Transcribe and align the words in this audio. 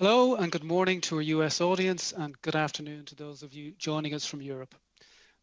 Hello 0.00 0.34
and 0.34 0.50
good 0.50 0.64
morning 0.64 1.02
to 1.02 1.16
our 1.16 1.20
US 1.20 1.60
audience 1.60 2.14
and 2.16 2.40
good 2.40 2.56
afternoon 2.56 3.04
to 3.04 3.14
those 3.14 3.42
of 3.42 3.52
you 3.52 3.72
joining 3.72 4.14
us 4.14 4.24
from 4.24 4.40
Europe. 4.40 4.74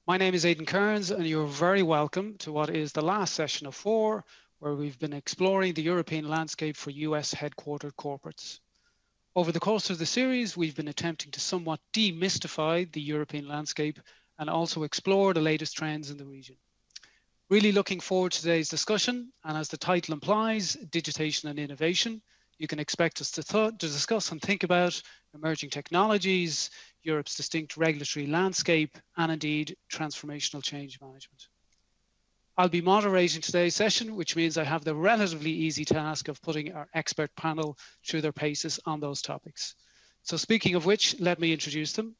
My 0.07 0.17
name 0.17 0.33
is 0.33 0.47
Aidan 0.47 0.65
Kearns 0.65 1.11
and 1.11 1.27
you're 1.27 1.45
very 1.45 1.83
welcome 1.83 2.37
to 2.39 2.51
what 2.51 2.71
is 2.71 2.91
the 2.91 3.03
last 3.03 3.35
session 3.35 3.67
of 3.67 3.75
four 3.75 4.25
where 4.57 4.73
we've 4.73 4.97
been 4.97 5.13
exploring 5.13 5.75
the 5.75 5.83
European 5.83 6.27
landscape 6.27 6.75
for 6.75 6.89
US 6.89 7.35
headquartered 7.35 7.93
corporates. 7.93 8.59
Over 9.35 9.51
the 9.51 9.59
course 9.59 9.91
of 9.91 9.99
the 9.99 10.07
series, 10.07 10.57
we've 10.57 10.75
been 10.75 10.87
attempting 10.87 11.29
to 11.33 11.39
somewhat 11.39 11.79
demystify 11.93 12.91
the 12.91 12.99
European 13.01 13.47
landscape 13.47 13.99
and 14.39 14.49
also 14.49 14.81
explore 14.81 15.35
the 15.35 15.39
latest 15.39 15.77
trends 15.77 16.09
in 16.09 16.17
the 16.17 16.25
region. 16.25 16.55
Really 17.51 17.73
looking 17.73 17.99
forward 17.99 18.31
to 18.31 18.41
today's 18.41 18.69
discussion 18.69 19.31
and 19.43 19.55
as 19.55 19.69
the 19.69 19.77
title 19.77 20.15
implies, 20.15 20.73
digitation 20.73 21.47
and 21.47 21.59
innovation, 21.59 22.23
you 22.57 22.67
can 22.67 22.79
expect 22.79 23.21
us 23.21 23.31
to, 23.31 23.43
to 23.43 23.71
discuss 23.71 24.31
and 24.31 24.41
think 24.41 24.63
about 24.63 25.01
emerging 25.33 25.69
technologies, 25.69 26.69
Europe's 27.03 27.35
distinct 27.35 27.77
regulatory 27.77 28.25
landscape, 28.25 28.97
and 29.15 29.31
indeed 29.31 29.75
transformational 29.91 30.63
change 30.63 30.99
management. 31.01 31.47
I'll 32.57 32.69
be 32.69 32.81
moderating 32.81 33.41
today's 33.41 33.75
session, 33.75 34.15
which 34.15 34.35
means 34.35 34.57
I 34.57 34.63
have 34.63 34.83
the 34.83 34.95
relatively 34.95 35.51
easy 35.51 35.85
task 35.85 36.27
of 36.27 36.41
putting 36.41 36.73
our 36.73 36.87
expert 36.93 37.35
panel 37.35 37.77
through 38.07 38.21
their 38.21 38.31
paces 38.31 38.79
on 38.85 38.99
those 38.99 39.21
topics. 39.21 39.75
So 40.23 40.37
speaking 40.37 40.73
of 40.73 40.85
which, 40.85 41.19
let 41.19 41.39
me 41.39 41.53
introduce 41.53 41.93
them. 41.93 42.15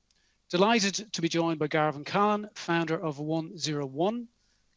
Delighted 0.52 1.12
to 1.14 1.22
be 1.22 1.28
joined 1.28 1.58
by 1.58 1.68
Garvin 1.68 2.06
Callan, 2.06 2.50
founder 2.54 2.98
of 2.98 3.18
101, 3.18 4.28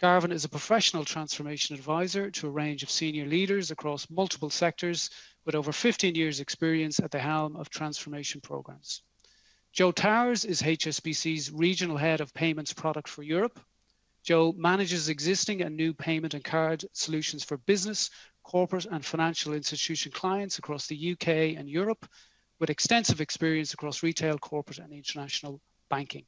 Garvin 0.01 0.33
is 0.33 0.47
a 0.47 0.49
professional 0.49 1.05
transformation 1.05 1.77
advisor 1.77 2.31
to 2.31 2.47
a 2.47 2.51
range 2.51 2.83
of 2.83 2.91
senior 2.91 3.27
leaders 3.27 3.71
across 3.71 4.09
multiple 4.09 4.49
sectors 4.49 5.11
with 5.45 5.55
over 5.55 5.73
15 5.73 6.15
years 6.15 6.41
experience 6.41 7.01
at 7.01 7.11
the 7.11 7.19
helm 7.19 7.55
of 7.55 7.69
transformation 7.69 8.41
programs. 8.41 9.03
Joe 9.75 9.93
Towers 9.93 10.47
is 10.47 10.63
HSBC's 10.63 11.53
regional 11.53 11.99
head 11.99 12.23
of 12.23 12.33
payments 12.33 12.73
product 12.73 13.11
for 13.11 13.23
Europe. 13.23 13.61
Joe 14.23 14.55
manages 14.57 15.11
existing 15.11 15.61
and 15.61 15.77
new 15.77 15.93
payment 15.93 16.33
and 16.33 16.43
card 16.43 16.83
solutions 16.95 17.45
for 17.45 17.59
business, 17.59 18.09
corporate 18.43 18.87
and 18.87 19.05
financial 19.05 19.53
institution 19.53 20.13
clients 20.13 20.59
across 20.59 20.87
the 20.87 21.13
UK 21.13 21.29
and 21.59 21.69
Europe 21.69 22.09
with 22.59 22.71
extensive 22.71 23.21
experience 23.21 23.75
across 23.75 24.03
retail, 24.03 24.39
corporate 24.39 24.79
and 24.79 24.95
international 24.95 25.61
banking. 25.91 26.25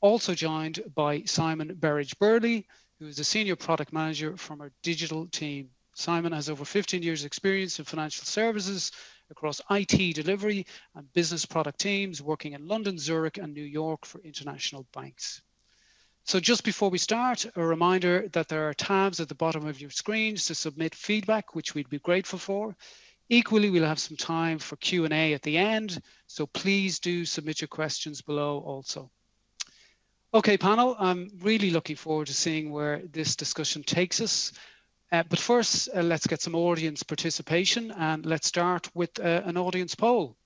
Also 0.00 0.32
joined 0.32 0.80
by 0.94 1.24
Simon 1.24 1.74
Berridge 1.74 2.16
Burley, 2.20 2.68
who 3.00 3.06
is 3.06 3.18
a 3.18 3.24
senior 3.24 3.56
product 3.56 3.94
manager 3.94 4.36
from 4.36 4.60
our 4.60 4.70
digital 4.82 5.26
team. 5.26 5.70
Simon 5.94 6.32
has 6.32 6.50
over 6.50 6.66
15 6.66 7.02
years 7.02 7.24
experience 7.24 7.78
in 7.78 7.86
financial 7.86 8.26
services 8.26 8.92
across 9.30 9.62
IT 9.70 10.14
delivery 10.14 10.66
and 10.94 11.10
business 11.14 11.46
product 11.46 11.80
teams 11.80 12.20
working 12.20 12.52
in 12.52 12.68
London, 12.68 12.98
Zurich 12.98 13.38
and 13.38 13.54
New 13.54 13.64
York 13.64 14.04
for 14.04 14.20
international 14.20 14.86
banks. 14.92 15.40
So 16.24 16.40
just 16.40 16.62
before 16.62 16.90
we 16.90 16.98
start, 16.98 17.46
a 17.56 17.64
reminder 17.64 18.28
that 18.34 18.48
there 18.48 18.68
are 18.68 18.74
tabs 18.74 19.18
at 19.18 19.28
the 19.28 19.34
bottom 19.34 19.66
of 19.66 19.80
your 19.80 19.90
screens 19.90 20.44
to 20.46 20.54
submit 20.54 20.94
feedback, 20.94 21.54
which 21.54 21.74
we'd 21.74 21.88
be 21.88 21.98
grateful 21.98 22.38
for. 22.38 22.76
Equally, 23.30 23.70
we'll 23.70 23.86
have 23.86 23.98
some 23.98 24.18
time 24.18 24.58
for 24.58 24.76
Q&A 24.76 25.32
at 25.32 25.42
the 25.42 25.56
end, 25.56 26.02
so 26.26 26.46
please 26.46 26.98
do 26.98 27.24
submit 27.24 27.62
your 27.62 27.68
questions 27.68 28.20
below 28.20 28.58
also. 28.58 29.10
Okay, 30.32 30.56
panel, 30.56 30.94
I'm 30.96 31.28
really 31.40 31.72
looking 31.72 31.96
forward 31.96 32.28
to 32.28 32.34
seeing 32.34 32.70
where 32.70 33.02
this 33.04 33.34
discussion 33.34 33.82
takes 33.82 34.20
us. 34.20 34.52
Uh, 35.10 35.24
but 35.28 35.40
first, 35.40 35.88
uh, 35.92 36.02
let's 36.02 36.28
get 36.28 36.40
some 36.40 36.54
audience 36.54 37.02
participation 37.02 37.90
and 37.90 38.24
let's 38.24 38.46
start 38.46 38.88
with 38.94 39.18
uh, 39.18 39.42
an 39.44 39.56
audience 39.56 39.96
poll. 39.96 40.36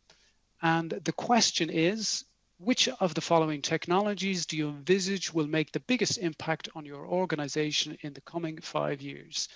And 0.63 0.89
the 0.89 1.13
question 1.13 1.69
is, 1.69 2.25
which 2.57 2.89
of 2.89 3.13
the 3.13 3.21
following 3.21 3.61
technologies 3.61 4.47
do 4.47 4.57
you 4.57 4.71
envisage 4.71 5.35
will 5.35 5.47
make 5.47 5.71
the 5.71 5.81
biggest 5.81 6.17
impact 6.17 6.71
on 6.75 6.87
your 6.87 7.07
organization 7.07 7.99
in 8.01 8.15
the 8.15 8.23
coming 8.23 8.63
five 8.63 9.03
years? 9.03 9.51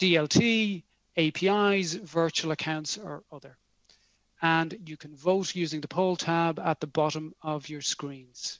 DLT, 0.00 0.82
APIs, 1.16 1.92
virtual 1.94 2.50
accounts, 2.50 2.98
or 2.98 3.22
other? 3.30 3.56
And 4.42 4.76
you 4.84 4.96
can 4.96 5.14
vote 5.14 5.54
using 5.54 5.80
the 5.80 5.86
poll 5.86 6.16
tab 6.16 6.58
at 6.58 6.80
the 6.80 6.88
bottom 6.88 7.36
of 7.40 7.68
your 7.68 7.82
screens. 7.82 8.58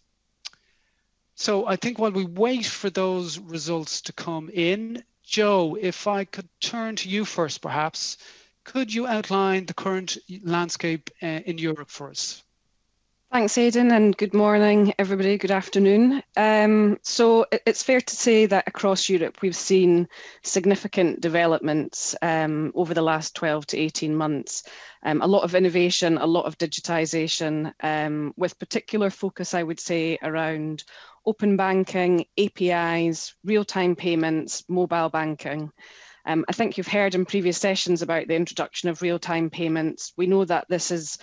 So 1.41 1.67
I 1.67 1.77
think 1.77 1.99
while 1.99 2.13
we 2.13 2.27
wait 2.27 2.67
for 2.67 2.91
those 2.91 3.39
results 3.39 4.03
to 4.03 4.13
come 4.13 4.51
in, 4.51 5.03
Joe, 5.23 5.75
if 5.81 6.07
I 6.07 6.27
could 6.27 6.51
turn 6.61 6.97
to 6.97 7.09
you 7.09 7.25
first, 7.25 7.63
perhaps, 7.63 8.19
could 8.63 8.93
you 8.93 9.07
outline 9.07 9.65
the 9.65 9.73
current 9.73 10.19
landscape 10.45 11.09
uh, 11.23 11.27
in 11.27 11.57
Europe 11.57 11.89
for 11.89 12.11
us? 12.11 12.43
Thanks, 13.33 13.57
Aidan, 13.57 13.93
and 13.93 14.17
good 14.17 14.35
morning, 14.35 14.93
everybody. 14.99 15.39
Good 15.39 15.53
afternoon. 15.53 16.21
Um, 16.37 16.99
so 17.03 17.47
it's 17.65 17.85
fair 17.85 18.01
to 18.01 18.17
say 18.17 18.47
that 18.47 18.67
across 18.67 19.09
Europe, 19.09 19.41
we've 19.41 19.55
seen 19.55 20.09
significant 20.43 21.21
developments 21.21 22.17
um, 22.21 22.73
over 22.75 22.93
the 22.93 23.03
last 23.03 23.37
12 23.37 23.67
to 23.69 23.79
18 23.79 24.17
months. 24.17 24.65
Um, 25.05 25.23
a 25.23 25.29
lot 25.29 25.45
of 25.45 25.55
innovation, 25.55 26.19
a 26.19 26.27
lot 26.27 26.47
of 26.47 26.59
digitisation, 26.59 27.73
um, 27.81 28.35
with 28.37 28.59
particular 28.59 29.11
focus, 29.11 29.55
I 29.55 29.63
would 29.63 29.79
say, 29.79 30.19
around 30.21 30.83
open 31.27 31.57
banking, 31.57 32.27
APIs, 32.39 33.35
real-time 33.45 33.97
payments, 33.97 34.65
mobile 34.69 35.09
banking. 35.09 35.71
Um, 36.25 36.45
I 36.49 36.53
think 36.53 36.77
you've 36.77 36.89
heard 36.89 37.15
in 37.15 37.25
previous 37.25 37.59
sessions 37.59 38.03
about 38.03 38.29
the 38.29 38.35
introduction 38.35 38.89
of 38.89 39.03
real-time 39.03 39.51
payments. 39.51 40.13
We 40.17 40.27
know 40.27 40.45
that 40.45 40.67
this 40.69 40.91
is 40.91 41.19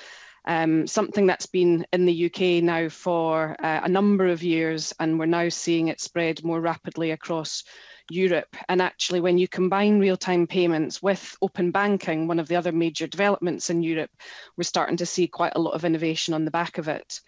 um, 0.46 0.88
something 0.88 1.28
that's 1.28 1.46
been 1.46 1.86
in 1.91 2.06
the 2.06 2.25
UK 2.25 2.63
now 2.63 2.90
for 2.90 3.56
uh, 3.63 3.81
a 3.84 3.90
number 3.90 4.28
of 4.28 4.44
years, 4.44 4.94
and 5.00 5.19
we're 5.19 5.25
now 5.25 5.50
seeing 5.50 5.90
it 5.90 6.00
spread 6.00 6.44
more 6.44 6.59
rapidly 6.59 7.12
across 7.12 7.63
Europe. 8.09 8.56
And 8.69 8.81
actually, 8.81 9.19
when 9.19 9.38
you 9.38 9.47
combine 9.47 10.00
real-time 10.00 10.47
payments 10.47 11.02
with 11.02 11.36
open 11.41 11.72
banking, 11.72 12.28
one 12.28 12.40
of 12.40 12.47
the 12.47 12.56
other 12.56 12.72
major 12.72 13.07
developments 13.07 13.69
in 13.69 13.84
Europe, 13.84 14.12
we're 14.56 14.63
starting 14.63 14.97
to 14.97 15.06
see 15.06 15.28
quite 15.28 15.53
a 15.56 15.59
lot 15.59 15.74
of 15.74 15.84
innovation 15.84 16.34
on 16.34 16.46
the 16.46 16.52
back 16.52 16.78
of 16.78 16.88
it 16.88 17.19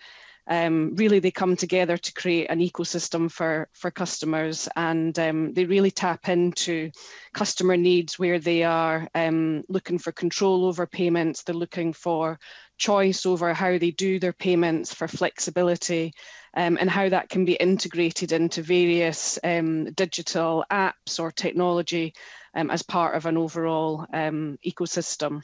um, 0.50 0.96
really 0.96 1.20
they 1.20 1.30
come 1.30 1.56
together 1.56 1.96
to 1.96 2.14
create 2.14 2.48
an 2.48 2.60
ecosystem 2.60 3.32
for, 3.32 3.70
for 3.74 3.92
customers 3.92 4.68
and 4.76 5.18
um, 5.20 5.54
they 5.54 5.66
really 5.66 5.92
tap 5.92 6.28
into 6.28 6.90
customer 7.34 7.78
needs 7.78 8.18
where 8.18 8.40
they 8.40 8.64
are 8.64 9.08
um, 9.14 9.64
looking 9.70 10.00
for 10.00 10.12
control 10.12 10.66
over 10.66 10.88
payments, 10.88 11.44
they're 11.44 11.54
looking 11.54 11.94
for 11.94 12.40
choice 12.80 13.28
over 13.28 13.54
how 13.54 13.78
they 13.78 13.92
do 13.92 14.20
their 14.20 14.34
payments 14.34 14.92
for 14.92 15.08
flexibility 15.08 16.14
um, 16.56 16.78
and 16.80 16.90
how 16.90 17.08
that 17.08 17.30
can 17.30 17.46
be 17.46 17.54
integrated 17.54 18.32
into 18.32 18.64
various 18.64 19.38
um, 19.44 19.92
digital 19.92 20.66
apps 20.72 21.20
or 21.20 21.32
technology 21.32 22.16
um, 22.56 22.72
as 22.72 22.82
part 22.82 23.16
of 23.16 23.28
an 23.28 23.38
overall 23.38 24.08
ecosystem. 24.12 25.44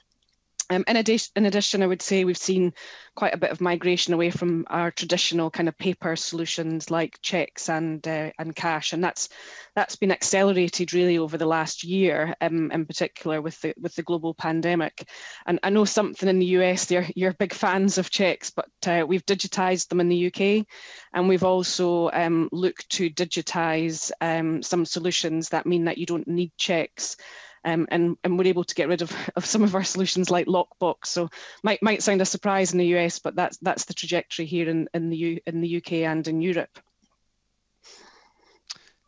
Um, 0.70 0.84
in, 0.88 0.98
addition, 0.98 1.32
in 1.36 1.46
addition, 1.46 1.84
I 1.84 1.88
would 1.88 2.02
say 2.02 2.24
we've 2.24 2.38
seen 2.38 2.74
quite 3.16 3.36
a 3.36 3.38
bit 3.38 3.52
of 3.52 3.62
migration 3.62 4.14
away 4.14 4.32
from 4.32 4.66
our 4.68 4.90
traditional 4.90 5.52
kind 5.52 5.70
of 5.70 5.78
paper 5.78 6.16
solutions 6.16 6.90
like 6.90 7.22
checks 7.22 7.70
and 7.70 8.06
uh, 8.08 8.32
and 8.40 8.56
cash, 8.56 8.92
and 8.92 9.04
that's 9.04 9.30
that's 9.76 9.96
been 9.96 10.12
accelerated 10.12 10.94
really 10.94 11.20
over 11.20 11.38
the 11.38 11.46
last 11.46 11.84
year, 11.84 12.36
um, 12.42 12.72
in 12.72 12.86
particular 12.86 13.42
with 13.42 13.60
the 13.62 13.76
with 13.80 13.94
the 13.96 14.02
global 14.02 14.34
pandemic. 14.34 15.08
And 15.46 15.60
I 15.62 15.70
know 15.70 15.86
something 15.86 16.28
in 16.28 16.40
the 16.40 16.58
US, 16.58 16.86
they're 16.86 17.08
you're 17.16 17.34
big 17.34 17.54
fans 17.54 18.00
of 18.00 18.10
checks, 18.10 18.50
but 18.50 18.70
uh, 18.88 19.06
we've 19.08 19.26
digitised 19.26 19.90
them 19.90 20.00
in 20.00 20.10
the 20.10 20.28
UK, 20.28 20.66
and 21.14 21.30
we've 21.30 21.44
also 21.44 22.10
um, 22.12 22.50
looked 22.52 22.90
to 22.90 23.12
digitise 23.12 24.12
um, 24.20 24.64
some 24.64 24.86
solutions 24.86 25.50
that 25.50 25.68
mean 25.68 25.86
that 25.86 26.00
you 26.00 26.08
don't 26.08 26.28
need 26.28 26.52
checks 26.58 27.18
um, 27.66 27.88
and, 27.90 28.16
and 28.24 28.38
we're 28.38 28.48
able 28.48 28.64
to 28.64 28.76
get 28.76 28.88
rid 28.88 29.02
of, 29.02 29.12
of 29.36 29.46
some 29.46 29.64
of 29.64 29.76
our 29.76 29.84
solutions 29.84 30.30
like 30.30 30.46
Lockbox. 30.46 31.08
So 31.08 31.30
might 31.64 31.82
might 31.82 32.04
sound 32.04 32.22
a 32.22 32.26
surprise 32.26 32.72
in 32.72 32.80
the 32.80 32.96
US, 32.98 33.20
but 33.20 33.36
that's 33.36 33.58
that's 33.58 33.86
the 33.86 33.94
trajectory 33.94 34.46
here 34.46 34.70
in, 34.70 34.88
in 34.94 35.10
the 35.10 35.18
U, 35.18 35.40
in 35.46 35.62
the 35.62 35.78
UK 35.78 35.94
and 35.94 36.26
in 36.28 36.42
Europe. 36.42 36.80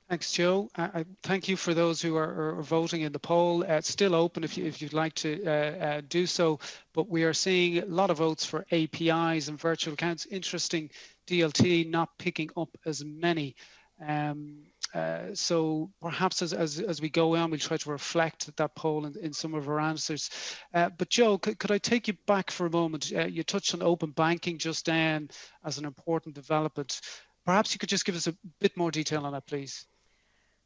Thanks, 0.10 0.32
Joe. 0.32 0.70
I, 0.78 1.04
thank 1.22 1.50
you 1.50 1.58
for 1.58 1.74
those 1.74 2.02
who 2.02 2.16
are, 2.16 2.60
are 2.60 2.62
voting 2.62 3.02
in 3.02 3.12
the 3.12 3.20
poll. 3.20 3.64
Uh, 3.64 3.74
it's 3.74 3.92
still 3.92 4.16
open 4.16 4.46
if, 4.46 4.58
you, 4.58 4.66
if 4.66 4.82
you'd 4.82 4.94
like 4.94 5.14
to 5.16 5.46
uh, 5.46 5.50
uh, 5.50 6.02
do 6.08 6.26
so, 6.26 6.62
but 6.94 7.10
we 7.10 7.26
are 7.26 7.34
seeing 7.34 7.80
a 7.80 7.86
lot 7.86 8.10
of 8.10 8.20
votes 8.20 8.46
for 8.46 8.66
APIs 8.72 9.50
and 9.50 9.60
virtual 9.60 9.96
accounts. 9.96 10.26
Interesting, 10.26 10.92
DLT 11.28 11.90
not 11.90 12.18
picking 12.18 12.50
up 12.56 12.70
as 12.86 13.04
many. 13.04 13.58
Um, 14.06 14.64
uh, 14.94 15.34
so 15.34 15.92
perhaps 16.02 16.42
as, 16.42 16.54
as, 16.54 16.80
as, 16.80 17.02
we 17.02 17.10
go 17.10 17.36
on, 17.36 17.52
we'll 17.52 17.60
try 17.60 17.78
to 17.78 17.92
reflect 17.92 18.56
that 18.56 18.76
poll 18.76 19.06
in, 19.06 19.16
in 19.18 19.34
some 19.34 19.54
of 19.54 19.68
our 19.68 19.80
answers. 19.80 20.30
Uh, 20.74 20.90
but 20.90 21.10
Joe, 21.10 21.38
could, 21.38 21.60
could, 21.60 21.72
I 21.72 21.78
take 21.78 22.08
you 22.08 22.16
back 22.26 22.52
for 22.52 22.66
a 22.66 22.72
moment? 22.72 23.12
Uh, 23.16 23.26
you 23.26 23.44
touched 23.44 23.74
on 23.74 23.82
open 23.82 24.12
banking 24.12 24.58
just 24.58 24.86
then 24.86 25.30
as 25.64 25.78
an 25.78 25.86
important 25.86 26.36
development. 26.36 27.02
Perhaps 27.46 27.74
you 27.74 27.80
could 27.80 27.90
just 27.90 28.06
give 28.06 28.16
us 28.16 28.28
a 28.28 28.36
bit 28.60 28.78
more 28.78 28.92
detail 28.92 29.26
on 29.26 29.34
that, 29.34 29.46
please. 29.46 29.86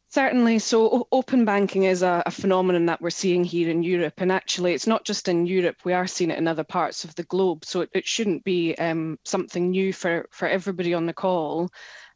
Certainly. 0.09 0.59
So, 0.59 1.07
open 1.09 1.45
banking 1.45 1.83
is 1.83 2.03
a, 2.03 2.21
a, 2.25 2.31
phenomenon 2.31 2.87
that 2.87 3.01
we're 3.01 3.11
seeing 3.11 3.45
here 3.45 3.69
in 3.69 3.81
Europe. 3.81 4.15
And 4.17 4.29
actually, 4.29 4.73
it's 4.73 4.87
not 4.87 5.05
just 5.05 5.29
in 5.29 5.45
Europe, 5.45 5.77
we 5.85 5.93
are 5.93 6.05
seeing 6.05 6.31
it 6.31 6.37
in 6.37 6.49
other 6.49 6.65
parts 6.65 7.05
of 7.05 7.15
the 7.15 7.23
globe. 7.23 7.63
So, 7.63 7.81
it, 7.81 7.91
it 7.93 8.05
shouldn't 8.05 8.43
be 8.43 8.75
um, 8.75 9.19
something 9.23 9.71
new 9.71 9.93
for, 9.93 10.27
for 10.29 10.49
everybody 10.49 10.93
on 10.93 11.05
the 11.05 11.13
call. 11.13 11.69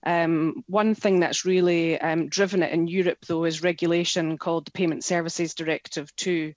Um, 0.05 0.63
one 0.67 0.93
thing 0.93 1.19
that's 1.19 1.45
really 1.45 1.99
um, 1.99 2.29
driven 2.29 2.61
it 2.61 2.71
in 2.71 2.87
Europe, 2.87 3.19
though, 3.27 3.45
is 3.45 3.63
regulation 3.63 4.37
called 4.37 4.65
the 4.65 4.71
Payment 4.71 5.03
Services 5.03 5.55
Directive 5.55 6.15
2. 6.15 6.53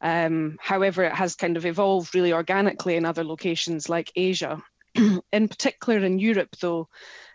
Um, 0.00 0.56
however, 0.60 1.04
it 1.04 1.12
has 1.12 1.34
kind 1.36 1.56
of 1.56 1.66
evolved 1.66 2.14
really 2.14 2.32
organically 2.32 2.96
in 2.96 3.04
other 3.04 3.24
locations 3.24 3.88
like 3.88 4.12
Asia. 4.16 4.62
in 5.32 5.48
particular, 5.48 6.04
in 6.04 6.18
Europe, 6.18 6.56
though, 6.60 6.88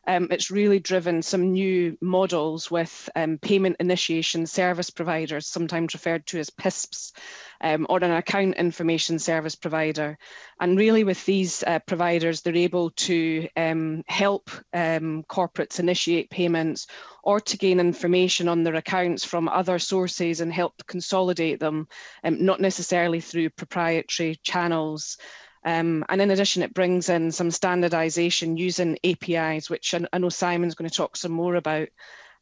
um, 0.06 0.28
it's 0.32 0.52
really 0.52 0.80
driven 0.80 1.22
some 1.22 1.54
new 1.54 1.98
models 2.02 2.70
with 2.70 3.10
um, 3.16 3.38
payment 3.38 3.78
initiation 3.80 4.46
service 4.46 4.90
providers, 4.90 5.48
sometimes 5.48 5.94
referred 5.94 6.26
to 6.28 6.40
as 6.40 6.50
PISPs, 6.50 7.14
um, 7.62 7.86
or 7.90 8.04
an 8.04 8.12
account 8.12 8.56
information 8.56 9.18
service 9.18 9.56
provider. 9.56 10.18
And 10.60 10.78
really, 10.78 11.06
with 11.06 11.26
these 11.26 11.64
uh, 11.64 11.80
providers, 11.80 12.42
they're 12.42 12.56
able 12.56 12.92
to 12.92 13.48
um, 13.56 14.04
help 14.08 14.50
um, 14.74 15.24
corporates 15.24 15.80
initiate 15.80 16.30
payments 16.30 16.88
or 17.24 17.40
to 17.40 17.58
gain 17.58 17.80
information 17.80 18.50
on 18.50 18.64
their 18.64 18.76
accounts 18.76 19.24
from 19.24 19.48
other 19.48 19.80
sources 19.80 20.42
and 20.42 20.52
help 20.52 20.86
consolidate 20.86 21.62
them, 21.62 21.88
um, 22.26 22.44
not 22.46 22.60
necessarily 22.60 23.22
through 23.22 23.50
proprietary 23.52 24.38
channels. 24.44 25.18
Um, 25.66 26.06
and 26.10 26.22
in 26.22 26.32
addition, 26.32 26.64
it 26.64 26.74
brings 26.74 27.10
in 27.10 27.32
some 27.32 27.52
standardization 27.52 28.58
using 28.58 28.98
APIs, 29.04 29.70
which 29.70 29.94
I, 29.94 30.06
I 30.12 30.18
know 30.18 30.30
Simon's 30.30 30.76
going 30.76 30.90
to 30.90 30.96
talk 30.96 31.16
some 31.16 31.32
more 31.32 31.56
about. 31.56 31.90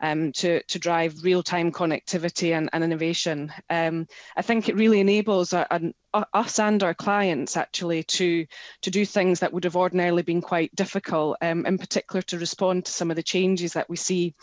Um, 0.03 0.31
to, 0.31 0.63
to 0.63 0.79
drive 0.79 1.23
real-time 1.23 1.71
connectivity 1.71 2.57
and, 2.57 2.71
and 2.73 2.83
innovation. 2.83 3.53
Um, 3.69 4.07
I 4.35 4.41
think 4.41 4.67
it 4.67 4.75
really 4.75 4.99
enables 4.99 5.53
us 5.53 6.59
and 6.59 6.83
our 6.83 6.95
clients 6.95 7.55
actually 7.55 8.03
to, 8.03 8.47
to 8.81 8.89
do 8.89 9.05
things 9.05 9.41
that 9.41 9.53
would 9.53 9.63
have 9.63 9.75
ordinarily 9.75 10.23
been 10.23 10.41
quite 10.41 10.75
difficult, 10.75 11.37
um, 11.41 11.67
in 11.67 11.77
particular 11.77 12.23
to 12.23 12.39
respond 12.39 12.85
to 12.85 12.91
some 12.91 13.11
of 13.11 13.15
the 13.15 13.21
changes 13.21 13.73
that 13.73 13.89
we 13.91 13.95
see 13.95 14.33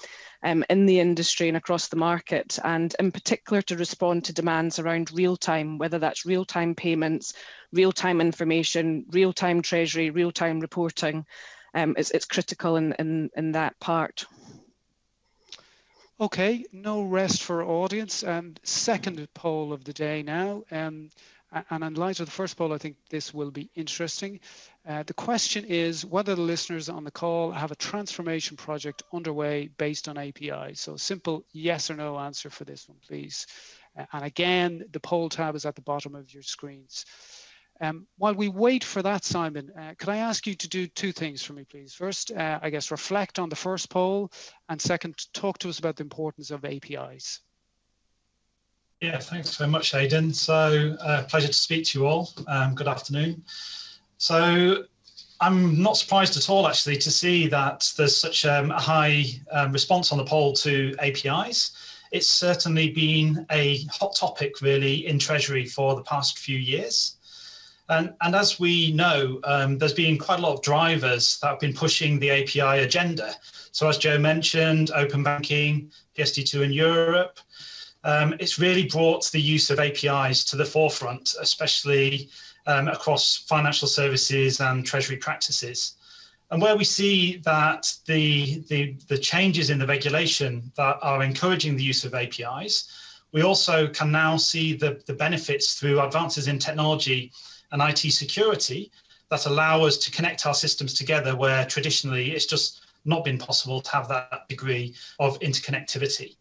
um, 0.45 0.65
in 0.71 0.87
the 0.87 1.01
industry 1.01 1.49
and 1.49 1.57
across 1.57 1.89
the 1.89 1.97
market, 1.97 2.59
and 2.63 2.95
in 3.01 3.11
particular 3.11 3.61
to 3.63 3.77
respond 3.77 4.25
to 4.25 4.33
demands 4.33 4.79
around 4.79 5.11
real 5.13 5.37
time, 5.37 5.79
whether 5.79 5.99
that's 5.99 6.25
real 6.25 6.45
time 6.45 6.77
payments, 6.77 7.35
real 7.73 7.91
time 7.91 8.21
information, 8.21 9.07
real 9.11 9.33
time 9.33 9.61
treasury, 9.61 10.11
real 10.11 10.31
time 10.31 10.61
reporting. 10.61 11.27
Um, 11.75 11.97
it's, 11.99 12.13
it's 12.13 12.27
critical 12.27 12.77
in, 12.77 12.93
in, 12.99 13.31
in 13.37 13.53
that 13.53 13.79
part. 13.81 14.25
Okay, 16.20 16.65
no 16.73 17.03
rest 17.03 17.44
for 17.44 17.62
audience. 17.62 18.25
Um, 18.25 18.55
second 18.65 19.29
poll 19.35 19.73
of 19.73 19.85
the 19.85 19.93
day 19.93 20.25
now. 20.25 20.65
Um, 20.69 21.11
and 21.70 21.85
in 21.85 21.94
light 21.94 22.19
of 22.19 22.26
the 22.26 22.32
first 22.32 22.56
poll, 22.56 22.73
I 22.73 22.79
think 22.79 22.97
this 23.09 23.32
will 23.32 23.53
be 23.53 23.70
interesting. 23.76 24.41
Uh, 24.87 25.05
the 25.05 25.15
question 25.15 25.65
is 25.65 26.05
whether 26.05 26.35
the 26.35 26.43
listeners 26.43 26.88
on 26.88 27.05
the 27.05 27.12
call 27.12 27.53
have 27.53 27.70
a 27.70 27.76
transformation 27.76 28.56
project 28.56 29.05
underway 29.12 29.69
based 29.69 30.09
on 30.09 30.19
API. 30.19 30.75
So 30.75 30.97
simple 30.97 31.44
yes 31.53 31.88
or 31.88 31.94
no 31.94 32.19
answer 32.19 32.50
for 32.50 32.64
this 32.64 32.88
one, 32.88 32.99
please. 33.06 33.47
Uh, 33.97 34.06
and 34.12 34.25
again, 34.25 34.87
the 34.91 35.00
poll 35.00 35.29
tab 35.29 35.55
is 35.55 35.67
at 35.67 35.76
the 35.76 35.82
bottom 35.82 36.17
of 36.17 36.35
your 36.35 36.43
screens. 36.43 37.06
Um, 37.81 38.07
while 38.17 38.35
we 38.35 38.49
wait 38.49 38.83
for 38.83 39.03
that, 39.03 39.25
Simon, 39.25 39.71
uh, 39.79 39.95
could 39.99 40.09
I 40.09 40.17
ask 40.17 40.47
you 40.47 40.55
to 40.57 40.69
do 40.69 40.89
two 40.89 41.13
things 41.13 41.43
for 41.43 41.53
me, 41.53 41.65
please? 41.65 41.95
First, 41.95 42.33
uh, 42.33 42.59
I 42.61 42.71
guess 42.71 42.91
reflect 42.91 43.39
on 43.39 43.49
the 43.49 43.57
first 43.57 43.89
poll, 43.89 44.33
and 44.69 44.81
second, 44.81 45.15
talk 45.33 45.59
to 45.59 45.69
us 45.69 45.79
about 45.79 45.97
the 45.97 46.03
importance 46.03 46.51
of 46.51 46.65
APIs. 46.65 47.41
Yeah, 49.01 49.19
thanks 49.19 49.55
very 49.57 49.71
much, 49.71 49.95
Aidan. 49.95 50.33
So, 50.33 50.97
uh, 51.01 51.23
pleasure 51.25 51.47
to 51.47 51.53
speak 51.53 51.87
to 51.87 52.01
you 52.01 52.07
all. 52.07 52.31
Um, 52.49 52.75
good 52.75 52.89
afternoon. 52.89 53.45
So, 54.17 54.85
I'm 55.41 55.81
not 55.81 55.97
surprised 55.97 56.37
at 56.37 56.51
all, 56.51 56.67
actually, 56.67 56.97
to 56.99 57.11
see 57.13 57.47
that 57.47 57.93
there's 57.97 58.21
such 58.21 58.45
um, 58.45 58.73
a 58.73 58.81
high 58.81 59.25
um, 59.53 59.71
response 59.71 60.11
on 60.11 60.19
the 60.19 60.25
poll 60.25 60.53
to 60.55 60.97
APIs. 60.99 61.77
It's 62.11 62.27
certainly 62.27 62.91
been 62.91 63.47
a 63.53 63.85
hot 63.85 64.17
topic, 64.17 64.61
really, 64.63 65.07
in 65.07 65.21
Treasury 65.21 65.65
for 65.65 65.95
the 65.95 66.03
past 66.03 66.39
few 66.39 66.59
years. 66.59 67.18
And, 67.88 68.14
and 68.20 68.35
as 68.35 68.61
we 68.61 68.93
know, 68.93 69.40
um, 69.44 69.79
there's 69.79 69.94
been 69.94 70.19
quite 70.19 70.38
a 70.38 70.43
lot 70.43 70.55
of 70.55 70.62
drivers 70.62 71.38
that 71.40 71.49
have 71.49 71.61
been 71.61 71.73
pushing 71.73 72.19
the 72.19 72.31
API 72.31 72.82
agenda. 72.82 73.35
So, 73.73 73.88
as 73.88 73.96
Joe 73.96 74.19
mentioned, 74.19 74.90
open 74.94 75.23
banking, 75.23 75.90
PSD2 76.17 76.64
in 76.64 76.73
Europe, 76.73 77.40
um, 78.05 78.35
it's 78.40 78.58
really 78.58 78.87
brought 78.87 79.31
the 79.31 79.40
use 79.40 79.70
of 79.70 79.81
APIs 79.81 80.44
to 80.44 80.56
the 80.56 80.64
forefront, 80.64 81.35
especially 81.40 82.29
um, 82.67 82.88
across 82.88 83.37
financial 83.49 83.88
services 83.88 84.61
and 84.61 84.85
treasury 84.85 85.17
practices. 85.17 85.96
And 86.50 86.62
where 86.62 86.76
we 86.76 86.85
see 86.85 87.38
that 87.38 87.93
the, 88.06 88.62
the, 88.69 88.96
the 89.08 89.19
changes 89.19 89.70
in 89.70 89.79
the 89.79 89.87
regulation 89.87 90.73
that 90.76 90.99
are 91.02 91.23
encouraging 91.23 91.76
the 91.76 91.82
use 91.82 92.05
of 92.05 92.14
APIs, 92.14 92.90
we 93.32 93.43
also 93.43 93.88
can 93.88 94.11
now 94.11 94.37
see 94.37 94.75
the, 94.75 95.02
the 95.06 95.12
benefits 95.12 95.75
through 95.75 96.00
advances 96.00 96.49
in 96.49 96.58
technology 96.58 97.32
and 97.73 97.82
IT 97.82 98.12
security 98.12 98.91
that 99.31 99.47
allow 99.47 99.85
us 99.85 99.99
to 99.99 100.11
connect 100.11 100.47
our 100.47 100.55
systems 100.55 100.94
together 100.94 101.37
where 101.37 101.65
traditionally 101.67 102.32
it's 102.32 102.47
just 102.47 102.81
not 103.05 103.25
been 103.25 103.38
possible 103.38 103.81
to 103.81 103.91
have 103.91 104.09
that 104.09 104.49
degree 104.49 104.94
of 105.19 105.38
interconnectivity. 105.41 106.37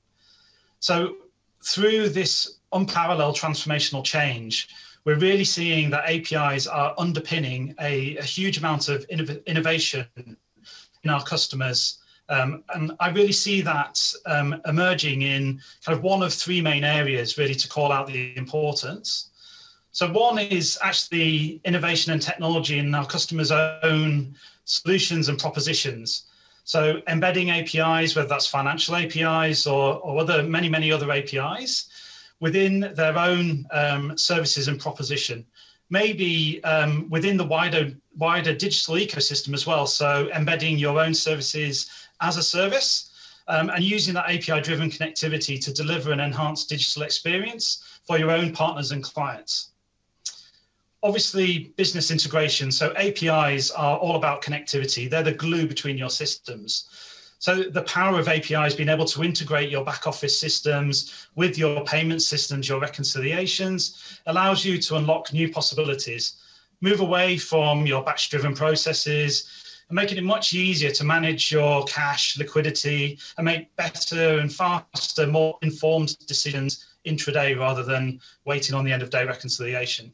So 0.79 1.18
through 1.63 2.09
this 2.09 2.59
unparalleled 2.71 3.35
transformational 3.35 4.03
change, 4.03 4.69
we're 5.06 5.18
really 5.18 5.45
seeing 5.45 5.89
that 5.91 6.09
APIs 6.09 6.68
are 6.68 6.94
underpinning 6.97 7.75
a, 7.80 8.18
a 8.18 8.23
huge 8.23 8.57
amount 8.57 8.89
of 8.89 9.07
innov- 9.07 9.45
innovation 9.45 10.06
in 11.04 11.09
our 11.09 11.23
customers. 11.23 11.99
Um, 12.30 12.63
and 12.73 12.92
I 12.99 13.11
really 13.11 13.31
see 13.31 13.61
that 13.61 14.02
um, 14.25 14.61
emerging 14.66 15.21
in 15.21 15.61
kind 15.85 15.97
of 15.97 16.04
one 16.04 16.23
of 16.23 16.33
three 16.33 16.59
main 16.59 16.83
areas, 16.83 17.37
really, 17.37 17.56
to 17.56 17.69
call 17.69 17.92
out 17.92 18.07
the 18.07 18.35
importance. 18.35 19.30
So, 19.97 20.07
one 20.11 20.37
is 20.37 20.77
actually 20.83 21.59
innovation 21.66 22.13
and 22.13 22.21
technology 22.21 22.77
in 22.77 22.94
our 22.94 23.07
customers' 23.07 23.49
own 23.49 24.35
solutions 24.63 25.27
and 25.27 25.39
propositions. 25.39 26.27
So 26.66 27.01
embedding 27.07 27.49
APIs, 27.49 28.16
whether 28.16 28.27
that's 28.27 28.45
financial 28.45 28.95
APIs 28.95 29.66
or, 29.66 29.95
or 29.95 30.19
other 30.19 30.44
many, 30.44 30.69
many 30.69 30.92
other 30.92 31.09
APIs 31.09 31.89
within 32.39 32.92
their 32.94 33.18
own 33.18 33.66
um, 33.71 34.16
services 34.16 34.68
and 34.68 34.80
proposition, 34.80 35.44
maybe 35.89 36.63
um, 36.63 37.09
within 37.09 37.35
the 37.35 37.47
wider, 37.47 37.92
wider 38.16 38.54
digital 38.54 38.97
ecosystem 38.97 39.56
as 39.56 39.66
well. 39.66 39.87
So 39.87 40.30
embedding 40.31 40.77
your 40.77 40.99
own 40.99 41.16
services 41.16 41.89
as 42.21 42.37
a 42.37 42.44
service 42.44 43.09
um, 43.47 43.71
and 43.71 43.83
using 43.83 44.13
that 44.13 44.30
API 44.30 44.61
driven 44.61 44.92
connectivity 44.92 45.59
to 45.66 45.73
deliver 45.73 46.11
an 46.11 46.19
enhanced 46.19 46.69
digital 46.69 47.01
experience 47.01 47.83
for 48.06 48.19
your 48.19 48.30
own 48.30 48.54
partners 48.54 48.92
and 48.92 49.04
clients 49.04 49.71
obviously 51.07 51.73
business 51.78 52.11
integration. 52.11 52.69
So 52.69 52.94
APIs 52.97 53.71
are 53.71 53.97
all 53.97 54.18
about 54.18 54.42
connectivity. 54.42 55.09
They're 55.09 55.23
the 55.23 55.31
glue 55.31 55.66
between 55.66 55.97
your 55.97 56.09
systems. 56.09 56.90
So 57.40 57.64
the 57.64 57.83
power 57.83 58.19
of 58.19 58.28
APIs 58.28 58.76
being 58.76 58.90
able 58.90 59.06
to 59.06 59.23
integrate 59.23 59.69
your 59.69 59.85
back 59.85 60.06
office 60.06 60.37
systems 60.37 61.28
with 61.35 61.57
your 61.57 61.85
payment 61.85 62.23
systems, 62.23 62.68
your 62.68 62.81
reconciliations, 62.81 64.19
allows 64.26 64.66
you 64.66 64.80
to 64.80 64.97
unlock 64.97 65.31
new 65.31 65.49
possibilities, 65.49 66.42
move 66.81 66.99
away 66.99 67.37
from 67.37 67.85
your 67.85 68.04
batch 68.04 68.30
driven 68.30 68.54
processes, 68.54 69.49
and 69.87 69.95
making 69.95 70.18
it 70.18 70.26
much 70.26 70.52
easier 70.52 70.92
to 70.92 71.06
manage 71.06 71.54
your 71.54 71.85
cash 71.85 72.37
liquidity 72.37 73.18
and 73.37 73.45
make 73.45 73.73
better 73.78 74.40
and 74.40 74.54
faster, 74.54 75.26
more 75.26 75.57
informed 75.61 76.18
decisions 76.28 76.85
intraday 77.06 77.57
rather 77.57 77.83
than 77.83 78.19
waiting 78.44 78.76
on 78.76 78.83
the 78.83 78.92
end 78.92 79.04
of 79.04 79.09
day 79.09 79.26
reconciliation. 79.26 80.11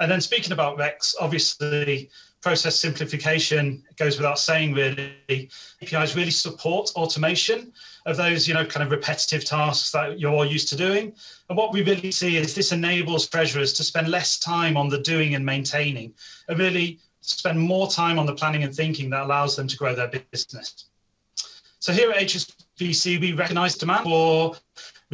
And 0.00 0.10
then 0.10 0.20
speaking 0.20 0.52
about 0.52 0.78
recs, 0.78 1.14
obviously 1.20 2.10
process 2.40 2.78
simplification 2.78 3.82
goes 3.96 4.16
without 4.18 4.38
saying 4.38 4.74
really. 4.74 5.50
APIs 5.82 6.14
really 6.14 6.30
support 6.30 6.90
automation 6.94 7.72
of 8.06 8.16
those, 8.16 8.46
you 8.46 8.54
know, 8.54 8.66
kind 8.66 8.84
of 8.84 8.90
repetitive 8.90 9.44
tasks 9.44 9.90
that 9.92 10.20
you're 10.20 10.32
all 10.32 10.44
used 10.44 10.68
to 10.68 10.76
doing. 10.76 11.14
And 11.48 11.56
what 11.56 11.72
we 11.72 11.82
really 11.82 12.10
see 12.10 12.36
is 12.36 12.54
this 12.54 12.72
enables 12.72 13.26
treasurers 13.28 13.72
to 13.74 13.84
spend 13.84 14.08
less 14.08 14.38
time 14.38 14.76
on 14.76 14.88
the 14.88 14.98
doing 14.98 15.34
and 15.34 15.44
maintaining 15.44 16.12
and 16.48 16.58
really 16.58 17.00
spend 17.20 17.58
more 17.58 17.88
time 17.90 18.18
on 18.18 18.26
the 18.26 18.34
planning 18.34 18.62
and 18.62 18.74
thinking 18.74 19.10
that 19.10 19.22
allows 19.22 19.56
them 19.56 19.66
to 19.68 19.76
grow 19.76 19.94
their 19.94 20.08
business. 20.30 20.86
So 21.78 21.92
here 21.92 22.10
at 22.10 22.18
HSBC, 22.18 23.20
we 23.20 23.32
recognize 23.32 23.76
demand 23.76 24.04
for 24.04 24.56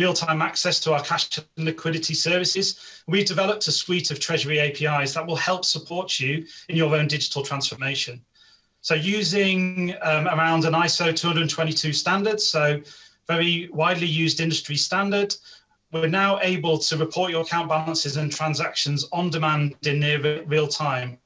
real-time 0.00 0.40
access 0.40 0.80
to 0.80 0.95
our 0.95 1.02
cash 1.02 1.38
and 1.38 1.66
liquidity 1.66 2.14
services. 2.14 3.02
We've 3.07 3.26
developed 3.26 3.69
a 3.69 3.73
suite 3.73 4.11
of 4.11 4.19
Treasury 4.19 4.59
APIs 4.59 5.12
that 5.12 5.26
will 5.26 5.37
help 5.37 5.62
support 5.66 6.19
you 6.19 6.47
in 6.71 6.76
your 6.76 6.97
own 6.97 7.07
digital 7.07 7.42
transformation. 7.42 8.25
So 8.80 8.95
using 8.95 9.95
um, 10.00 10.26
around 10.26 10.64
an 10.64 10.73
ISO 10.73 11.14
222 11.14 11.92
standard, 11.92 12.40
so 12.40 12.80
very 13.26 13.69
widely 13.73 14.07
used 14.07 14.40
industry 14.40 14.76
standard, 14.76 15.35
we're 15.92 16.07
now 16.07 16.40
able 16.40 16.78
to 16.78 16.97
report 16.97 17.30
your 17.30 17.42
account 17.42 17.69
balances 17.69 18.16
and 18.16 18.33
transactions 18.33 19.07
on 19.12 19.28
demand 19.28 19.76
in 19.83 20.00
near 20.00 20.42
real 20.45 20.69
time, 20.69 21.19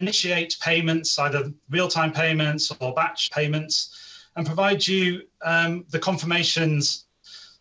initiate 0.00 0.56
payments, 0.62 1.18
either 1.18 1.52
real-time 1.68 2.12
payments 2.12 2.72
or 2.80 2.94
batch 2.94 3.30
payments, 3.32 3.74
and 4.36 4.46
provide 4.46 4.86
you 4.86 5.22
um, 5.42 5.84
the 5.90 5.98
confirmations 5.98 7.04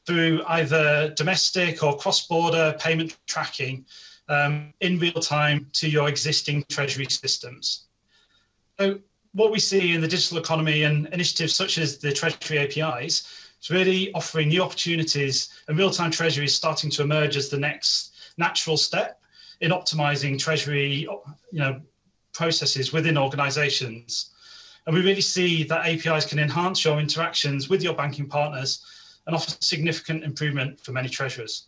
through 0.08 0.42
either 0.48 1.10
domestic 1.10 1.84
or 1.84 1.98
cross-border 1.98 2.78
payment 2.80 3.18
tracking 3.28 3.86
um, 4.30 4.74
in 4.80 4.98
real 4.98 5.22
time 5.22 5.68
to 5.74 5.90
your 5.90 6.08
existing 6.08 6.64
treasury 6.70 7.06
systems. 7.10 7.88
So 8.80 9.00
what 9.34 9.52
we 9.52 9.60
see 9.60 9.94
in 9.94 10.00
the 10.00 10.08
digital 10.08 10.38
economy 10.38 10.84
and 10.84 11.08
initiatives 11.08 11.56
such 11.56 11.78
as 11.78 11.98
the 11.98 12.14
treasury 12.14 12.60
APIs 12.60 13.28
is 13.62 13.70
really 13.70 14.14
offering 14.14 14.48
new 14.48 14.64
opportunities 14.64 15.50
and 15.68 15.78
real-time 15.78 16.12
treasury 16.12 16.46
is 16.46 16.56
starting 16.56 16.90
to 16.92 17.04
emerge 17.04 17.36
as 17.36 17.50
the 17.50 17.60
next 17.60 18.16
natural 18.38 18.78
step 18.78 19.22
in 19.60 19.72
optimizing 19.72 20.40
treasury 20.40 21.08
you 21.52 21.60
know, 21.60 21.82
processes 22.34 22.94
within 22.94 23.18
organizations. 23.18 24.32
And 24.86 24.96
we 24.96 25.02
really 25.02 25.22
see 25.22 25.64
that 25.64 25.86
APIs 25.86 26.26
can 26.26 26.40
enhance 26.40 26.86
your 26.86 26.98
interactions 26.98 27.68
with 27.68 27.84
your 27.84 27.94
banking 27.94 28.30
partners 28.30 28.86
and 29.28 29.36
offer 29.36 29.52
significant 29.60 30.24
improvement 30.24 30.80
for 30.80 30.94
many 30.94 31.10
treasurers. 31.10 31.68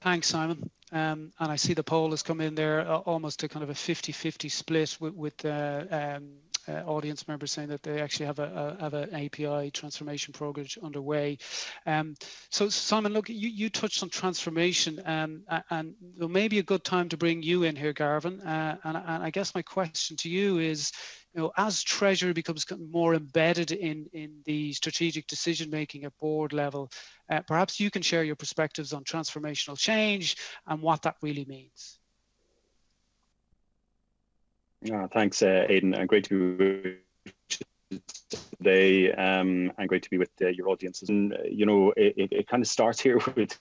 Thanks, 0.00 0.28
Simon. 0.28 0.70
Um, 0.92 1.30
and 1.38 1.52
I 1.52 1.56
see 1.56 1.74
the 1.74 1.84
poll 1.84 2.10
has 2.10 2.22
come 2.22 2.40
in 2.40 2.54
there 2.54 2.80
uh, 2.80 2.96
almost 2.98 3.40
to 3.40 3.48
kind 3.48 3.62
of 3.62 3.70
a 3.70 3.74
50-50 3.74 4.50
split 4.50 4.96
with, 4.98 5.14
with 5.14 5.44
uh, 5.44 5.84
um, 5.90 6.30
uh, 6.70 6.84
audience 6.86 7.26
members 7.26 7.52
saying 7.52 7.68
that 7.68 7.82
they 7.82 8.00
actually 8.00 8.26
have 8.26 8.38
a, 8.38 8.76
a 8.78 8.82
have 8.82 8.94
an 8.94 9.14
API 9.14 9.70
transformation 9.70 10.32
program 10.32 10.66
underway. 10.82 11.38
Um, 11.86 12.14
so 12.50 12.68
Simon, 12.68 13.12
look, 13.12 13.28
you, 13.28 13.48
you 13.48 13.70
touched 13.70 14.02
on 14.02 14.08
transformation, 14.08 15.00
um, 15.04 15.42
and 15.70 15.94
maybe 16.16 16.58
a 16.58 16.62
good 16.62 16.84
time 16.84 17.08
to 17.10 17.16
bring 17.16 17.42
you 17.42 17.62
in 17.62 17.76
here, 17.76 17.92
Garvin. 17.92 18.40
Uh, 18.40 18.76
and, 18.84 18.96
and 18.96 19.22
I 19.22 19.30
guess 19.30 19.54
my 19.54 19.62
question 19.62 20.16
to 20.18 20.28
you 20.28 20.58
is, 20.58 20.92
you 21.34 21.40
know, 21.40 21.52
as 21.56 21.82
Treasury 21.82 22.32
becomes 22.32 22.66
more 22.90 23.14
embedded 23.14 23.70
in 23.70 24.06
in 24.12 24.42
the 24.44 24.72
strategic 24.72 25.26
decision 25.26 25.70
making 25.70 26.04
at 26.04 26.16
board 26.18 26.52
level, 26.52 26.90
uh, 27.30 27.40
perhaps 27.46 27.78
you 27.78 27.90
can 27.90 28.02
share 28.02 28.24
your 28.24 28.36
perspectives 28.36 28.92
on 28.92 29.04
transformational 29.04 29.78
change 29.78 30.36
and 30.66 30.82
what 30.82 31.02
that 31.02 31.16
really 31.22 31.44
means. 31.44 31.99
Uh, 34.88 35.06
thanks, 35.08 35.42
uh, 35.42 35.66
Aidan. 35.68 35.94
Uh, 35.94 36.04
great 36.06 36.24
to 36.24 36.96
be 37.90 38.00
today 38.58 39.12
um, 39.12 39.70
and 39.76 39.88
great 39.88 40.02
to 40.02 40.10
be 40.10 40.16
with 40.16 40.30
uh, 40.40 40.48
your 40.48 40.68
audiences. 40.68 41.10
And, 41.10 41.34
uh, 41.34 41.38
you 41.44 41.66
know, 41.66 41.92
it, 41.96 42.14
it, 42.16 42.32
it, 42.32 42.48
kind 42.48 42.62
of 42.62 42.66
starts 42.66 42.98
here 43.02 43.18
with 43.36 43.58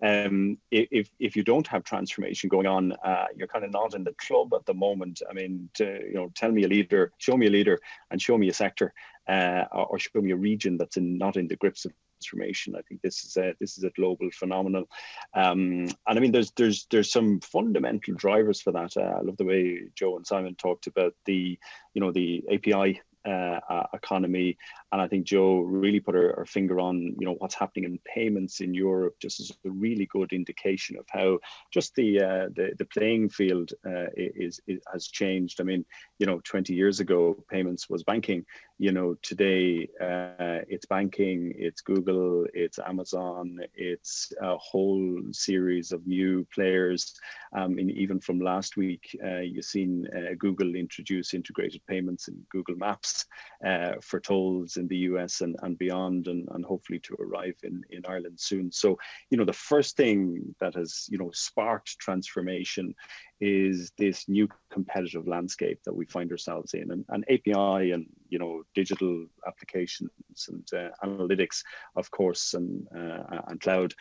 um, 0.00 0.58
if, 0.70 1.10
if 1.18 1.34
you 1.34 1.42
don't 1.42 1.66
have 1.66 1.82
transformation 1.82 2.48
going 2.48 2.68
on, 2.68 2.92
uh, 2.92 3.26
you're 3.34 3.48
kind 3.48 3.64
of 3.64 3.72
not 3.72 3.94
in 3.94 4.04
the 4.04 4.14
club 4.14 4.54
at 4.54 4.64
the 4.66 4.74
moment. 4.74 5.22
I 5.28 5.32
mean, 5.32 5.70
to, 5.74 5.84
you 6.06 6.14
know, 6.14 6.30
tell 6.36 6.52
me 6.52 6.62
a 6.62 6.68
leader, 6.68 7.12
show 7.18 7.36
me 7.36 7.46
a 7.46 7.50
leader 7.50 7.80
and 8.12 8.22
show 8.22 8.38
me 8.38 8.48
a 8.48 8.54
sector 8.54 8.92
uh, 9.28 9.64
or 9.72 9.98
show 9.98 10.20
me 10.20 10.30
a 10.30 10.36
region 10.36 10.76
that's 10.76 10.96
in, 10.96 11.18
not 11.18 11.36
in 11.36 11.48
the 11.48 11.56
grips 11.56 11.84
of 11.84 11.92
transformation. 12.20 12.76
I 12.76 12.82
think 12.82 13.02
this 13.02 13.24
is 13.24 13.36
a 13.36 13.54
this 13.60 13.78
is 13.78 13.84
a 13.84 13.90
global 13.90 14.30
phenomenon, 14.32 14.86
um, 15.34 15.86
and 15.86 15.96
I 16.06 16.18
mean 16.20 16.32
there's 16.32 16.52
there's 16.52 16.86
there's 16.90 17.10
some 17.10 17.40
fundamental 17.40 18.14
drivers 18.14 18.60
for 18.60 18.72
that. 18.72 18.96
Uh, 18.96 19.18
I 19.18 19.20
love 19.22 19.36
the 19.36 19.44
way 19.44 19.82
Joe 19.94 20.16
and 20.16 20.26
Simon 20.26 20.54
talked 20.54 20.86
about 20.86 21.14
the 21.24 21.58
you 21.94 22.00
know 22.00 22.12
the 22.12 22.44
API 22.52 23.00
uh, 23.24 23.84
economy. 23.92 24.56
And 24.92 25.00
I 25.00 25.06
think 25.06 25.26
Joe 25.26 25.58
really 25.60 26.00
put 26.00 26.14
her, 26.14 26.34
her, 26.38 26.46
finger 26.46 26.80
on, 26.80 27.14
you 27.18 27.26
know, 27.26 27.34
what's 27.34 27.54
happening 27.54 27.84
in 27.84 27.98
payments 28.04 28.60
in 28.60 28.72
Europe, 28.74 29.16
just 29.20 29.40
as 29.40 29.50
a 29.50 29.70
really 29.70 30.06
good 30.06 30.32
indication 30.32 30.96
of 30.96 31.04
how 31.08 31.38
just 31.70 31.94
the 31.94 32.20
uh, 32.20 32.48
the, 32.54 32.72
the 32.78 32.86
playing 32.86 33.28
field 33.28 33.72
uh, 33.86 34.06
is, 34.16 34.60
is, 34.66 34.80
has 34.90 35.06
changed. 35.08 35.60
I 35.60 35.64
mean, 35.64 35.84
you 36.18 36.26
know, 36.26 36.40
20 36.44 36.74
years 36.74 37.00
ago, 37.00 37.36
payments 37.50 37.88
was 37.88 38.02
banking. 38.04 38.46
You 38.80 38.92
know, 38.92 39.14
today 39.20 39.90
uh, 40.00 40.64
it's 40.66 40.86
banking, 40.86 41.52
it's 41.54 41.82
Google, 41.82 42.46
it's 42.54 42.78
Amazon, 42.78 43.58
it's 43.74 44.32
a 44.40 44.56
whole 44.56 45.20
series 45.32 45.92
of 45.92 46.06
new 46.06 46.46
players. 46.54 47.14
Um, 47.54 47.76
and 47.76 47.90
even 47.90 48.20
from 48.20 48.40
last 48.40 48.78
week, 48.78 49.14
uh, 49.22 49.40
you've 49.40 49.66
seen 49.66 50.08
Google 50.38 50.74
introduce 50.76 51.34
integrated 51.34 51.82
payments 51.86 52.28
in 52.28 52.42
Google 52.48 52.76
Maps 52.76 53.26
uh, 53.62 53.96
for 54.00 54.18
tolls 54.18 54.78
in 54.78 54.88
the 54.88 54.96
US 55.10 55.42
and, 55.42 55.56
and 55.62 55.76
beyond, 55.76 56.26
and, 56.28 56.48
and 56.52 56.64
hopefully 56.64 57.00
to 57.00 57.16
arrive 57.20 57.56
in, 57.62 57.82
in 57.90 58.06
Ireland 58.06 58.40
soon. 58.40 58.72
So, 58.72 58.98
you 59.28 59.36
know, 59.36 59.44
the 59.44 59.52
first 59.52 59.98
thing 59.98 60.54
that 60.58 60.74
has, 60.74 61.06
you 61.10 61.18
know, 61.18 61.32
sparked 61.34 61.98
transformation 61.98 62.94
is 63.40 63.92
this 63.96 64.28
new 64.28 64.48
competitive 64.70 65.26
landscape 65.26 65.80
that 65.84 65.94
we 65.94 66.04
find 66.06 66.30
ourselves 66.30 66.74
in 66.74 66.90
and, 66.90 67.04
and 67.08 67.24
api 67.24 67.92
and 67.92 68.06
you 68.28 68.38
know 68.38 68.62
digital 68.74 69.26
applications 69.46 70.10
and 70.48 70.66
uh, 70.74 70.90
analytics 71.04 71.62
of 71.96 72.10
course 72.10 72.54
and 72.54 72.86
uh, 72.94 73.40
and 73.48 73.60
cloud 73.60 73.94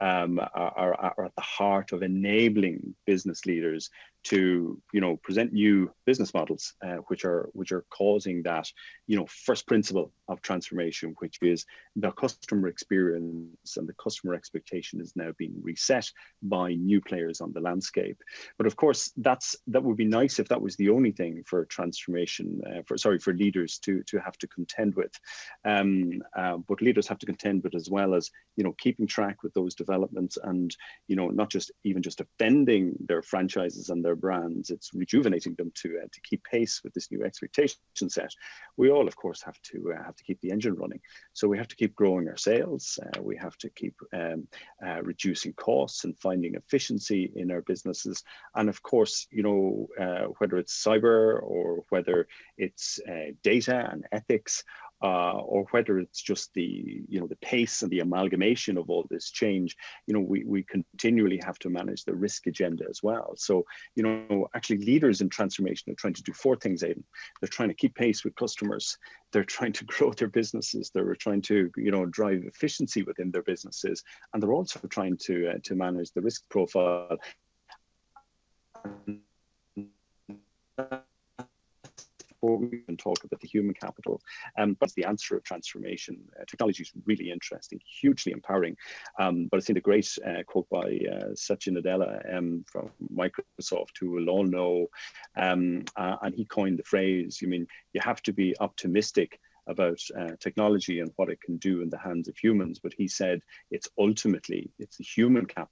um, 0.00 0.40
are, 0.54 0.94
are, 0.94 1.24
at 1.26 1.34
the 1.36 1.42
heart 1.42 1.92
of 1.92 2.02
enabling 2.02 2.94
business 3.06 3.44
leaders 3.44 3.90
to 4.22 4.80
you 4.92 5.00
know 5.00 5.16
present 5.16 5.52
new 5.52 5.90
business 6.06 6.34
models 6.34 6.74
uh, 6.84 6.96
which 7.08 7.24
are 7.24 7.48
which 7.52 7.72
are 7.72 7.84
causing 7.90 8.42
that 8.42 8.70
you 9.06 9.16
know 9.16 9.26
first 9.26 9.66
principle 9.66 10.12
of 10.28 10.42
transformation 10.42 11.14
which 11.18 11.38
is 11.42 11.64
the 11.96 12.10
customer 12.12 12.68
experience 12.68 13.76
and 13.76 13.88
the 13.88 13.94
customer 13.94 14.34
expectation 14.34 15.00
is 15.00 15.12
now 15.16 15.30
being 15.38 15.54
reset 15.62 16.10
by 16.42 16.74
new 16.74 17.00
players 17.00 17.40
on 17.40 17.52
the 17.52 17.60
landscape. 17.60 18.18
But 18.58 18.66
of 18.66 18.76
course 18.76 19.12
that's 19.16 19.56
that 19.68 19.82
would 19.82 19.96
be 19.96 20.04
nice 20.04 20.38
if 20.38 20.48
that 20.48 20.62
was 20.62 20.76
the 20.76 20.90
only 20.90 21.12
thing 21.12 21.42
for 21.46 21.64
transformation 21.64 22.60
uh, 22.66 22.82
for 22.86 22.96
sorry 22.96 23.18
for 23.18 23.32
leaders 23.32 23.78
to 23.80 24.02
to 24.04 24.18
have 24.18 24.36
to 24.38 24.48
contend 24.48 24.94
with. 24.94 25.12
Um, 25.64 26.22
uh, 26.36 26.58
but 26.68 26.82
leaders 26.82 27.08
have 27.08 27.18
to 27.18 27.26
contend 27.26 27.62
with 27.62 27.74
as 27.74 27.88
well 27.90 28.14
as 28.14 28.30
you 28.56 28.64
know 28.64 28.74
keeping 28.78 29.06
track 29.06 29.42
with 29.42 29.54
those 29.54 29.74
developments 29.74 30.38
and 30.42 30.74
you 31.08 31.16
know 31.16 31.28
not 31.28 31.50
just 31.50 31.72
even 31.84 32.02
just 32.02 32.18
defending 32.18 32.94
their 33.00 33.22
franchises 33.22 33.88
and 33.88 34.04
their 34.04 34.09
their 34.10 34.16
brands. 34.16 34.70
It's 34.70 34.90
rejuvenating 34.92 35.54
them 35.54 35.70
to 35.82 35.88
uh, 36.02 36.08
to 36.14 36.20
keep 36.28 36.42
pace 36.42 36.80
with 36.82 36.92
this 36.94 37.10
new 37.12 37.22
expectation 37.24 38.08
set. 38.08 38.32
We 38.76 38.90
all, 38.90 39.06
of 39.06 39.14
course, 39.14 39.40
have 39.42 39.60
to 39.70 39.94
uh, 39.94 40.02
have 40.04 40.16
to 40.16 40.24
keep 40.24 40.40
the 40.40 40.50
engine 40.50 40.74
running. 40.74 41.00
So 41.32 41.46
we 41.46 41.58
have 41.58 41.68
to 41.68 41.76
keep 41.76 41.94
growing 41.94 42.26
our 42.28 42.36
sales. 42.36 42.98
Uh, 43.02 43.22
we 43.22 43.36
have 43.36 43.56
to 43.58 43.70
keep 43.70 43.94
um, 44.12 44.48
uh, 44.84 45.00
reducing 45.02 45.52
costs 45.52 46.04
and 46.04 46.18
finding 46.18 46.56
efficiency 46.56 47.32
in 47.36 47.50
our 47.52 47.62
businesses. 47.62 48.24
And 48.54 48.68
of 48.68 48.82
course, 48.82 49.28
you 49.30 49.42
know, 49.44 49.86
uh, 50.04 50.24
whether 50.38 50.56
it's 50.58 50.84
cyber 50.84 51.40
or 51.42 51.84
whether 51.90 52.26
it's 52.58 52.98
uh, 53.08 53.32
data 53.42 53.88
and 53.92 54.06
ethics 54.10 54.64
uh, 55.02 55.32
or 55.32 55.66
whether 55.70 55.98
it's 55.98 56.20
just 56.20 56.52
the 56.54 57.02
you 57.08 57.20
know 57.20 57.26
the 57.26 57.36
pace 57.36 57.82
and 57.82 57.90
the 57.90 58.00
amalgamation 58.00 58.76
of 58.76 58.90
all 58.90 59.06
this 59.10 59.30
change 59.30 59.76
you 60.06 60.14
know 60.14 60.20
we, 60.20 60.44
we 60.44 60.62
continually 60.62 61.40
have 61.44 61.58
to 61.58 61.70
manage 61.70 62.04
the 62.04 62.14
risk 62.14 62.46
agenda 62.46 62.84
as 62.88 63.02
well. 63.02 63.34
So 63.36 63.64
you 63.94 64.02
know 64.02 64.48
actually 64.54 64.78
leaders 64.78 65.20
in 65.20 65.28
transformation 65.28 65.92
are 65.92 65.96
trying 65.96 66.14
to 66.14 66.22
do 66.22 66.32
four 66.32 66.56
things 66.56 66.82
Aidan. 66.82 67.04
they're 67.40 67.48
trying 67.48 67.70
to 67.70 67.74
keep 67.74 67.94
pace 67.94 68.24
with 68.24 68.34
customers. 68.36 68.98
They're 69.32 69.44
trying 69.44 69.72
to 69.74 69.84
grow 69.92 70.12
their 70.12 70.28
businesses. 70.28 70.90
They're 70.92 71.14
trying 71.14 71.42
to 71.42 71.70
you 71.76 71.90
know 71.90 72.06
drive 72.06 72.42
efficiency 72.44 73.02
within 73.02 73.30
their 73.30 73.42
businesses. 73.42 74.02
And 74.32 74.42
they're 74.42 74.52
also 74.52 74.80
trying 74.88 75.16
to 75.24 75.50
uh, 75.50 75.58
to 75.64 75.74
manage 75.74 76.12
the 76.12 76.20
risk 76.20 76.42
profile 76.48 77.18
before 82.40 82.58
we 82.58 82.82
even 82.82 82.96
talk 82.96 83.22
about 83.24 83.40
the 83.40 83.48
human 83.48 83.74
capital. 83.74 84.20
Um, 84.58 84.76
but 84.78 84.86
it's 84.86 84.94
the 84.94 85.04
answer 85.04 85.36
of 85.36 85.44
transformation. 85.44 86.18
Uh, 86.38 86.44
technology 86.46 86.82
is 86.82 86.92
really 87.06 87.30
interesting, 87.30 87.80
hugely 88.00 88.32
empowering. 88.32 88.76
Um, 89.18 89.48
but 89.50 89.58
I 89.58 89.60
think 89.60 89.76
the 89.76 89.80
great 89.80 90.08
uh, 90.26 90.42
quote 90.46 90.68
by 90.70 91.00
uh, 91.12 91.34
Satya 91.34 91.72
Nadella 91.72 92.36
um, 92.36 92.64
from 92.66 92.90
Microsoft, 93.12 93.98
who 93.98 94.10
we'll 94.10 94.30
all 94.30 94.44
know, 94.46 94.88
um, 95.36 95.84
uh, 95.96 96.16
and 96.22 96.34
he 96.34 96.44
coined 96.44 96.78
the 96.78 96.84
phrase, 96.84 97.40
you 97.40 97.48
mean, 97.48 97.66
you 97.92 98.00
have 98.02 98.22
to 98.22 98.32
be 98.32 98.54
optimistic 98.60 99.38
about 99.66 100.00
uh, 100.18 100.30
technology 100.40 101.00
and 101.00 101.12
what 101.16 101.30
it 101.30 101.40
can 101.40 101.56
do 101.58 101.82
in 101.82 101.90
the 101.90 101.98
hands 101.98 102.28
of 102.28 102.36
humans, 102.36 102.80
but 102.82 102.92
he 102.96 103.06
said 103.06 103.40
it's 103.70 103.88
ultimately 103.98 104.70
it's 104.78 104.96
the 104.96 105.04
human 105.04 105.46
capital 105.46 105.70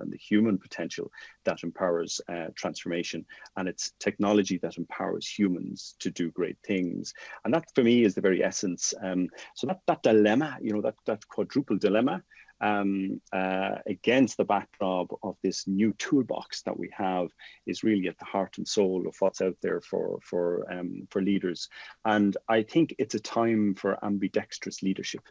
and 0.00 0.12
the 0.12 0.16
human 0.16 0.58
potential 0.58 1.10
that 1.44 1.62
empowers 1.62 2.20
uh, 2.28 2.46
transformation. 2.54 3.24
And 3.56 3.68
it's 3.68 3.92
technology 3.98 4.58
that 4.62 4.78
empowers 4.78 5.26
humans 5.26 5.94
to 6.00 6.10
do 6.10 6.30
great 6.30 6.58
things. 6.66 7.14
And 7.44 7.54
that 7.54 7.64
for 7.74 7.82
me 7.82 8.04
is 8.04 8.14
the 8.14 8.20
very 8.20 8.42
essence. 8.44 8.94
Um, 9.02 9.28
so 9.54 9.66
that 9.66 9.80
that 9.86 10.02
dilemma 10.02 10.56
you 10.60 10.72
know 10.72 10.82
that 10.82 10.96
that 11.06 11.26
quadruple 11.28 11.78
dilemma 11.78 12.22
um, 12.60 13.20
uh, 13.32 13.76
against 13.86 14.36
the 14.36 14.44
backdrop 14.44 15.08
of 15.22 15.36
this 15.42 15.66
new 15.66 15.92
toolbox 15.98 16.62
that 16.62 16.78
we 16.78 16.90
have 16.96 17.28
is 17.66 17.84
really 17.84 18.08
at 18.08 18.18
the 18.18 18.24
heart 18.24 18.58
and 18.58 18.66
soul 18.66 19.06
of 19.06 19.14
what's 19.20 19.40
out 19.40 19.56
there 19.62 19.80
for 19.80 20.18
for 20.22 20.70
um, 20.72 21.06
for 21.10 21.22
leaders. 21.22 21.68
And 22.04 22.36
I 22.48 22.62
think 22.62 22.94
it's 22.98 23.14
a 23.14 23.20
time 23.20 23.74
for 23.74 24.02
ambidextrous 24.04 24.82
leadership. 24.82 25.22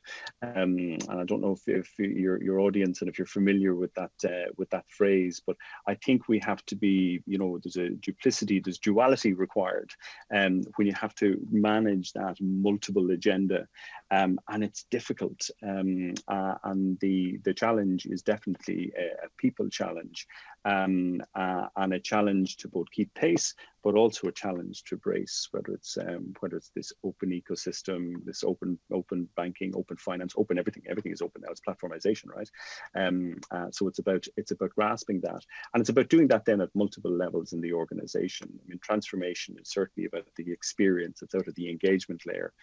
Um, 0.42 0.78
and 1.10 1.22
I 1.22 1.24
don't 1.26 1.42
know 1.42 1.54
if, 1.54 1.68
if 1.68 1.90
your 2.00 2.42
your 2.42 2.60
audience 2.60 3.02
and 3.02 3.10
if 3.10 3.18
you're 3.18 3.28
familiar 3.28 3.76
with 3.76 3.94
that 3.96 4.12
uh, 4.24 4.52
with 4.58 4.70
that 4.70 4.86
phrase, 4.90 5.42
but 5.46 5.58
I 5.88 5.96
think 5.96 6.28
we 6.28 6.40
have 6.40 6.64
to 6.68 6.76
be, 6.76 7.22
you 7.26 7.38
know, 7.38 7.60
there's 7.64 7.78
a 7.78 7.90
duplicity, 7.90 8.60
there's 8.60 8.80
duality 8.80 9.34
required 9.34 9.92
um, 10.34 10.64
when 10.76 10.88
you 10.88 10.94
have 10.94 11.16
to 11.16 11.40
manage 11.52 12.14
that 12.14 12.38
multiple 12.40 13.12
agenda, 13.12 13.68
um, 14.12 14.40
and 14.48 14.64
it's 14.64 14.86
difficult. 14.90 15.50
Um, 15.64 16.14
uh, 16.28 16.56
and 16.64 16.98
the 17.00 17.17
the 17.44 17.54
challenge 17.54 18.06
is 18.06 18.22
definitely 18.22 18.92
a, 18.98 19.26
a 19.26 19.30
people 19.38 19.70
challenge 19.70 20.28
um, 20.66 21.22
uh, 21.36 21.68
and 21.76 21.94
a 21.94 22.00
challenge 22.00 22.58
to 22.58 22.68
both 22.68 22.90
keep 22.92 23.14
pace, 23.14 23.54
but 23.84 23.96
also 23.96 24.28
a 24.28 24.32
challenge 24.32 24.84
to 24.84 24.98
brace, 24.98 25.48
whether 25.52 25.72
it's 25.74 25.98
um, 25.98 26.34
whether 26.40 26.58
it's 26.58 26.72
this 26.76 26.92
open 27.04 27.30
ecosystem, 27.30 28.24
this 28.26 28.44
open 28.44 28.78
open 28.92 29.30
banking, 29.36 29.74
open 29.76 29.98
finance, 29.98 30.34
open 30.38 30.58
everything. 30.58 30.84
Everything 30.90 31.14
is 31.14 31.22
open 31.22 31.42
now. 31.42 31.52
It's 31.52 31.62
platformization, 31.62 32.28
right? 32.36 32.50
Um, 32.96 33.40
uh, 33.52 33.68
so 33.72 33.88
it's 33.88 34.00
about 34.00 34.26
it's 34.36 34.52
about 34.52 34.76
grasping 34.76 35.22
that, 35.22 35.46
and 35.74 35.82
it's 35.82 35.90
about 35.90 36.10
doing 36.10 36.28
that 36.30 36.46
then 36.46 36.62
at 36.62 36.76
multiple 36.76 37.12
levels 37.12 37.54
in 37.54 37.62
the 37.62 37.74
organization. 37.74 38.50
I 38.52 38.68
mean, 38.68 38.80
transformation 38.82 39.56
is 39.62 39.70
certainly 39.70 40.08
about 40.08 40.28
the 40.36 40.52
experience. 40.52 41.22
It's 41.22 41.36
out 41.36 41.48
of 41.48 41.56
the 41.56 41.70
engagement 41.70 42.24
layer. 42.26 42.54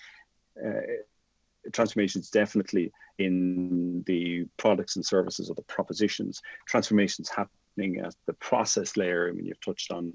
Uh, 0.62 1.02
transformation 1.72 2.20
is 2.20 2.30
definitely 2.30 2.92
in 3.18 4.02
the 4.06 4.46
products 4.56 4.96
and 4.96 5.04
services 5.04 5.50
or 5.50 5.54
the 5.54 5.62
propositions. 5.62 6.40
Transformations 6.66 7.28
happening 7.28 7.98
at 7.98 8.14
the 8.26 8.32
process 8.34 8.96
layer. 8.96 9.28
I 9.28 9.32
mean, 9.32 9.46
you've 9.46 9.60
touched 9.60 9.90
on 9.92 10.12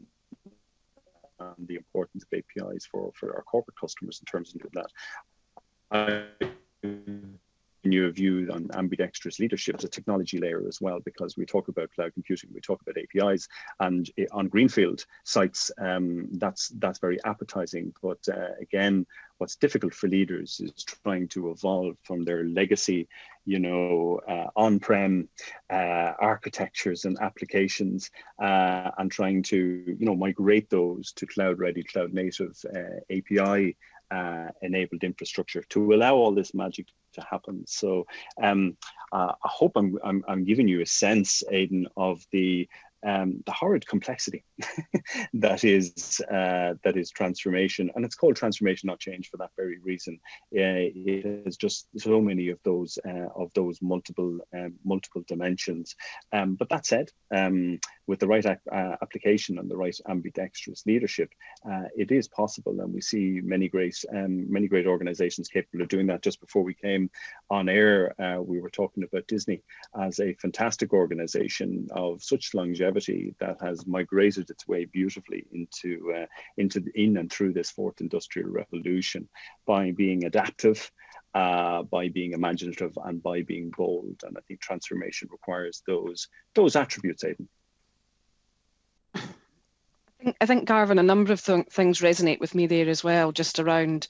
um, 1.39 1.55
the 1.67 1.75
importance 1.75 2.23
of 2.23 2.37
APIs 2.37 2.85
for, 2.85 3.11
for 3.15 3.35
our 3.35 3.43
corporate 3.43 3.77
customers 3.79 4.21
in 4.21 4.25
terms 4.25 4.53
of 4.55 4.71
that. 4.73 4.91
I 5.91 6.25
new 7.87 8.11
view 8.11 8.49
on 8.51 8.69
ambidextrous 8.73 9.39
leadership 9.39 9.75
as 9.77 9.83
a 9.83 9.89
technology 9.89 10.37
layer 10.37 10.63
as 10.67 10.81
well, 10.81 10.99
because 10.99 11.37
we 11.37 11.45
talk 11.45 11.67
about 11.67 11.91
cloud 11.91 12.13
computing, 12.13 12.49
we 12.53 12.61
talk 12.61 12.81
about 12.81 12.97
APIs, 12.97 13.47
and 13.79 14.09
on 14.31 14.47
greenfield 14.47 15.05
sites, 15.23 15.71
um, 15.79 16.27
that's 16.33 16.69
that's 16.79 16.99
very 16.99 17.23
appetizing. 17.23 17.93
But 18.01 18.19
uh, 18.27 18.53
again, 18.61 19.05
what's 19.37 19.55
difficult 19.55 19.93
for 19.93 20.07
leaders 20.07 20.59
is 20.59 20.83
trying 20.83 21.27
to 21.29 21.51
evolve 21.51 21.95
from 22.03 22.23
their 22.23 22.43
legacy, 22.43 23.07
you 23.45 23.59
know, 23.59 24.19
uh, 24.27 24.47
on-prem 24.55 25.29
uh, 25.69 26.13
architectures 26.19 27.05
and 27.05 27.17
applications, 27.21 28.11
uh, 28.41 28.91
and 28.97 29.11
trying 29.11 29.43
to 29.43 29.57
you 29.57 30.05
know 30.05 30.15
migrate 30.15 30.69
those 30.69 31.13
to 31.13 31.25
cloud-ready, 31.25 31.83
cloud-native 31.83 32.57
uh, 32.75 32.99
API 33.09 33.77
uh, 34.11 34.47
enabled 34.61 35.03
infrastructure 35.03 35.63
to 35.69 35.93
allow 35.93 36.15
all 36.15 36.33
this 36.33 36.53
magic 36.53 36.87
to 37.13 37.21
happen. 37.21 37.65
So 37.67 38.07
um, 38.41 38.77
uh, 39.11 39.33
I 39.43 39.47
hope 39.47 39.73
I'm, 39.75 39.97
I'm, 40.03 40.23
I'm, 40.27 40.43
giving 40.43 40.67
you 40.67 40.81
a 40.81 40.85
sense, 40.85 41.43
Aidan, 41.49 41.87
of 41.97 42.25
the 42.31 42.67
um, 43.05 43.41
the 43.45 43.51
horrid 43.51 43.87
complexity 43.87 44.43
that 45.33 45.63
is 45.63 46.21
uh, 46.29 46.73
that 46.83 46.97
is 46.97 47.11
transformation, 47.11 47.89
and 47.95 48.03
it's 48.03 48.15
called 48.15 48.35
transformation, 48.35 48.87
not 48.87 48.99
change, 48.99 49.29
for 49.29 49.37
that 49.37 49.51
very 49.55 49.79
reason. 49.79 50.19
Uh, 50.53 50.91
it 50.93 51.45
has 51.45 51.55
just 51.55 51.87
so 51.97 52.19
many 52.19 52.49
of 52.49 52.59
those 52.63 52.99
uh, 53.07 53.27
of 53.35 53.53
those 53.53 53.81
multiple 53.81 54.39
um, 54.53 54.75
multiple 54.83 55.23
dimensions. 55.27 55.95
Um, 56.33 56.55
but 56.55 56.69
that 56.69 56.85
said, 56.85 57.09
um, 57.33 57.79
with 58.05 58.19
the 58.19 58.27
right 58.27 58.45
application 58.45 59.59
and 59.59 59.69
the 59.69 59.77
right 59.77 59.95
ambidextrous 60.07 60.85
leadership, 60.85 61.29
uh, 61.69 61.85
it 61.95 62.11
is 62.11 62.27
possible, 62.27 62.81
and 62.81 62.93
we 62.93 63.01
see 63.01 63.39
many 63.41 63.69
great 63.69 63.95
um, 64.13 64.51
many 64.51 64.67
great 64.67 64.87
organisations 64.87 65.47
capable 65.47 65.83
of 65.83 65.89
doing 65.89 66.07
that. 66.07 66.21
Just 66.21 66.41
before 66.41 66.63
we 66.63 66.73
came 66.73 67.09
on 67.49 67.69
air, 67.69 68.13
uh, 68.21 68.41
we 68.41 68.59
were 68.59 68.69
talking 68.69 69.03
about 69.03 69.27
Disney 69.27 69.63
as 69.97 70.19
a 70.19 70.33
fantastic 70.33 70.91
organisation 70.91 71.87
of 71.91 72.21
such 72.21 72.53
longevity 72.53 72.88
longevity 72.89 73.35
that 73.39 73.57
has 73.61 73.85
migrated 73.85 74.49
its 74.49 74.67
way 74.67 74.85
beautifully 74.85 75.45
into 75.51 76.13
uh, 76.15 76.25
into 76.57 76.79
the, 76.79 76.91
in 76.95 77.17
and 77.17 77.31
through 77.31 77.53
this 77.53 77.69
fourth 77.69 78.01
industrial 78.01 78.49
revolution 78.49 79.29
by 79.65 79.91
being 79.91 80.25
adaptive. 80.25 80.91
Uh, 81.35 81.83
by 81.83 82.09
being 82.09 82.31
imaginative 82.33 82.97
and 83.05 83.21
by 83.21 83.43
being 83.43 83.71
bold, 83.77 84.19
and 84.23 84.35
I 84.35 84.41
think 84.47 84.61
transformation 84.61 85.29
requires 85.31 85.83
those 85.85 86.27
those 86.55 86.75
attributes. 86.75 87.23
Aidan. 87.23 87.47
I 89.13 89.19
think, 90.23 90.37
I 90.41 90.45
think 90.47 90.65
Garvin, 90.65 90.97
a 90.97 91.03
number 91.03 91.31
of 91.31 91.45
th- 91.45 91.67
things 91.67 92.01
resonate 92.01 92.39
with 92.39 92.55
me 92.55 92.65
there 92.65 92.89
as 92.89 93.03
well, 93.03 93.31
just 93.31 93.59
around 93.59 94.07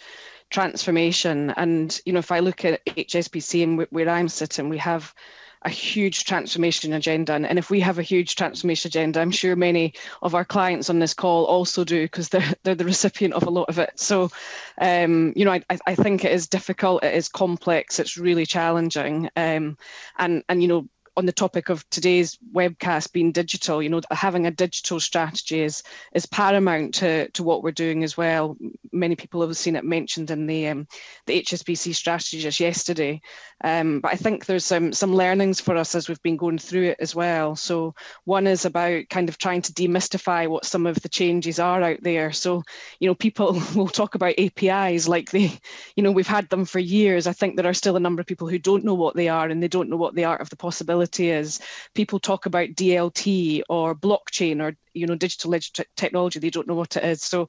transformation. 0.49 1.51
And 1.51 1.99
you 2.05 2.13
know, 2.13 2.19
if 2.19 2.31
I 2.31 2.39
look 2.39 2.65
at 2.65 2.85
HSBC 2.85 3.63
and 3.63 3.87
where 3.89 4.09
I'm 4.09 4.29
sitting, 4.29 4.69
we 4.69 4.77
have 4.77 5.13
a 5.61 5.69
huge 5.69 6.23
transformation 6.23 6.93
agenda. 6.93 7.33
And, 7.33 7.59
if 7.59 7.69
we 7.69 7.81
have 7.81 7.99
a 7.99 8.03
huge 8.03 8.35
transformation 8.35 8.87
agenda, 8.87 9.19
I'm 9.19 9.31
sure 9.31 9.55
many 9.55 9.93
of 10.21 10.33
our 10.33 10.45
clients 10.45 10.89
on 10.89 10.99
this 10.99 11.13
call 11.13 11.45
also 11.45 11.83
do 11.83 12.01
because 12.03 12.29
they're, 12.29 12.53
they're 12.63 12.75
the 12.75 12.85
recipient 12.85 13.33
of 13.33 13.43
a 13.43 13.49
lot 13.49 13.69
of 13.69 13.79
it. 13.79 13.99
So, 13.99 14.31
um, 14.79 15.33
you 15.35 15.45
know, 15.45 15.51
I, 15.51 15.63
I 15.85 15.95
think 15.95 16.23
it 16.23 16.31
is 16.31 16.47
difficult, 16.47 17.03
it 17.03 17.13
is 17.13 17.27
complex, 17.27 17.99
it's 17.99 18.17
really 18.17 18.45
challenging. 18.45 19.29
Um, 19.35 19.77
and, 20.17 20.43
and, 20.47 20.61
you 20.61 20.69
know, 20.69 20.87
on 21.19 21.25
the 21.25 21.33
topic 21.33 21.67
of 21.67 21.87
today's 21.89 22.39
webcast 22.55 23.11
being 23.11 23.33
digital, 23.33 23.83
you 23.83 23.89
know, 23.89 23.99
having 24.09 24.47
a 24.47 24.51
digital 24.51 25.01
strategy 25.01 25.61
is 25.61 25.83
is 26.13 26.25
paramount 26.25 26.95
to, 26.95 27.29
to 27.31 27.43
what 27.43 27.61
we're 27.61 27.71
doing 27.71 28.05
as 28.05 28.15
well. 28.15 28.55
Many 28.93 29.17
people 29.17 29.41
have 29.41 29.57
seen 29.57 29.75
it 29.75 29.83
mentioned 29.83 30.31
in 30.31 30.47
the 30.47 30.69
um, 30.69 30.87
the 31.25 31.41
HSBC 31.41 31.93
strategy 31.93 32.39
just 32.39 32.61
yesterday. 32.61 33.19
Um, 33.61 33.99
but 33.99 34.13
I 34.13 34.15
think 34.15 34.45
there's 34.45 34.63
some 34.63 34.93
some 34.93 35.13
learnings 35.13 35.59
for 35.59 35.75
us 35.75 35.93
as 35.93 36.07
we've 36.07 36.21
been 36.21 36.37
going 36.37 36.57
through 36.57 36.91
it 36.91 36.97
as 37.01 37.13
well. 37.13 37.57
So 37.57 37.95
one 38.23 38.47
is 38.47 38.63
about 38.63 39.09
kind 39.09 39.27
of 39.27 39.37
trying 39.37 39.63
to 39.63 39.73
demystify 39.73 40.47
what 40.47 40.63
some 40.63 40.87
of 40.87 41.01
the 41.01 41.09
changes 41.09 41.59
are 41.59 41.83
out 41.83 42.01
there. 42.01 42.31
So 42.31 42.63
you 43.01 43.09
know, 43.09 43.15
people 43.15 43.61
will 43.75 43.89
talk 43.89 44.15
about 44.15 44.39
APIs 44.39 45.09
like 45.09 45.31
they, 45.31 45.51
you 45.97 46.03
know, 46.03 46.13
we've 46.13 46.25
had 46.25 46.47
them 46.47 46.63
for 46.63 46.79
years. 46.79 47.27
I 47.27 47.33
think 47.33 47.57
there 47.57 47.67
are 47.67 47.73
still 47.73 47.97
a 47.97 47.99
number 47.99 48.21
of 48.21 48.27
people 48.27 48.47
who 48.47 48.57
don't 48.57 48.85
know 48.85 48.95
what 48.95 49.17
they 49.17 49.27
are 49.27 49.49
and 49.49 49.61
they 49.61 49.67
don't 49.67 49.89
know 49.89 49.97
what 49.97 50.15
the 50.15 50.23
art 50.23 50.39
of 50.39 50.49
the 50.49 50.55
possibility 50.55 51.08
is 51.17 51.59
people 51.95 52.19
talk 52.19 52.45
about 52.45 52.69
DLT 52.69 53.63
or 53.69 53.95
blockchain 53.95 54.61
or 54.61 54.75
you 54.93 55.07
know 55.07 55.15
digital 55.15 55.53
technology 55.95 56.39
they 56.39 56.49
don't 56.49 56.67
know 56.67 56.75
what 56.75 56.97
it 56.97 57.03
is. 57.03 57.21
So 57.21 57.47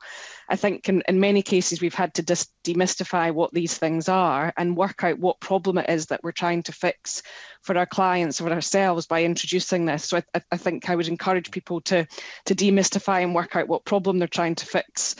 i 0.49 0.57
think 0.57 0.89
in, 0.89 1.03
in 1.09 1.21
many 1.21 1.43
cases 1.43 1.81
we've 1.81 1.95
had 1.95 2.15
to 2.15 2.23
dis- 2.23 2.49
demystify 2.65 3.33
what 3.33 3.53
these 3.53 3.77
things 3.77 4.09
are 4.09 4.53
and 4.57 4.77
work 4.77 5.03
out 5.05 5.19
what 5.19 5.41
problem 5.41 5.79
it 5.79 5.89
is 5.89 6.07
that 6.07 6.23
we're 6.23 6.33
trying 6.33 6.63
to 6.65 6.73
fix 6.73 7.23
for 7.63 7.77
our 7.77 7.87
clients 7.87 8.41
or 8.41 8.51
ourselves 8.51 9.07
by 9.07 9.25
introducing 9.25 9.85
this. 9.85 10.05
So 10.05 10.19
I, 10.35 10.43
I 10.51 10.57
think 10.57 10.89
i 10.89 10.97
would 10.97 11.09
encourage 11.09 11.51
people 11.51 11.81
to 11.83 12.07
to 12.47 12.55
demystify 12.55 13.23
and 13.23 13.35
work 13.35 13.57
out 13.57 13.69
what 13.69 13.85
problem 13.85 14.19
they're 14.19 14.29
trying 14.29 14.57
to 14.57 14.67
fix. 14.67 15.17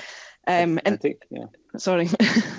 Um, 0.47 0.81
and 0.85 1.01
think, 1.01 1.19
yeah. 1.31 1.45
Sorry. 1.77 2.09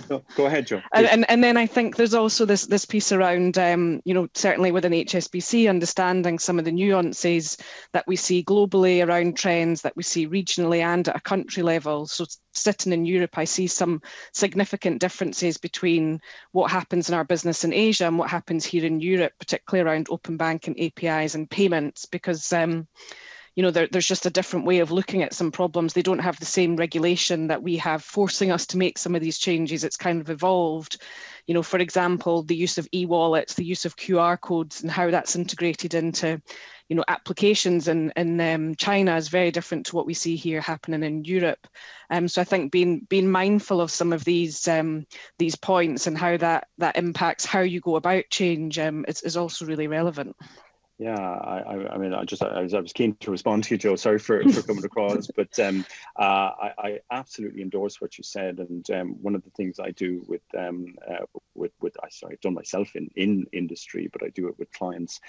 go, 0.10 0.24
go, 0.36 0.45
ahead, 0.45 0.67
Joe. 0.67 0.82
And, 0.93 1.06
and, 1.06 1.30
and 1.30 1.43
then 1.43 1.58
I 1.58 1.65
think 1.65 1.95
there's 1.95 2.13
also 2.13 2.45
this 2.45 2.65
this 2.65 2.86
piece 2.86 3.12
around, 3.12 3.58
um, 3.58 4.02
you 4.06 4.13
know, 4.13 4.28
certainly 4.34 4.71
within 4.71 4.93
HSBC, 4.93 5.69
understanding 5.69 6.39
some 6.39 6.60
of 6.60 6.65
the 6.65 6.71
nuances 6.71 7.58
that 7.93 8.08
we 8.08 8.15
see 8.15 8.43
globally 8.43 9.06
around 9.06 9.38
trends 9.38 9.82
that 9.82 9.95
we 9.95 10.04
see 10.04 10.28
regionally 10.28 10.82
and 10.82 11.08
at 11.08 11.15
a 11.15 11.21
country 11.21 11.63
level. 11.63 12.06
So 12.08 12.26
sitting 12.54 12.93
in 12.93 13.06
Europe, 13.06 13.38
I 13.38 13.43
see 13.43 13.67
some 13.67 14.02
significant 14.34 15.02
differences 15.02 15.58
between 15.58 16.21
what 16.52 16.71
happens 16.71 17.10
in 17.10 17.15
our 17.15 17.26
business 17.26 17.63
in 17.63 17.74
Asia 17.74 18.08
and 18.08 18.17
what 18.17 18.30
happens 18.30 18.65
here 18.65 18.86
in 18.86 19.02
Europe, 19.02 19.34
particularly 19.39 19.89
around 19.89 20.08
open 20.10 20.38
banking 20.38 20.80
APIs 20.80 21.36
and 21.36 21.50
payments, 21.50 22.06
because 22.06 22.52
um, 22.54 22.88
you 23.56 23.64
know, 23.64 23.72
there, 23.72 23.88
there's 23.92 24.08
just 24.08 24.26
a 24.26 24.32
different 24.32 24.66
way 24.66 24.80
of 24.80 24.92
looking 24.92 25.24
at 25.24 25.34
some 25.34 25.52
problems. 25.52 25.94
They 25.94 26.02
don't 26.02 26.20
have 26.20 26.40
the 26.40 26.46
same 26.46 26.78
regulation 26.78 27.48
that 27.48 27.62
we 27.62 27.78
have 27.78 28.04
forcing 28.04 28.52
us 28.52 28.68
to 28.68 28.78
make 28.78 28.98
some 28.98 29.14
of 29.14 29.22
these 29.22 29.38
changes. 29.38 29.84
It's 29.84 29.98
kind 29.98 30.22
of 30.22 30.30
evolved. 30.30 31.02
You 31.48 31.54
know, 31.54 31.64
for 31.64 31.80
example, 31.80 32.44
the 32.44 32.56
use 32.56 32.78
of 32.78 32.88
e-wallets, 32.94 33.56
the 33.56 33.66
use 33.66 33.86
of 33.86 33.98
QR 33.98 34.40
codes, 34.40 34.82
and 34.82 34.92
how 34.92 35.12
that's 35.12 35.36
integrated 35.36 35.96
into, 35.96 36.42
you 36.88 36.96
know, 36.96 37.04
applications 37.06 37.90
in 37.90 38.14
in 38.16 38.40
um, 38.40 38.76
China 38.76 39.18
is 39.18 39.28
very 39.28 39.52
different 39.52 39.88
to 39.88 39.96
what 39.98 40.06
we 40.06 40.14
see 40.14 40.38
here 40.38 40.62
happening 40.62 41.04
in 41.04 41.26
Europe. 41.26 41.68
Um, 42.10 42.30
so 42.30 42.42
I 42.42 42.46
think 42.46 42.72
being 42.72 43.06
being 43.10 43.30
mindful 43.30 43.82
of 43.82 43.92
some 43.92 44.14
of 44.14 44.24
these 44.24 44.66
um, 44.70 45.08
these 45.40 45.56
points 45.56 46.08
and 46.08 46.18
how 46.18 46.38
that 46.38 46.68
that 46.78 46.96
impacts 46.96 47.44
how 47.44 47.62
you 47.62 47.82
go 47.82 47.98
about 47.98 48.30
change 48.30 48.80
um, 48.80 49.04
is, 49.10 49.24
is 49.24 49.36
also 49.36 49.66
really 49.66 49.88
relevant. 49.88 50.38
Yeah, 51.02 51.18
I, 51.18 51.96
I, 51.96 51.98
mean, 51.98 52.14
I 52.14 52.26
just 52.26 52.44
I 52.44 52.62
was, 52.62 52.76
I 52.76 52.80
was 52.80 52.94
keen 52.94 53.16
to 53.22 53.32
respond 53.32 53.64
to 53.64 53.74
you, 53.74 53.80
Joe. 53.80 53.96
Sorry 53.96 54.20
for, 54.20 54.48
for 54.50 54.62
coming 54.62 54.86
across, 54.92 55.26
but 55.36 55.58
um, 55.58 55.84
uh, 56.16 56.22
I, 56.22 56.74
I, 56.78 57.00
absolutely 57.10 57.64
endorse 57.64 58.00
what 58.00 58.20
you 58.20 58.24
said. 58.24 58.60
And 58.60 58.88
um, 58.92 59.16
one 59.20 59.34
of 59.34 59.44
the 59.44 59.50
things 59.50 59.80
I 59.80 59.90
do 59.90 60.24
with 60.28 60.44
um, 60.56 60.94
uh, 61.10 61.26
with 61.56 61.72
with 61.82 61.98
I 62.04 62.10
sorry, 62.10 62.34
I've 62.34 62.42
done 62.42 62.54
myself 62.54 62.96
in 62.96 63.10
in 63.16 63.48
industry, 63.52 64.10
but 64.14 64.22
I 64.24 64.30
do 64.30 64.48
it 64.48 64.60
with 64.60 64.72
clients 64.74 65.20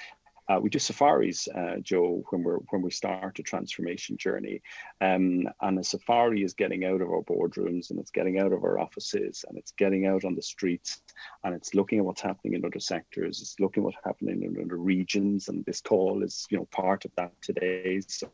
uh, 0.53 0.61
we 0.61 0.69
do 0.69 0.79
safaris, 0.79 1.49
uh, 1.49 1.77
Joe, 1.83 2.25
when 2.31 2.43
we're 2.43 2.59
when 2.71 2.83
we 2.83 2.91
start 2.91 3.38
a 3.38 3.43
transformation 3.43 4.17
journey, 4.17 4.61
um, 5.01 5.49
and 5.61 5.79
a 5.79 5.85
safari 5.85 6.43
is 6.43 6.53
getting 6.53 6.85
out 6.85 7.01
of 7.01 7.09
our 7.09 7.23
boardrooms 7.23 7.91
and 7.91 7.99
it's 7.99 8.11
getting 8.11 8.38
out 8.38 8.53
of 8.53 8.65
our 8.65 8.79
offices 8.79 9.45
and 9.49 9.57
it's 9.57 9.73
getting 9.73 10.07
out 10.07 10.25
on 10.25 10.35
the 10.35 10.43
streets 10.43 11.01
and 11.45 11.55
it's 11.55 11.75
looking 11.75 11.99
at 11.99 12.05
what's 12.05 12.21
happening 12.21 12.55
in 12.55 12.65
other 12.65 12.81
sectors. 12.81 13.41
It's 13.41 13.59
looking 13.61 13.83
at 13.83 13.87
what's 13.87 14.05
happening 14.05 14.43
in 14.43 14.62
other 14.62 14.77
regions, 14.77 15.49
and 15.49 15.65
this 15.65 15.81
call 15.81 16.23
is 16.23 16.47
you 16.51 16.59
know 16.59 16.67
part 16.67 17.05
of 17.05 17.12
that 17.17 17.33
today. 17.41 18.01
So 18.07 18.31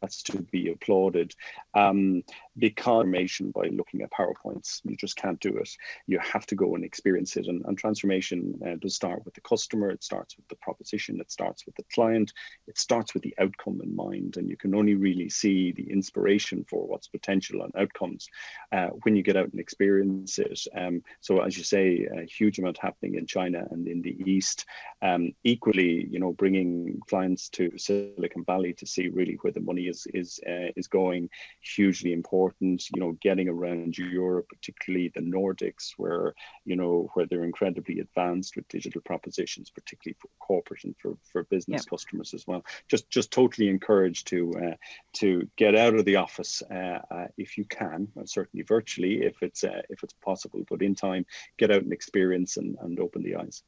that's 0.00 0.22
to 0.24 0.42
be 0.42 0.70
applauded. 0.70 1.34
Um, 1.74 2.22
because 2.56 3.04
information 3.08 3.50
by 3.50 3.68
looking 3.68 4.02
at 4.02 4.10
PowerPoints, 4.10 4.80
you 4.84 4.96
just 4.96 5.16
can't 5.16 5.40
do 5.40 5.56
it. 5.56 5.70
You 6.06 6.18
have 6.18 6.46
to 6.46 6.54
go 6.54 6.74
and 6.74 6.84
experience 6.84 7.36
it. 7.36 7.46
And, 7.46 7.64
and 7.66 7.78
transformation 7.78 8.58
uh, 8.66 8.76
does 8.80 8.94
start 8.94 9.24
with 9.24 9.34
the 9.34 9.40
customer, 9.40 9.90
it 9.90 10.02
starts 10.02 10.36
with 10.36 10.46
the 10.48 10.56
proposition, 10.56 11.20
it 11.20 11.30
starts 11.30 11.64
with 11.66 11.74
the 11.76 11.84
client, 11.92 12.32
it 12.66 12.78
starts 12.78 13.14
with 13.14 13.22
the 13.22 13.34
outcome 13.40 13.80
in 13.82 13.94
mind. 13.94 14.36
And 14.36 14.48
you 14.48 14.56
can 14.56 14.74
only 14.74 14.94
really 14.94 15.28
see 15.28 15.72
the 15.72 15.90
inspiration 15.90 16.64
for 16.68 16.86
what's 16.86 17.08
potential 17.08 17.62
and 17.62 17.72
outcomes 17.76 18.28
uh, 18.72 18.88
when 19.02 19.16
you 19.16 19.22
get 19.22 19.36
out 19.36 19.50
and 19.50 19.60
experience 19.60 20.38
it. 20.38 20.60
Um, 20.76 21.02
so, 21.20 21.40
as 21.40 21.56
you 21.56 21.64
say, 21.64 22.06
a 22.16 22.24
huge 22.24 22.58
amount 22.58 22.78
happening 22.78 23.14
in 23.14 23.26
China 23.26 23.66
and 23.70 23.86
in 23.88 24.02
the 24.02 24.16
East. 24.26 24.66
Um, 25.02 25.32
equally, 25.44 26.06
you 26.10 26.18
know, 26.18 26.32
bringing 26.32 27.00
clients 27.08 27.48
to 27.50 27.76
Silicon 27.76 28.44
Valley 28.44 28.74
to 28.74 28.86
see 28.86 29.08
really 29.08 29.38
where 29.40 29.52
the 29.52 29.60
money 29.60 29.87
is 29.88 30.06
is 30.14 30.40
uh, 30.46 30.70
is 30.76 30.86
going 30.86 31.28
hugely 31.60 32.12
important. 32.12 32.84
You 32.94 33.00
know, 33.00 33.18
getting 33.20 33.48
around 33.48 33.98
Europe, 33.98 34.46
particularly 34.48 35.10
the 35.14 35.20
Nordics, 35.20 35.92
where 35.96 36.34
you 36.64 36.76
know 36.76 37.10
where 37.14 37.26
they're 37.26 37.44
incredibly 37.44 38.00
advanced 38.00 38.56
with 38.56 38.68
digital 38.68 39.00
propositions, 39.02 39.70
particularly 39.70 40.16
for 40.20 40.28
corporate 40.38 40.84
and 40.84 40.94
for 40.98 41.16
for 41.32 41.44
business 41.44 41.84
yeah. 41.86 41.90
customers 41.90 42.34
as 42.34 42.46
well. 42.46 42.64
Just 42.88 43.10
just 43.10 43.30
totally 43.30 43.68
encouraged 43.68 44.28
to 44.28 44.52
uh, 44.54 44.76
to 45.14 45.48
get 45.56 45.74
out 45.74 45.94
of 45.94 46.04
the 46.04 46.16
office 46.16 46.62
uh, 46.70 47.00
uh 47.10 47.26
if 47.36 47.58
you 47.58 47.64
can, 47.64 48.08
certainly 48.24 48.64
virtually 48.64 49.22
if 49.22 49.42
it's 49.42 49.64
uh, 49.64 49.82
if 49.88 50.02
it's 50.02 50.14
possible, 50.24 50.64
but 50.68 50.82
in 50.82 50.94
time, 50.94 51.26
get 51.56 51.70
out 51.70 51.82
and 51.82 51.92
experience 51.92 52.56
and, 52.56 52.76
and 52.80 53.00
open 53.00 53.22
the 53.22 53.36
eyes. 53.36 53.62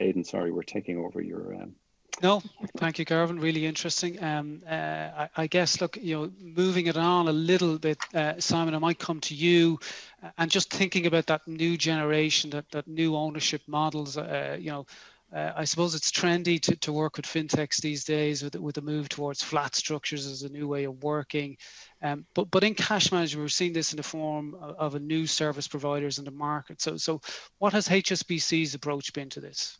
Aidan, 0.00 0.24
sorry, 0.24 0.50
we're 0.50 0.62
taking 0.62 0.98
over 0.98 1.20
your 1.20 1.54
um, 1.54 1.74
no, 2.22 2.42
thank 2.76 2.98
you, 2.98 3.04
Garvin. 3.04 3.40
Really 3.40 3.66
interesting. 3.66 4.22
Um, 4.22 4.62
uh, 4.68 4.72
I, 4.74 5.28
I, 5.36 5.46
guess, 5.46 5.80
look, 5.80 5.96
you 5.96 6.16
know, 6.16 6.32
moving 6.40 6.86
it 6.86 6.96
on 6.96 7.28
a 7.28 7.32
little 7.32 7.78
bit, 7.78 7.98
uh, 8.14 8.40
Simon, 8.40 8.74
I 8.74 8.78
might 8.78 8.98
come 8.98 9.20
to 9.22 9.34
you, 9.34 9.78
uh, 10.22 10.30
and 10.38 10.50
just 10.50 10.72
thinking 10.72 11.06
about 11.06 11.26
that 11.26 11.46
new 11.46 11.76
generation, 11.76 12.50
that 12.50 12.70
that 12.70 12.86
new 12.86 13.16
ownership 13.16 13.62
models. 13.66 14.16
Uh, 14.16 14.56
you 14.58 14.70
know, 14.70 14.86
uh, 15.34 15.52
I 15.56 15.64
suppose 15.64 15.94
it's 15.94 16.12
trendy 16.12 16.60
to, 16.62 16.76
to 16.76 16.92
work 16.92 17.16
with 17.16 17.26
fintechs 17.26 17.80
these 17.80 18.04
days, 18.04 18.42
with 18.42 18.54
with 18.56 18.76
the 18.76 18.82
move 18.82 19.08
towards 19.08 19.42
flat 19.42 19.74
structures 19.74 20.26
as 20.26 20.42
a 20.42 20.48
new 20.48 20.68
way 20.68 20.84
of 20.84 21.02
working. 21.02 21.56
Um, 22.02 22.26
but 22.34 22.50
but 22.50 22.64
in 22.64 22.74
cash 22.74 23.10
management, 23.10 23.44
we're 23.44 23.48
seeing 23.48 23.72
this 23.72 23.92
in 23.92 23.96
the 23.96 24.02
form 24.02 24.54
of, 24.54 24.76
of 24.76 24.94
a 24.94 25.00
new 25.00 25.26
service 25.26 25.68
providers 25.68 26.18
in 26.18 26.24
the 26.24 26.30
market. 26.30 26.80
So 26.80 26.96
so, 26.96 27.20
what 27.58 27.72
has 27.72 27.88
HSBC's 27.88 28.74
approach 28.74 29.12
been 29.12 29.30
to 29.30 29.40
this? 29.40 29.78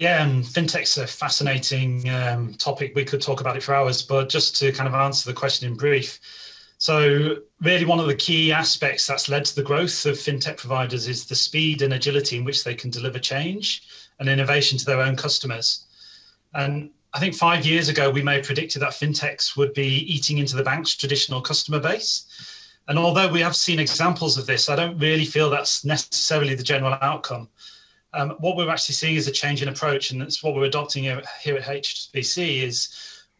Yeah, 0.00 0.24
and 0.24 0.42
fintech's 0.42 0.96
a 0.96 1.06
fascinating 1.06 2.08
um, 2.08 2.54
topic. 2.54 2.94
We 2.94 3.04
could 3.04 3.20
talk 3.20 3.42
about 3.42 3.58
it 3.58 3.62
for 3.62 3.74
hours, 3.74 4.00
but 4.00 4.30
just 4.30 4.56
to 4.56 4.72
kind 4.72 4.88
of 4.88 4.94
answer 4.94 5.28
the 5.28 5.38
question 5.38 5.68
in 5.68 5.76
brief. 5.76 6.18
So, 6.78 7.36
really, 7.60 7.84
one 7.84 8.00
of 8.00 8.06
the 8.06 8.14
key 8.14 8.50
aspects 8.50 9.06
that's 9.06 9.28
led 9.28 9.44
to 9.44 9.54
the 9.54 9.62
growth 9.62 10.06
of 10.06 10.16
fintech 10.16 10.56
providers 10.56 11.06
is 11.06 11.26
the 11.26 11.34
speed 11.34 11.82
and 11.82 11.92
agility 11.92 12.38
in 12.38 12.44
which 12.44 12.64
they 12.64 12.74
can 12.74 12.88
deliver 12.88 13.18
change 13.18 13.82
and 14.18 14.26
innovation 14.26 14.78
to 14.78 14.86
their 14.86 15.02
own 15.02 15.16
customers. 15.16 15.84
And 16.54 16.92
I 17.12 17.20
think 17.20 17.34
five 17.34 17.66
years 17.66 17.90
ago, 17.90 18.08
we 18.08 18.22
may 18.22 18.36
have 18.36 18.46
predicted 18.46 18.80
that 18.80 18.92
fintechs 18.92 19.54
would 19.58 19.74
be 19.74 19.98
eating 20.10 20.38
into 20.38 20.56
the 20.56 20.64
bank's 20.64 20.96
traditional 20.96 21.42
customer 21.42 21.78
base. 21.78 22.24
And 22.88 22.98
although 22.98 23.28
we 23.28 23.42
have 23.42 23.54
seen 23.54 23.78
examples 23.78 24.38
of 24.38 24.46
this, 24.46 24.70
I 24.70 24.76
don't 24.76 24.98
really 24.98 25.26
feel 25.26 25.50
that's 25.50 25.84
necessarily 25.84 26.54
the 26.54 26.62
general 26.62 26.96
outcome. 27.02 27.50
Um, 28.12 28.30
what 28.40 28.56
we're 28.56 28.70
actually 28.70 28.94
seeing 28.94 29.16
is 29.16 29.28
a 29.28 29.32
change 29.32 29.62
in 29.62 29.68
approach, 29.68 30.10
and 30.10 30.20
that's 30.20 30.42
what 30.42 30.54
we're 30.54 30.64
adopting 30.64 31.04
here, 31.04 31.18
at 31.18 31.62
HSBC. 31.62 32.62
Is 32.62 32.88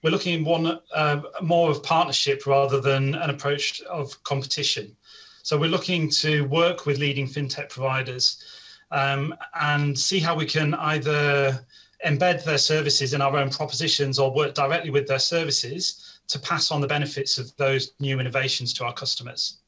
we're 0.02 0.10
looking 0.10 0.44
one 0.44 0.78
uh, 0.94 1.22
more 1.42 1.70
of 1.70 1.82
partnership 1.82 2.46
rather 2.46 2.80
than 2.80 3.14
an 3.14 3.30
approach 3.30 3.82
of 3.82 4.22
competition. 4.22 4.96
So 5.42 5.58
we're 5.58 5.70
looking 5.70 6.10
to 6.10 6.42
work 6.46 6.86
with 6.86 6.98
leading 6.98 7.26
fintech 7.26 7.70
providers 7.70 8.44
um, 8.90 9.34
and 9.54 9.98
see 9.98 10.20
how 10.20 10.36
we 10.36 10.46
can 10.46 10.74
either 10.74 11.66
embed 12.04 12.44
their 12.44 12.58
services 12.58 13.12
in 13.12 13.20
our 13.20 13.36
own 13.36 13.50
propositions 13.50 14.18
or 14.18 14.34
work 14.34 14.54
directly 14.54 14.90
with 14.90 15.06
their 15.06 15.18
services 15.18 16.18
to 16.28 16.38
pass 16.38 16.70
on 16.70 16.80
the 16.80 16.86
benefits 16.86 17.38
of 17.38 17.54
those 17.56 17.92
new 18.00 18.20
innovations 18.20 18.72
to 18.74 18.84
our 18.84 18.94
customers. 18.94 19.59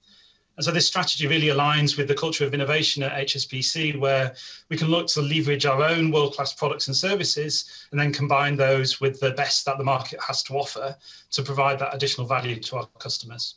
And 0.62 0.66
so 0.66 0.70
this 0.70 0.86
strategy 0.86 1.26
really 1.26 1.48
aligns 1.48 1.98
with 1.98 2.06
the 2.06 2.14
culture 2.14 2.44
of 2.44 2.54
innovation 2.54 3.02
at 3.02 3.26
HSBC, 3.26 3.98
where 3.98 4.36
we 4.68 4.76
can 4.76 4.86
look 4.86 5.08
to 5.08 5.20
leverage 5.20 5.66
our 5.66 5.82
own 5.82 6.12
world-class 6.12 6.52
products 6.52 6.86
and 6.86 6.96
services 6.96 7.88
and 7.90 7.98
then 7.98 8.12
combine 8.12 8.54
those 8.54 9.00
with 9.00 9.18
the 9.18 9.32
best 9.32 9.64
that 9.64 9.76
the 9.76 9.82
market 9.82 10.20
has 10.24 10.40
to 10.44 10.54
offer 10.54 10.96
to 11.32 11.42
provide 11.42 11.80
that 11.80 11.92
additional 11.96 12.28
value 12.28 12.60
to 12.60 12.76
our 12.76 12.86
customers. 13.00 13.56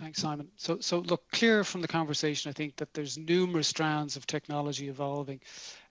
Thanks, 0.00 0.18
Simon. 0.20 0.50
So, 0.56 0.80
so 0.80 0.98
look, 1.00 1.30
clear 1.30 1.62
from 1.62 1.80
the 1.82 1.86
conversation, 1.88 2.48
I 2.48 2.52
think 2.54 2.76
that 2.76 2.92
there's 2.94 3.18
numerous 3.18 3.68
strands 3.68 4.16
of 4.16 4.26
technology 4.26 4.88
evolving. 4.88 5.40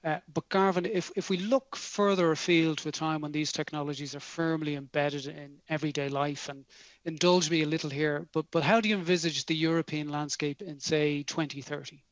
Uh, 0.03 0.19
but 0.33 0.49
Garvin, 0.49 0.85
if, 0.85 1.11
if 1.15 1.29
we 1.29 1.37
look 1.37 1.75
further 1.77 2.31
afield 2.31 2.79
to 2.79 2.89
a 2.89 2.91
time 2.91 3.21
when 3.21 3.31
these 3.31 3.51
technologies 3.53 4.15
are 4.15 4.19
firmly 4.19 4.75
embedded 4.75 5.27
in 5.27 5.61
everyday 5.69 6.09
life, 6.09 6.49
and 6.49 6.65
indulge 7.05 7.49
me 7.51 7.61
a 7.61 7.67
little 7.67 7.89
here, 7.91 8.27
but, 8.33 8.45
but 8.51 8.63
how 8.63 8.81
do 8.81 8.89
you 8.89 8.97
envisage 8.97 9.45
the 9.45 9.55
European 9.55 10.09
landscape 10.09 10.61
in, 10.61 10.79
say, 10.79 11.23
2030? 11.23 12.03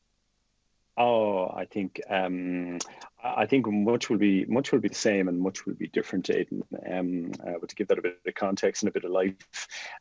Oh, 1.00 1.46
I 1.54 1.64
think 1.64 2.00
um, 2.10 2.78
I 3.22 3.46
think 3.46 3.68
much 3.68 4.10
will 4.10 4.18
be 4.18 4.44
much 4.46 4.72
will 4.72 4.80
be 4.80 4.88
the 4.88 4.94
same 4.96 5.28
and 5.28 5.40
much 5.40 5.64
will 5.64 5.74
be 5.74 5.86
different, 5.86 6.28
Aidan. 6.28 6.64
Um, 6.90 7.30
uh, 7.46 7.52
but 7.60 7.68
to 7.68 7.76
give 7.76 7.86
that 7.88 8.00
a 8.00 8.02
bit 8.02 8.18
of 8.26 8.34
context 8.34 8.82
and 8.82 8.88
a 8.88 8.92
bit 8.92 9.04
of 9.04 9.12
life, 9.12 9.36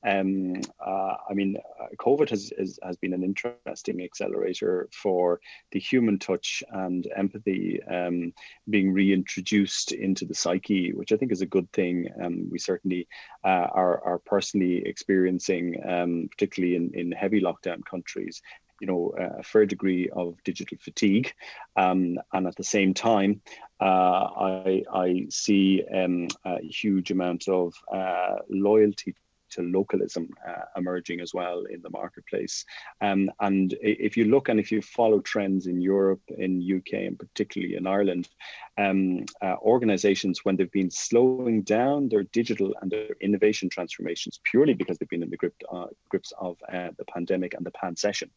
um, 0.03 0.55
uh, 0.83 1.15
I 1.29 1.35
mean, 1.35 1.57
uh, 1.79 1.87
COVID 1.97 2.31
has, 2.31 2.51
has, 2.57 2.79
has 2.81 2.97
been 2.97 3.13
an 3.13 3.23
interesting 3.23 4.03
accelerator 4.03 4.89
for 4.91 5.39
the 5.71 5.79
human 5.79 6.17
touch 6.17 6.63
and 6.71 7.07
empathy 7.15 7.79
um, 7.83 8.33
being 8.67 8.91
reintroduced 8.91 9.91
into 9.91 10.25
the 10.25 10.35
psyche, 10.35 10.93
which 10.93 11.11
I 11.11 11.17
think 11.17 11.31
is 11.31 11.41
a 11.41 11.47
good 11.47 11.71
thing. 11.73 12.09
Um, 12.19 12.49
we 12.49 12.57
certainly 12.57 13.07
uh, 13.43 13.67
are, 13.71 14.03
are 14.03 14.19
personally 14.19 14.83
experiencing, 14.83 15.79
um, 15.87 16.27
particularly 16.31 16.75
in, 16.75 16.91
in 16.95 17.11
heavy 17.11 17.41
lockdown 17.41 17.85
countries, 17.85 18.41
you 18.79 18.87
know 18.87 19.13
a 19.17 19.43
fair 19.43 19.65
degree 19.65 20.09
of 20.09 20.41
digital 20.43 20.77
fatigue, 20.79 21.33
um, 21.75 22.17
and 22.33 22.47
at 22.47 22.55
the 22.55 22.63
same 22.63 22.93
time, 22.93 23.41
uh, 23.79 23.83
I 23.83 24.83
I 24.93 25.27
see 25.29 25.83
um, 25.93 26.27
a 26.45 26.61
huge 26.61 27.11
amount 27.11 27.47
of 27.47 27.73
uh, 27.93 28.37
loyalty 28.49 29.15
to 29.51 29.61
localism 29.61 30.29
uh, 30.47 30.65
emerging 30.75 31.21
as 31.21 31.33
well 31.33 31.63
in 31.63 31.81
the 31.81 31.89
marketplace. 31.89 32.65
Um, 33.01 33.31
and 33.39 33.75
if 33.81 34.17
you 34.17 34.25
look 34.25 34.49
and 34.49 34.59
if 34.59 34.71
you 34.71 34.81
follow 34.81 35.19
trends 35.19 35.67
in 35.67 35.81
Europe, 35.81 36.21
in 36.29 36.61
UK, 36.61 36.93
and 37.07 37.19
particularly 37.19 37.75
in 37.75 37.87
Ireland, 37.87 38.29
um, 38.77 39.25
uh, 39.41 39.55
organizations, 39.61 40.45
when 40.45 40.55
they've 40.55 40.71
been 40.71 40.91
slowing 40.91 41.63
down 41.63 42.09
their 42.09 42.23
digital 42.23 42.75
and 42.81 42.91
their 42.91 43.15
innovation 43.21 43.69
transformations 43.69 44.39
purely 44.43 44.73
because 44.73 44.97
they've 44.97 45.09
been 45.09 45.23
in 45.23 45.29
the 45.29 45.37
grip, 45.37 45.55
uh, 45.71 45.87
grips 46.09 46.31
of 46.39 46.57
uh, 46.71 46.89
the 46.97 47.05
pandemic 47.05 47.53
and 47.53 47.65
the 47.65 47.71
pan 47.71 47.95
session, 47.95 48.29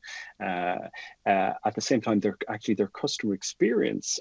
uh, 0.42 0.76
uh, 1.26 1.52
at 1.64 1.74
the 1.74 1.80
same 1.80 2.00
time, 2.00 2.20
their 2.20 2.36
actually 2.48 2.74
their 2.74 2.88
customer 2.88 3.34
experience 3.34 4.18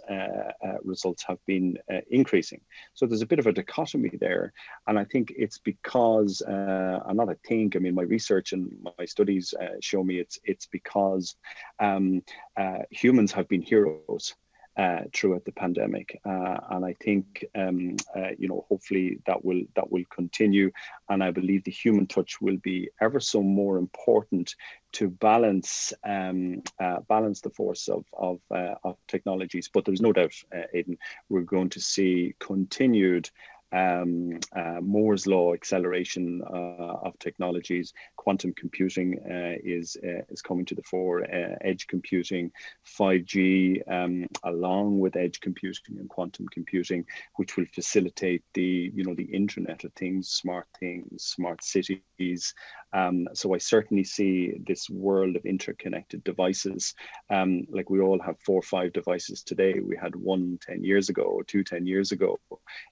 results 0.84 1.24
have 1.24 1.38
been 1.46 1.78
increasing. 2.10 2.62
So 2.94 3.06
there's 3.06 3.22
a 3.22 3.26
bit 3.26 3.40
of 3.40 3.48
a 3.48 3.54
dichotomy 3.54 4.12
there. 4.20 4.54
And 4.88 4.98
I 4.98 5.06
think 5.06 5.34
it's 5.38 5.60
because 5.60 6.42
uh, 6.42 6.79
I'm 6.80 7.18
not 7.18 7.30
I 7.30 7.36
think 7.48 7.76
I 7.76 7.80
mean 7.80 7.96
my 7.96 8.04
research 8.04 8.54
and 8.54 8.76
my 8.98 9.06
studies 9.06 9.54
uh, 9.54 9.78
show 9.82 10.04
me 10.04 10.20
it's 10.20 10.40
it's 10.44 10.68
because 10.68 11.36
um, 11.80 12.22
uh, 12.58 12.80
humans 12.92 13.32
have 13.34 13.48
been 13.48 13.62
heroes. 13.62 14.36
Uh, 14.78 15.02
throughout 15.14 15.44
the 15.44 15.52
pandemic, 15.52 16.22
uh, 16.24 16.56
and 16.70 16.86
I 16.86 16.96
think 17.04 17.44
um, 17.54 17.98
uh, 18.16 18.30
you 18.38 18.48
know 18.48 18.66
hopefully 18.70 19.20
that 19.26 19.44
will 19.44 19.64
that 19.76 19.92
will 19.92 20.06
continue, 20.10 20.72
and 21.10 21.22
I 21.22 21.32
believe 21.32 21.66
the 21.66 21.72
human 21.72 22.08
touch 22.08 22.40
will 22.40 22.56
be 22.56 22.90
ever 23.02 23.20
so 23.20 23.44
more 23.44 23.78
important 23.78 24.56
to 24.94 25.10
balance 25.10 25.92
um, 26.06 26.62
uh, 26.80 27.02
balance 27.10 27.42
the 27.42 27.50
force 27.50 27.90
of 27.90 28.06
of, 28.14 28.40
uh, 28.52 28.76
of 28.86 28.96
technologies. 29.10 29.70
But 29.74 29.84
there's 29.84 30.00
no 30.02 30.14
doubt, 30.14 30.36
uh, 30.56 30.68
Aidan, 30.74 30.98
we're 31.28 31.42
going 31.42 31.72
to 31.72 31.82
see 31.82 32.36
continued 32.40 33.30
um, 33.72 34.40
uh, 34.56 34.80
Moore's 34.82 35.28
law 35.28 35.54
acceleration 35.54 36.42
uh, 36.42 37.08
of 37.08 37.18
technologies. 37.20 37.94
Quantum 38.16 38.54
computing 38.54 39.20
uh, 39.20 39.58
is 39.64 39.96
uh, 40.04 40.24
is 40.30 40.42
coming 40.42 40.66
to 40.66 40.76
the 40.76 40.84
fore. 40.84 41.24
Uh, 41.24 41.56
edge 41.62 41.88
computing, 41.88 42.52
5G, 43.00 43.82
um, 43.92 44.28
along 44.44 45.00
with 45.00 45.16
edge 45.16 45.40
computing 45.40 46.00
and 46.00 46.10
quantum 46.10 46.48
computing, 46.48 47.06
which 47.36 47.58
will 47.58 47.66
facilitate 47.74 48.44
the 48.54 48.92
you 48.94 49.04
know 49.04 49.16
the 49.16 49.24
Internet 49.24 49.84
of 49.84 49.94
Things, 49.94 50.30
smart 50.30 50.68
things, 50.80 51.24
smart 51.24 51.64
cities. 51.64 52.54
Um, 52.92 53.28
so 53.34 53.54
I 53.54 53.60
certainly 53.60 54.04
see 54.04 54.54
this 54.66 54.90
world 54.90 55.36
of 55.36 55.46
interconnected 55.46 56.24
devices. 56.24 56.96
Um, 57.30 57.66
like 57.70 57.90
we 57.90 58.02
all 58.02 58.20
have 58.20 58.40
four 58.40 58.60
or 58.60 58.64
five 58.64 58.94
devices 58.94 59.44
today. 59.44 59.80
We 59.80 59.96
had 59.96 60.16
one 60.16 60.58
10 60.62 60.84
years 60.84 61.10
ago 61.10 61.42
two 61.46 61.64
10 61.64 61.86
years 61.86 62.12
ago. 62.12 62.40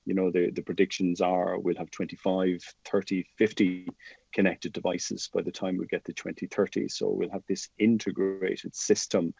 You 0.05 0.13
know 0.13 0.31
the 0.31 0.51
the 0.51 0.66
predictions 0.67 1.21
are 1.21 1.57
we'll 1.57 1.77
have 1.77 1.89
25, 1.89 2.61
30, 2.85 3.25
50 3.37 3.87
connected 4.33 4.73
devices 4.73 5.29
by 5.33 5.41
the 5.41 5.51
time 5.51 5.77
we 5.77 5.87
get 5.87 6.05
to 6.05 6.13
2030. 6.13 6.89
So 6.89 7.09
we'll 7.09 7.31
have 7.31 7.43
this 7.47 7.69
integrated 7.79 8.75
system 8.75 9.33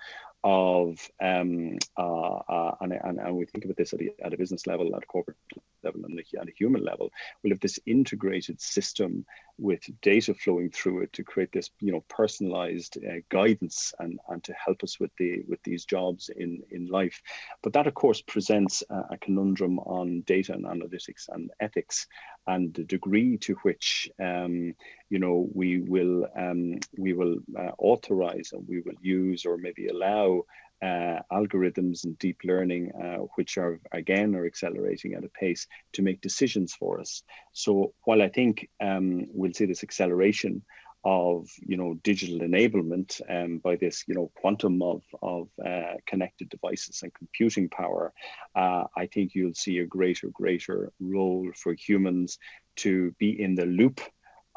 of, 0.44 0.98
um, 1.22 1.78
uh, 1.98 2.38
uh, 2.38 2.76
and, 2.82 2.94
and, 2.94 3.20
and, 3.20 3.36
we 3.36 3.46
think 3.46 3.66
about 3.66 3.78
this 3.78 3.94
at 3.94 4.02
a, 4.02 4.10
at 4.24 4.34
a 4.34 4.38
business 4.38 4.66
level, 4.66 4.96
at 4.96 5.04
a 5.04 5.06
corporate 5.06 5.38
level, 5.84 6.02
and 6.06 6.20
at 6.20 6.48
a 6.48 6.52
human 6.58 6.84
level, 6.84 7.12
we'll 7.42 7.52
have 7.52 7.60
this 7.60 7.80
integrated 7.86 8.62
system 8.62 9.26
with 9.58 9.82
data 10.02 10.34
flowing 10.34 10.70
through 10.70 11.02
it 11.02 11.14
to 11.14 11.24
create 11.24 11.52
this, 11.52 11.72
you 11.80 11.92
know, 11.92 12.04
personalized 12.10 12.98
uh, 12.98 13.16
guidance 13.30 13.94
and, 14.00 14.20
and 14.30 14.44
to 14.44 14.54
help 14.54 14.84
us 14.84 15.00
with 15.00 15.12
the 15.18 15.44
with 15.48 15.62
these 15.64 15.86
jobs 15.86 16.30
in, 16.36 16.62
in 16.70 16.88
life. 16.88 17.22
But 17.64 17.74
that, 17.74 17.88
of 17.88 17.94
course, 17.94 18.22
presents 18.22 18.84
a, 18.90 18.96
a 19.12 19.18
conundrum 19.18 19.80
on 19.80 20.22
data 20.22 20.54
and 20.54 20.66
analytics 20.66 21.28
and 21.30 21.50
ethics 21.60 22.08
and 22.46 22.74
the 22.74 22.84
degree 22.84 23.38
to 23.38 23.56
which 23.64 24.10
um, 24.20 24.74
you 25.10 25.20
know 25.20 25.48
we 25.54 25.80
will 25.80 26.28
um, 26.36 26.80
we 26.98 27.14
will 27.14 27.38
uh, 27.58 27.72
authorize 27.78 28.52
and 28.54 28.68
we 28.68 28.82
will 28.82 28.96
use 29.02 29.46
or 29.46 29.58
maybe 29.58 29.88
allow 29.88 30.44
uh, 30.82 31.20
algorithms 31.32 32.04
and 32.04 32.18
deep 32.20 32.38
learning, 32.44 32.92
uh, 32.92 33.18
which 33.36 33.58
are 33.58 33.80
again 33.92 34.36
are 34.36 34.46
accelerating 34.46 35.14
at 35.14 35.24
a 35.24 35.30
pace 35.30 35.68
to 35.94 36.02
make 36.02 36.22
decisions 36.22 36.74
for 36.74 37.00
us. 37.00 37.24
So 37.54 37.94
while 38.04 38.22
I 38.22 38.30
think 38.30 38.70
um, 38.82 39.28
we'll 39.30 39.54
see 39.54 39.66
this 39.66 39.84
acceleration 39.84 40.64
of 41.04 41.48
you 41.66 41.78
know 41.78 41.94
digital 42.04 42.40
enablement 42.40 43.22
um, 43.30 43.60
by 43.60 43.76
this 43.76 44.04
you 44.08 44.16
know 44.16 44.32
quantum 44.36 44.82
of 44.82 45.04
of 45.22 45.48
uh, 45.66 45.94
connected 46.06 46.50
devices 46.50 47.02
and 47.04 47.14
computing 47.14 47.70
power, 47.70 48.14
uh, 48.56 48.84
I 48.96 49.08
think 49.08 49.34
you'll 49.34 49.54
see 49.54 49.80
a 49.80 49.86
greater 49.86 50.28
greater 50.30 50.92
role 51.00 51.50
for 51.56 51.74
humans 51.74 52.40
to 52.78 53.12
be 53.20 53.42
in 53.42 53.56
the 53.56 53.66
loop 53.66 54.02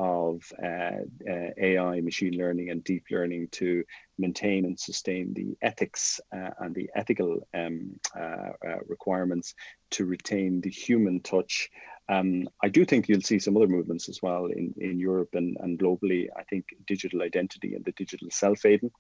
of 0.01 0.51
uh, 0.63 1.03
uh, 1.31 1.51
AI, 1.59 2.01
machine 2.01 2.33
learning, 2.33 2.71
and 2.71 2.83
deep 2.83 3.05
learning 3.11 3.49
to 3.53 3.85
maintain 4.19 4.65
and 4.65 4.81
sustain 4.81 5.35
the 5.35 5.59
ethics 5.61 6.21
uh, 6.35 6.51
and 6.59 6.75
the 6.75 6.89
ethical 6.97 7.47
um, 7.53 8.01
uh, 8.19 8.53
uh, 8.67 8.79
requirements 8.89 9.55
to 9.91 10.07
retain 10.07 10.63
the 10.63 10.71
human 10.71 11.21
touch. 11.21 11.69
Um, 12.09 12.49
I 12.63 12.71
do 12.71 12.87
think 12.87 13.09
you'll 13.09 13.21
see 13.21 13.39
some 13.39 13.59
other 13.59 13.69
movements 13.69 14.09
as 14.09 14.21
well 14.23 14.47
in, 14.47 14.75
in 14.79 14.99
Europe 14.99 15.35
and, 15.35 15.59
and 15.61 15.79
globally. 15.79 16.29
I 16.35 16.45
think 16.45 16.65
digital 16.87 17.21
identity 17.21 17.75
and 17.75 17.85
the 17.85 17.93
digital 17.93 18.29
self 18.31 18.65
Aidan 18.65 18.91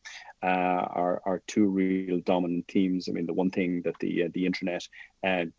uh, 0.42 0.46
are, 0.46 1.22
are 1.24 1.42
two 1.46 1.64
real 1.64 2.20
dominant 2.20 2.66
themes. 2.68 3.08
I 3.08 3.12
mean, 3.12 3.26
the 3.26 3.32
one 3.32 3.50
thing 3.50 3.82
that 3.86 3.98
the, 4.00 4.28
the 4.34 4.44
internet 4.44 4.86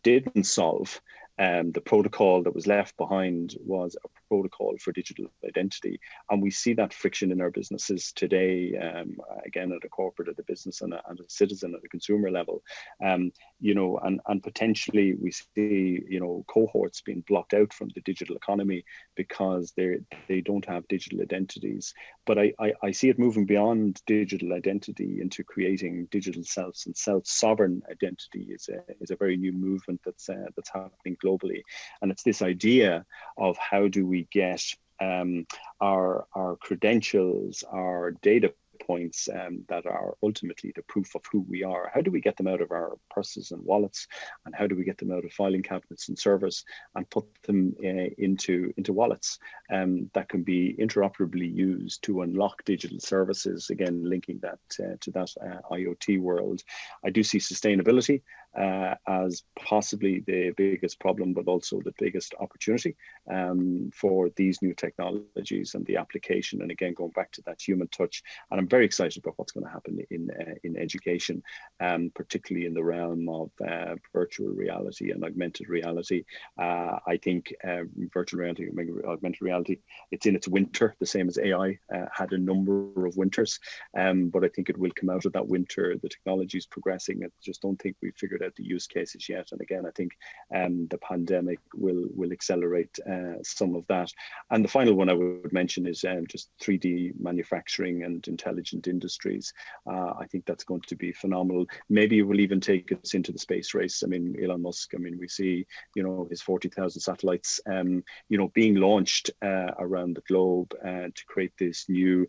didn't 0.04 0.44
solve 0.44 1.00
um, 1.38 1.72
the 1.72 1.80
protocol 1.80 2.42
that 2.42 2.54
was 2.54 2.66
left 2.66 2.96
behind 2.96 3.56
was 3.64 3.96
a 4.04 4.08
protocol 4.28 4.76
for 4.78 4.92
digital 4.92 5.26
identity. 5.46 6.00
And 6.30 6.42
we 6.42 6.50
see 6.50 6.74
that 6.74 6.92
friction 6.92 7.32
in 7.32 7.40
our 7.40 7.50
businesses 7.50 8.12
today, 8.12 8.76
um, 8.76 9.16
again, 9.46 9.72
at 9.72 9.84
a 9.84 9.88
corporate, 9.88 10.28
at 10.28 10.38
a 10.38 10.44
business, 10.44 10.82
and 10.82 10.92
a, 10.94 11.02
and 11.08 11.18
a 11.20 11.24
citizen, 11.28 11.74
at 11.74 11.84
a 11.84 11.88
consumer 11.88 12.30
level. 12.30 12.62
Um, 13.04 13.32
you 13.60 13.74
know, 13.74 13.98
and, 13.98 14.20
and 14.26 14.42
potentially 14.42 15.14
we 15.14 15.30
see, 15.32 16.02
you 16.08 16.20
know, 16.20 16.44
cohorts 16.48 17.00
being 17.00 17.24
blocked 17.26 17.54
out 17.54 17.72
from 17.72 17.88
the 17.94 18.02
digital 18.02 18.36
economy 18.36 18.84
because 19.16 19.72
they 19.76 19.98
they 20.28 20.40
don't 20.40 20.66
have 20.66 20.88
digital 20.88 21.20
identities. 21.20 21.94
But 22.26 22.38
I, 22.38 22.52
I, 22.58 22.72
I 22.82 22.90
see 22.92 23.08
it 23.08 23.18
moving 23.18 23.46
beyond 23.46 24.02
digital 24.06 24.52
identity 24.52 25.20
into 25.20 25.44
creating 25.44 26.08
digital 26.10 26.44
selves 26.44 26.86
and 26.86 26.96
self-sovereign 26.96 27.82
identity 27.90 28.48
is 28.50 28.68
a, 28.68 28.80
is 29.00 29.10
a 29.10 29.16
very 29.16 29.36
new 29.36 29.52
movement 29.52 30.00
that's 30.04 30.28
uh, 30.28 30.46
that's 30.56 30.70
happening 30.70 31.16
globally. 31.24 31.62
And 32.00 32.10
it's 32.10 32.22
this 32.22 32.42
idea 32.42 33.04
of 33.36 33.56
how 33.56 33.88
do 33.88 34.06
we 34.06 34.28
get 34.30 34.62
um, 35.00 35.46
our, 35.80 36.26
our 36.34 36.56
credentials, 36.56 37.64
our 37.70 38.12
data 38.22 38.54
points 38.86 39.28
um, 39.32 39.64
that 39.68 39.86
are 39.86 40.14
ultimately 40.22 40.72
the 40.74 40.82
proof 40.82 41.14
of 41.14 41.22
who 41.30 41.44
we 41.48 41.62
are. 41.62 41.90
How 41.94 42.00
do 42.00 42.10
we 42.10 42.20
get 42.20 42.36
them 42.36 42.48
out 42.48 42.60
of 42.60 42.70
our 42.70 42.96
purses 43.10 43.50
and 43.50 43.64
wallets, 43.64 44.06
and 44.44 44.54
how 44.54 44.66
do 44.66 44.76
we 44.76 44.84
get 44.84 44.98
them 44.98 45.12
out 45.12 45.24
of 45.24 45.32
filing 45.32 45.62
cabinets 45.62 46.08
and 46.08 46.18
servers 46.18 46.64
and 46.94 47.08
put 47.08 47.26
them 47.44 47.74
uh, 47.84 48.10
into 48.18 48.72
into 48.76 48.92
wallets 48.92 49.38
um, 49.72 50.10
that 50.14 50.28
can 50.28 50.42
be 50.42 50.74
interoperably 50.78 51.52
used 51.52 52.02
to 52.04 52.22
unlock 52.22 52.64
digital 52.64 53.00
services? 53.00 53.70
Again, 53.70 54.04
linking 54.04 54.40
that 54.42 54.58
uh, 54.80 54.96
to 55.00 55.10
that 55.12 55.30
uh, 55.40 55.60
IoT 55.70 56.20
world. 56.20 56.62
I 57.04 57.10
do 57.10 57.22
see 57.22 57.38
sustainability 57.38 58.22
uh, 58.58 58.94
as 59.06 59.42
possibly 59.58 60.20
the 60.26 60.50
biggest 60.56 61.00
problem, 61.00 61.32
but 61.32 61.46
also 61.46 61.80
the 61.80 61.94
biggest 61.98 62.34
opportunity 62.38 62.96
um, 63.30 63.90
for 63.94 64.30
these 64.36 64.60
new 64.62 64.74
technologies 64.74 65.74
and 65.74 65.86
the 65.86 65.96
application. 65.96 66.62
And 66.62 66.70
again, 66.70 66.94
going 66.94 67.12
back 67.12 67.32
to 67.32 67.42
that 67.46 67.60
human 67.60 67.88
touch, 67.88 68.22
and 68.50 68.60
I'm 68.60 68.68
very 68.68 68.84
excited 68.84 69.22
about 69.22 69.34
what's 69.36 69.52
going 69.52 69.64
to 69.64 69.72
happen 69.72 70.00
in 70.10 70.30
uh, 70.30 70.54
in 70.64 70.76
education, 70.76 71.42
um, 71.80 72.12
particularly 72.14 72.66
in 72.66 72.74
the 72.74 72.84
realm 72.84 73.28
of 73.28 73.50
uh, 73.66 73.94
virtual 74.12 74.48
reality 74.48 75.10
and 75.10 75.24
augmented 75.24 75.68
reality. 75.68 76.24
Uh, 76.58 76.98
I 77.06 77.16
think 77.16 77.54
uh, 77.64 77.82
virtual 78.12 78.40
reality, 78.40 78.68
augmented 79.06 79.42
reality, 79.42 79.78
it's 80.10 80.26
in 80.26 80.36
its 80.36 80.48
winter, 80.48 80.94
the 81.00 81.06
same 81.06 81.28
as 81.28 81.38
AI 81.38 81.78
uh, 81.94 82.06
had 82.12 82.32
a 82.32 82.38
number 82.38 83.06
of 83.06 83.16
winters, 83.16 83.60
um, 83.96 84.28
but 84.28 84.44
I 84.44 84.48
think 84.48 84.68
it 84.68 84.78
will 84.78 84.90
come 84.94 85.10
out 85.10 85.24
of 85.24 85.32
that 85.32 85.48
winter. 85.48 85.96
The 85.96 86.08
technology 86.08 86.58
is 86.58 86.66
progressing. 86.66 87.22
I 87.24 87.28
just 87.42 87.62
don't 87.62 87.80
think 87.80 87.96
we've 88.02 88.16
figured 88.16 88.41
out 88.42 88.54
the 88.56 88.64
use 88.64 88.86
cases 88.86 89.28
yet. 89.28 89.48
And 89.52 89.60
again, 89.60 89.84
I 89.86 89.90
think 89.90 90.12
um, 90.54 90.86
the 90.88 90.98
pandemic 90.98 91.58
will 91.74 92.06
will 92.14 92.32
accelerate 92.32 92.98
uh, 93.08 93.42
some 93.42 93.74
of 93.74 93.86
that. 93.88 94.10
And 94.50 94.64
the 94.64 94.68
final 94.68 94.94
one 94.94 95.08
I 95.08 95.14
would 95.14 95.52
mention 95.52 95.86
is 95.86 96.04
um, 96.04 96.26
just 96.26 96.50
3D 96.62 97.12
manufacturing 97.18 98.04
and 98.04 98.26
intelligent 98.28 98.86
industries. 98.86 99.52
Uh, 99.86 100.12
I 100.18 100.26
think 100.30 100.46
that's 100.46 100.64
going 100.64 100.82
to 100.88 100.96
be 100.96 101.12
phenomenal. 101.12 101.66
Maybe 101.88 102.18
it 102.18 102.22
will 102.22 102.40
even 102.40 102.60
take 102.60 102.92
us 102.92 103.14
into 103.14 103.32
the 103.32 103.38
space 103.38 103.74
race. 103.74 104.02
I 104.02 104.06
mean, 104.06 104.36
Elon 104.42 104.62
Musk. 104.62 104.92
I 104.94 104.98
mean, 104.98 105.18
we 105.18 105.28
see 105.28 105.66
you 105.94 106.02
know 106.02 106.26
his 106.30 106.42
forty 106.42 106.68
thousand 106.68 107.00
satellites, 107.00 107.60
um, 107.66 108.04
you 108.28 108.38
know, 108.38 108.48
being 108.48 108.76
launched 108.76 109.30
uh, 109.42 109.72
around 109.78 110.16
the 110.16 110.22
globe 110.22 110.72
uh, 110.84 111.08
to 111.14 111.26
create 111.26 111.52
this 111.58 111.86
new 111.88 112.26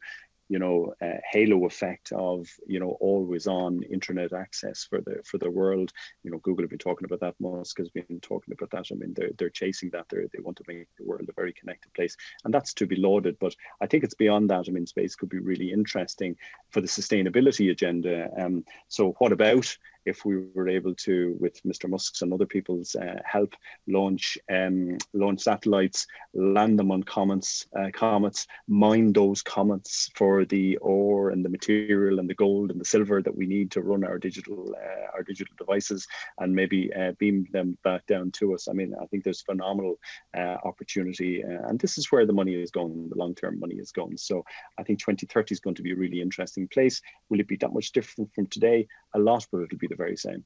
you 0.53 0.59
know 0.59 0.93
halo 1.31 1.65
effect 1.65 2.11
of 2.11 2.47
you 2.67 2.79
know 2.79 2.91
always 2.99 3.47
on 3.47 3.81
internet 3.81 4.33
access 4.33 4.83
for 4.83 5.01
the 5.01 5.15
for 5.25 5.39
the 5.39 5.49
world. 5.49 5.91
You 6.23 6.29
know 6.29 6.37
google 6.37 6.63
have 6.63 6.69
been 6.69 6.77
talking 6.87 7.05
about 7.05 7.21
that 7.21 7.39
musk 7.39 7.79
has 7.79 7.89
been 7.89 8.19
talking 8.21 8.53
about 8.53 8.69
that. 8.69 8.85
I 8.91 8.95
mean 8.95 9.13
they're, 9.15 9.31
they're 9.35 9.49
chasing 9.49 9.89
that. 9.93 10.05
They 10.09 10.17
they 10.31 10.43
want 10.43 10.57
to 10.57 10.63
make 10.67 10.87
the 10.99 11.05
world 11.05 11.27
a 11.27 11.41
very 11.41 11.53
connected 11.53 11.91
place 11.95 12.15
and 12.45 12.53
that's 12.53 12.75
to 12.75 12.85
be 12.85 12.97
lauded. 13.07 13.35
But 13.39 13.55
i 13.81 13.87
think 13.87 14.03
it's 14.03 14.21
beyond 14.25 14.51
that. 14.51 14.65
I 14.67 14.71
mean 14.71 14.85
space 14.85 15.15
could 15.15 15.29
be 15.29 15.39
really 15.39 15.71
interesting 15.71 16.35
for 16.69 16.81
the 16.81 16.87
sustainability 16.87 17.71
agenda. 17.71 18.29
Um, 18.37 18.63
so 18.89 19.15
what 19.17 19.31
about 19.31 19.75
if 20.05 20.25
we 20.25 20.37
were 20.53 20.69
able 20.69 20.95
to, 20.95 21.35
with 21.39 21.61
Mr. 21.63 21.89
Musk's 21.89 22.21
and 22.21 22.33
other 22.33 22.45
people's 22.45 22.95
uh, 22.95 23.21
help, 23.25 23.55
launch 23.87 24.37
um, 24.51 24.97
launch 25.13 25.41
satellites, 25.41 26.07
land 26.33 26.77
them 26.79 26.91
on 26.91 27.03
comets, 27.03 27.67
uh, 27.77 27.89
comets, 27.93 28.47
mine 28.67 29.13
those 29.13 29.41
comets 29.41 30.09
for 30.15 30.45
the 30.45 30.77
ore 30.77 31.29
and 31.29 31.43
the 31.43 31.49
material 31.49 32.19
and 32.19 32.29
the 32.29 32.35
gold 32.35 32.71
and 32.71 32.79
the 32.79 32.85
silver 32.85 33.21
that 33.21 33.35
we 33.35 33.45
need 33.45 33.71
to 33.71 33.81
run 33.81 34.03
our 34.03 34.17
digital 34.17 34.75
uh, 34.75 35.15
our 35.15 35.23
digital 35.23 35.55
devices, 35.57 36.07
and 36.39 36.55
maybe 36.55 36.91
uh, 36.93 37.11
beam 37.19 37.47
them 37.51 37.77
back 37.83 38.05
down 38.07 38.31
to 38.31 38.53
us. 38.53 38.67
I 38.67 38.73
mean, 38.73 38.93
I 39.01 39.05
think 39.05 39.23
there's 39.23 39.41
phenomenal 39.41 39.99
uh, 40.35 40.57
opportunity, 40.63 41.43
uh, 41.43 41.67
and 41.67 41.79
this 41.79 41.97
is 41.97 42.11
where 42.11 42.25
the 42.25 42.33
money 42.33 42.55
is 42.55 42.71
going. 42.71 43.09
The 43.09 43.17
long 43.17 43.35
term 43.35 43.59
money 43.59 43.75
is 43.75 43.91
going. 43.91 44.17
So 44.17 44.43
I 44.77 44.83
think 44.83 44.99
2030 44.99 45.53
is 45.53 45.59
going 45.59 45.75
to 45.75 45.81
be 45.81 45.91
a 45.91 45.95
really 45.95 46.21
interesting 46.21 46.67
place. 46.67 47.01
Will 47.29 47.39
it 47.39 47.47
be 47.47 47.57
that 47.57 47.73
much 47.73 47.91
different 47.91 48.33
from 48.33 48.47
today? 48.47 48.87
A 49.13 49.19
lot, 49.19 49.45
but 49.51 49.61
it'll 49.61 49.77
be 49.77 49.87
the 49.93 50.03
very 50.03 50.17
same. 50.17 50.43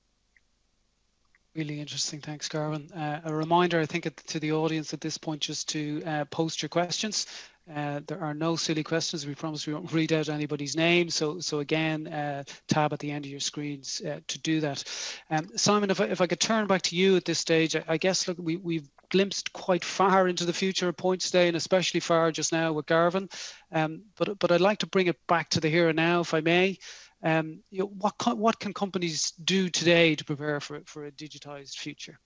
Really 1.55 1.79
interesting. 1.79 2.21
Thanks, 2.21 2.47
Garvin. 2.49 2.91
Uh, 2.91 3.21
a 3.23 3.33
reminder, 3.33 3.79
I 3.79 3.87
think, 3.87 4.07
to 4.27 4.39
the 4.39 4.51
audience 4.51 4.93
at 4.93 5.01
this 5.01 5.17
point, 5.17 5.41
just 5.41 5.69
to 5.69 6.03
uh, 6.05 6.25
post 6.25 6.61
your 6.61 6.69
questions. 6.69 7.25
Uh, 7.73 7.99
there 8.07 8.21
are 8.21 8.33
no 8.33 8.55
silly 8.55 8.83
questions. 8.83 9.25
We 9.25 9.35
promise 9.35 9.65
we 9.65 9.73
won't 9.73 9.91
read 9.91 10.13
out 10.13 10.29
anybody's 10.29 10.77
name. 10.77 11.09
So, 11.09 11.39
so 11.39 11.59
again, 11.59 12.07
uh, 12.07 12.43
tab 12.67 12.93
at 12.93 12.99
the 12.99 13.11
end 13.11 13.25
of 13.25 13.31
your 13.31 13.39
screens 13.39 14.01
uh, 14.05 14.19
to 14.27 14.39
do 14.39 14.61
that. 14.61 14.83
Um, 15.29 15.49
Simon, 15.57 15.89
if 15.89 15.99
I, 15.99 16.05
if 16.05 16.21
I 16.21 16.27
could 16.27 16.39
turn 16.39 16.67
back 16.67 16.83
to 16.83 16.95
you 16.95 17.17
at 17.17 17.25
this 17.25 17.39
stage, 17.39 17.75
I, 17.75 17.83
I 17.87 17.97
guess 17.97 18.27
look, 18.27 18.37
we, 18.39 18.57
we've 18.57 18.87
glimpsed 19.09 19.51
quite 19.51 19.83
far 19.83 20.27
into 20.27 20.45
the 20.45 20.53
future 20.53 20.87
of 20.87 20.95
points 20.95 21.25
today, 21.25 21.47
and 21.47 21.57
especially 21.57 21.99
far 21.99 22.31
just 22.31 22.53
now 22.53 22.71
with 22.71 22.85
Garvin. 22.85 23.29
Um, 23.71 24.03
but 24.17 24.39
but 24.39 24.51
I'd 24.51 24.61
like 24.61 24.79
to 24.79 24.87
bring 24.87 25.07
it 25.07 25.17
back 25.27 25.49
to 25.49 25.59
the 25.59 25.69
here 25.69 25.89
and 25.89 25.95
now, 25.95 26.21
if 26.21 26.33
I 26.33 26.41
may. 26.41 26.77
Um, 27.23 27.63
you 27.71 27.79
know, 27.79 27.87
what 27.87 28.37
what 28.37 28.59
can 28.59 28.73
companies 28.73 29.31
do 29.43 29.69
today 29.69 30.15
to 30.15 30.23
prepare 30.23 30.59
for 30.59 30.81
for 30.85 31.05
a 31.05 31.11
digitized 31.11 31.75
future? 31.75 32.19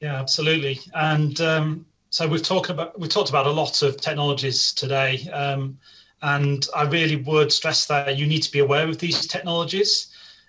Yeah, 0.00 0.18
absolutely. 0.18 0.80
And 0.94 1.38
um, 1.40 1.86
so 2.08 2.26
we've 2.26 2.42
talked 2.42 2.70
about 2.70 2.98
we've 2.98 3.10
talked 3.10 3.28
about 3.28 3.46
a 3.46 3.50
lot 3.50 3.82
of 3.82 4.00
technologies 4.00 4.72
today, 4.72 5.28
um, 5.30 5.78
and 6.22 6.66
I 6.74 6.84
really 6.84 7.16
would 7.16 7.52
stress 7.52 7.86
that 7.86 8.16
you 8.18 8.26
need 8.26 8.42
to 8.42 8.52
be 8.52 8.58
aware 8.58 8.88
of 8.88 8.98
these 8.98 9.26
technologies. 9.26 10.08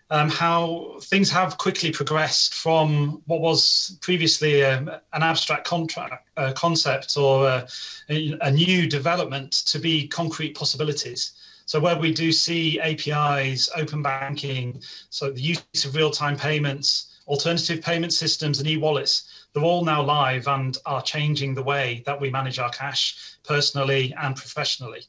Um, 0.10 0.30
how 0.30 0.98
things 1.04 1.32
have 1.32 1.58
quickly 1.58 1.92
progressed 1.92 2.54
from 2.54 3.22
what 3.28 3.40
was 3.40 3.98
previously 4.02 4.62
um, 4.66 4.90
an 4.90 5.24
abstract 5.24 5.66
contract, 5.66 6.28
uh, 6.36 6.52
concept 6.52 7.16
or 7.16 7.48
a, 7.48 7.68
a, 8.10 8.52
new 8.52 8.90
development 8.90 9.54
to 9.68 9.80
be 9.80 10.10
concrete 10.10 10.54
possibilities. 10.54 11.32
So 11.66 11.80
where 11.80 11.98
we 11.98 12.14
do 12.14 12.32
see 12.32 12.80
APIs, 12.80 13.70
open 13.76 14.02
banking, 14.02 14.82
so 15.10 15.32
the 15.32 15.42
use 15.42 15.86
of 15.86 15.96
real-time 15.96 16.38
payments, 16.38 17.20
alternative 17.28 17.82
payment 17.82 18.14
systems 18.14 18.60
and 18.60 18.68
e-wallets, 18.68 19.48
they're 19.54 19.64
all 19.64 19.86
now 19.86 20.02
live 20.02 20.48
and 20.48 20.78
are 20.86 21.02
changing 21.02 21.54
the 21.54 21.64
way 21.64 22.04
that 22.06 22.20
we 22.20 22.30
manage 22.30 22.60
our 22.60 22.70
cash 22.70 23.38
personally 23.44 24.14
and 24.22 24.36
professionally. 24.36 25.02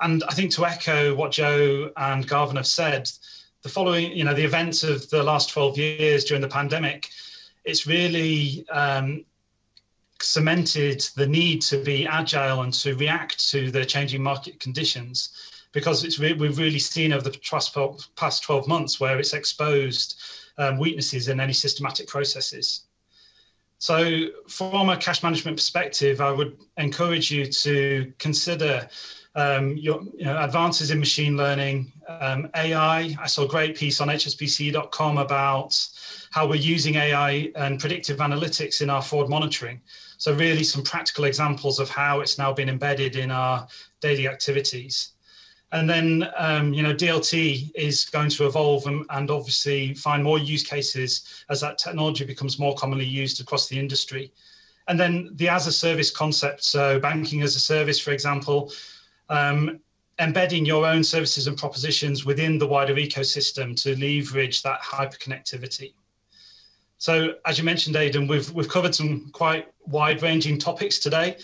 And 0.00 0.22
I 0.24 0.34
think 0.34 0.52
to 0.52 0.66
echo 0.66 1.14
what 1.14 1.32
Joe 1.32 1.90
and 1.96 2.26
Garvin 2.26 2.56
have 2.56 2.66
said, 2.66 3.10
the 3.62 3.68
following, 3.68 4.12
you 4.12 4.24
know, 4.24 4.34
the 4.34 4.44
events 4.44 4.84
of 4.84 5.10
the 5.10 5.22
last 5.22 5.50
12 5.50 5.78
years 5.78 6.24
during 6.24 6.40
the 6.40 6.48
pandemic, 6.48 7.08
it's 7.64 7.86
really 7.86 8.66
um, 8.70 9.24
cemented 10.20 11.00
the 11.16 11.26
need 11.26 11.62
to 11.62 11.82
be 11.82 12.06
agile 12.06 12.62
and 12.62 12.72
to 12.74 12.94
react 12.94 13.50
to 13.50 13.70
the 13.70 13.84
changing 13.84 14.22
market 14.22 14.60
conditions 14.60 15.30
because 15.72 16.04
it's 16.04 16.18
re- 16.18 16.32
we've 16.32 16.58
really 16.58 16.78
seen 16.78 17.12
over 17.12 17.28
the 17.28 17.38
past 18.16 18.42
12 18.42 18.68
months 18.68 19.00
where 19.00 19.18
it's 19.18 19.34
exposed 19.34 20.20
um, 20.58 20.78
weaknesses 20.78 21.28
in 21.28 21.40
any 21.40 21.52
systematic 21.52 22.06
processes. 22.08 22.82
So, 23.80 24.26
from 24.48 24.88
a 24.88 24.96
cash 24.96 25.22
management 25.22 25.56
perspective, 25.56 26.20
I 26.20 26.32
would 26.32 26.58
encourage 26.78 27.30
you 27.30 27.46
to 27.46 28.12
consider 28.18 28.88
um, 29.36 29.76
your 29.76 30.02
you 30.16 30.24
know, 30.24 30.36
advances 30.36 30.90
in 30.90 30.98
machine 30.98 31.36
learning, 31.36 31.92
um, 32.08 32.50
AI. 32.56 33.16
I 33.20 33.26
saw 33.28 33.44
a 33.44 33.48
great 33.48 33.76
piece 33.76 34.00
on 34.00 34.08
hsbc.com 34.08 35.18
about 35.18 35.78
how 36.32 36.48
we're 36.48 36.56
using 36.56 36.96
AI 36.96 37.52
and 37.54 37.78
predictive 37.78 38.18
analytics 38.18 38.82
in 38.82 38.90
our 38.90 39.00
fraud 39.00 39.28
monitoring. 39.28 39.80
So, 40.16 40.34
really, 40.34 40.64
some 40.64 40.82
practical 40.82 41.24
examples 41.24 41.78
of 41.78 41.88
how 41.88 42.18
it's 42.18 42.36
now 42.36 42.52
been 42.52 42.68
embedded 42.68 43.14
in 43.14 43.30
our 43.30 43.68
daily 44.00 44.26
activities. 44.26 45.12
And 45.70 45.88
then, 45.88 46.26
um, 46.36 46.72
you 46.72 46.82
know, 46.82 46.94
DLT 46.94 47.72
is 47.74 48.06
going 48.06 48.30
to 48.30 48.46
evolve 48.46 48.86
and, 48.86 49.04
and, 49.10 49.30
obviously 49.30 49.92
find 49.92 50.24
more 50.24 50.38
use 50.38 50.62
cases 50.62 51.44
as 51.50 51.60
that 51.60 51.76
technology 51.76 52.24
becomes 52.24 52.58
more 52.58 52.74
commonly 52.74 53.04
used 53.04 53.40
across 53.40 53.68
the 53.68 53.78
industry. 53.78 54.32
And 54.86 54.98
then 54.98 55.30
the 55.34 55.50
as 55.50 55.66
a 55.66 55.72
service 55.72 56.10
concept, 56.10 56.64
so 56.64 56.98
banking 56.98 57.42
as 57.42 57.54
a 57.54 57.60
service, 57.60 58.00
for 58.00 58.12
example, 58.12 58.72
um, 59.28 59.80
embedding 60.18 60.64
your 60.64 60.86
own 60.86 61.04
services 61.04 61.46
and 61.46 61.58
propositions 61.58 62.24
within 62.24 62.56
the 62.56 62.66
wider 62.66 62.94
ecosystem 62.94 63.80
to 63.82 63.94
leverage 63.96 64.62
that 64.62 64.80
hyperconnectivity. 64.80 65.92
So, 66.96 67.34
as 67.44 67.58
you 67.58 67.64
mentioned, 67.64 67.94
Aidan, 67.94 68.26
we've 68.26 68.50
we've 68.50 68.68
covered 68.68 68.94
some 68.94 69.30
quite 69.32 69.68
wide-ranging 69.86 70.58
topics 70.58 70.98
today 70.98 71.36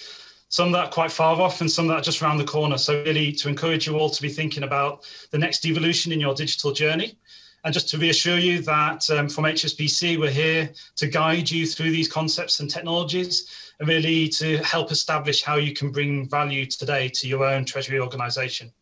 some 0.54 0.70
that 0.70 0.84
are 0.84 0.90
quite 0.90 1.10
far 1.10 1.40
off 1.40 1.60
and 1.60 1.68
some 1.68 1.88
that 1.88 1.94
are 1.94 2.00
just 2.00 2.22
around 2.22 2.38
the 2.38 2.44
corner. 2.44 2.78
So 2.78 3.02
really 3.02 3.32
to 3.32 3.48
encourage 3.48 3.88
you 3.88 3.98
all 3.98 4.08
to 4.08 4.22
be 4.22 4.28
thinking 4.28 4.62
about 4.62 5.04
the 5.32 5.38
next 5.38 5.66
evolution 5.66 6.12
in 6.12 6.20
your 6.20 6.32
digital 6.32 6.70
journey. 6.70 7.18
And 7.64 7.74
just 7.74 7.88
to 7.88 7.98
reassure 7.98 8.38
you 8.38 8.62
that 8.62 9.10
um, 9.10 9.28
from 9.28 9.46
HSBC, 9.46 10.16
we're 10.16 10.30
here 10.30 10.70
to 10.94 11.08
guide 11.08 11.50
you 11.50 11.66
through 11.66 11.90
these 11.90 12.06
concepts 12.06 12.60
and 12.60 12.70
technologies 12.70 13.50
and 13.80 13.88
really 13.88 14.28
to 14.28 14.58
help 14.58 14.92
establish 14.92 15.42
how 15.42 15.56
you 15.56 15.74
can 15.74 15.90
bring 15.90 16.28
value 16.28 16.66
today 16.66 17.08
to 17.14 17.26
your 17.26 17.44
own 17.44 17.64
Treasury 17.64 17.98
organisation. 17.98 18.72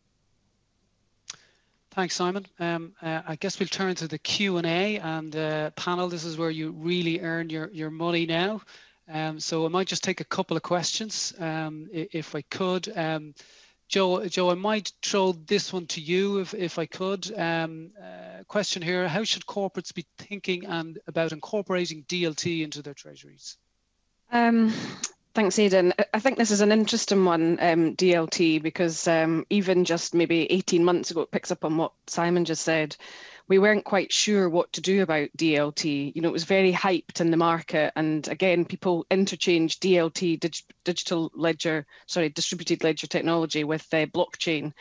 Thanks, 1.89 2.15
Simon. 2.15 2.45
Um, 2.59 2.93
uh, 3.01 3.23
I 3.27 3.35
guess 3.35 3.59
we'll 3.59 3.67
turn 3.67 3.95
to 3.95 4.07
the 4.07 4.19
Q&A 4.19 4.99
and 4.99 5.35
uh, 5.35 5.71
panel. 5.71 6.07
This 6.07 6.23
is 6.23 6.37
where 6.37 6.51
you 6.51 6.69
really 6.69 7.19
earn 7.21 7.49
your, 7.49 7.71
your 7.71 7.89
money 7.89 8.27
now. 8.27 8.61
Um, 9.09 9.39
so 9.39 9.65
I 9.65 9.69
might 9.69 9.87
just 9.87 10.03
take 10.03 10.21
a 10.21 10.25
couple 10.25 10.57
of 10.57 10.63
questions 10.63 11.33
um, 11.39 11.87
if 11.91 12.35
I 12.35 12.41
could. 12.41 12.91
Um, 12.95 13.33
Joe, 13.89 14.25
Joe, 14.25 14.49
I 14.49 14.55
might 14.55 14.91
throw 15.01 15.33
this 15.33 15.73
one 15.73 15.87
to 15.87 16.01
you 16.01 16.39
if, 16.39 16.53
if 16.53 16.79
I 16.79 16.85
could. 16.85 17.31
Um, 17.37 17.91
uh, 18.01 18.43
question 18.47 18.81
here, 18.81 19.07
how 19.07 19.23
should 19.23 19.45
corporates 19.45 19.93
be 19.93 20.05
thinking 20.17 20.65
and 20.65 20.99
about 21.05 21.31
incorporating 21.31 22.03
DLT 22.03 22.63
into 22.63 22.81
their 22.81 22.93
treasuries? 22.93 23.57
Um, 24.31 24.73
thanks, 25.35 25.59
Aidan. 25.59 25.93
I 26.13 26.19
think 26.19 26.37
this 26.37 26.51
is 26.51 26.61
an 26.61 26.71
interesting 26.71 27.25
one, 27.25 27.59
um, 27.61 27.95
DLT, 27.95 28.63
because 28.63 29.07
even 29.49 29.85
just 29.85 30.15
maybe 30.15 30.51
18 30.51 30.83
months 30.83 31.11
ago, 31.11 31.21
it 31.21 31.31
picks 31.31 31.51
up 31.51 31.65
on 31.65 31.77
what 31.77 31.91
Simon 32.07 32.45
just 32.45 32.63
said 32.63 32.95
we 33.47 33.59
weren't 33.59 33.85
quite 33.85 34.11
sure 34.11 34.49
what 34.49 34.71
to 34.73 34.81
do 34.81 35.01
about 35.01 35.29
DLT. 35.37 36.15
You 36.15 36.21
know, 36.21 36.29
it 36.29 36.33
was 36.33 36.45
very 36.45 36.71
hyped 36.71 37.19
in 37.21 37.31
the 37.31 37.37
market, 37.37 37.91
and 37.95 38.27
again, 38.27 38.65
people 38.65 39.05
interchange 39.11 39.79
DLT, 39.79 40.39
dig, 40.39 40.55
digital 40.83 41.31
ledger, 41.35 41.85
sorry, 42.07 42.29
distributed 42.29 42.83
ledger 42.83 43.07
technology, 43.07 43.63
with 43.63 43.85
uh, 43.93 44.05
blockchain, 44.05 44.73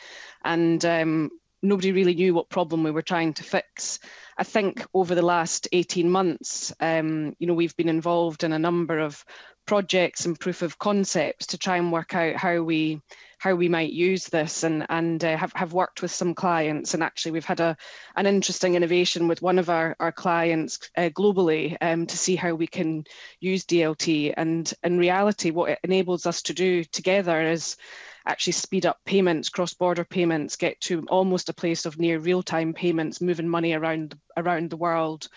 and 0.44 0.84
um, 0.84 1.30
nobody 1.62 1.92
really 1.92 2.14
knew 2.14 2.34
what 2.34 2.48
problem 2.48 2.82
we 2.82 2.90
were 2.90 3.02
trying 3.02 3.34
to 3.34 3.44
fix. 3.44 3.98
I 4.36 4.44
think 4.44 4.84
over 4.94 5.14
the 5.14 5.22
last 5.22 5.68
18 5.72 6.10
months, 6.10 6.72
um, 6.80 7.36
you 7.38 7.46
know, 7.46 7.54
we've 7.54 7.76
been 7.76 7.88
involved 7.88 8.44
in 8.44 8.52
a 8.52 8.58
number 8.58 8.98
of 8.98 9.24
projects 9.66 10.26
and 10.26 10.38
proof 10.38 10.62
of 10.62 10.78
concepts 10.78 11.48
to 11.48 11.58
try 11.58 11.76
and 11.76 11.92
work 11.92 12.14
out 12.14 12.36
how 12.36 12.62
we 12.62 13.00
how 13.38 13.54
we 13.54 13.68
might 13.68 13.92
use 13.92 14.26
this. 14.26 14.62
And 14.62 14.86
and 14.88 15.22
uh, 15.24 15.36
have, 15.36 15.52
have 15.54 15.72
worked 15.72 16.02
with 16.02 16.10
some 16.10 16.34
clients. 16.34 16.94
And 16.94 17.02
actually 17.02 17.32
we've 17.32 17.44
had 17.44 17.60
a 17.60 17.76
an 18.16 18.26
interesting 18.26 18.74
innovation 18.74 19.28
with 19.28 19.42
one 19.42 19.58
of 19.58 19.68
our, 19.70 19.96
our 19.98 20.12
clients 20.12 20.78
uh, 20.96 21.10
globally 21.10 21.76
um, 21.80 22.06
to 22.06 22.16
see 22.16 22.36
how 22.36 22.54
we 22.54 22.66
can 22.66 23.04
use 23.40 23.64
DLT 23.64 24.34
and 24.36 24.72
in 24.82 24.98
reality 24.98 25.50
what 25.50 25.70
it 25.70 25.78
enables 25.82 26.26
us 26.26 26.42
to 26.42 26.54
do 26.54 26.84
together 26.84 27.40
is 27.42 27.76
actually 28.24 28.52
speed 28.52 28.86
up 28.86 29.00
payments 29.04 29.48
cross-border 29.48 30.04
payments 30.04 30.56
get 30.56 30.80
to 30.80 31.04
almost 31.08 31.48
a 31.48 31.54
place 31.54 31.86
of 31.86 31.98
near 31.98 32.18
real-time 32.18 32.72
payments 32.72 33.20
moving 33.20 33.48
money 33.48 33.72
around 33.72 34.16
around 34.36 34.70
the 34.70 34.76
world 34.76 35.28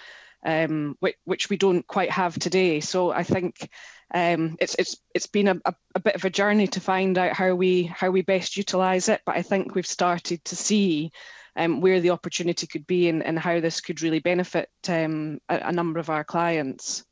um, 0.45 0.95
which, 0.99 1.15
which, 1.25 1.49
we 1.49 1.57
don't 1.57 1.85
quite 1.85 2.11
have 2.11 2.37
today. 2.37 2.79
So 2.79 3.11
I 3.11 3.23
think 3.23 3.69
um, 4.13 4.55
it's 4.59 4.75
it's 4.75 4.97
it's 5.13 5.27
been 5.27 5.47
a, 5.47 5.59
a, 5.95 5.99
bit 5.99 6.15
of 6.15 6.23
a 6.23 6.29
journey 6.29 6.67
to 6.67 6.79
find 6.79 7.17
out 7.17 7.33
how 7.33 7.55
we 7.55 7.83
how 7.83 8.11
we 8.11 8.21
best 8.21 8.55
utilise 8.55 9.09
it. 9.09 9.21
But 9.25 9.35
I 9.35 9.41
think 9.41 9.73
we've 9.73 9.87
started 9.87 10.45
to 10.45 10.55
see 10.55 11.11
um, 11.55 11.81
where 11.81 11.99
the 11.99 12.11
opportunity 12.11 12.67
could 12.67 12.85
be 12.85 13.09
and, 13.09 13.23
and 13.23 13.39
how 13.39 13.59
this 13.59 13.81
could 13.81 14.03
really 14.03 14.19
benefit 14.19 14.69
um, 14.87 15.39
a, 15.49 15.55
a, 15.65 15.71
number 15.71 15.99
of 15.99 16.11
our 16.11 16.23
clients. 16.23 17.03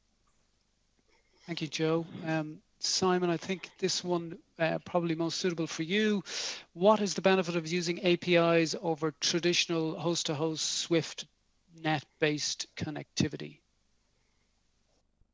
Thank 1.47 1.61
you, 1.61 1.67
Joe. 1.67 2.05
Um, 2.25 2.59
Simon, 2.79 3.29
I 3.29 3.37
think 3.37 3.69
this 3.79 4.03
one 4.03 4.37
uh, 4.59 4.77
probably 4.85 5.15
most 5.15 5.39
suitable 5.39 5.67
for 5.67 5.83
you. 5.83 6.23
What 6.73 7.01
is 7.01 7.13
the 7.13 7.21
benefit 7.21 7.55
of 7.55 7.65
using 7.65 8.05
APIs 8.05 8.75
over 8.81 9.13
traditional 9.19 9.97
host-to-host 9.97 10.79
Swift 10.79 11.25
net-based 11.81 12.67
connectivity? 12.75 13.59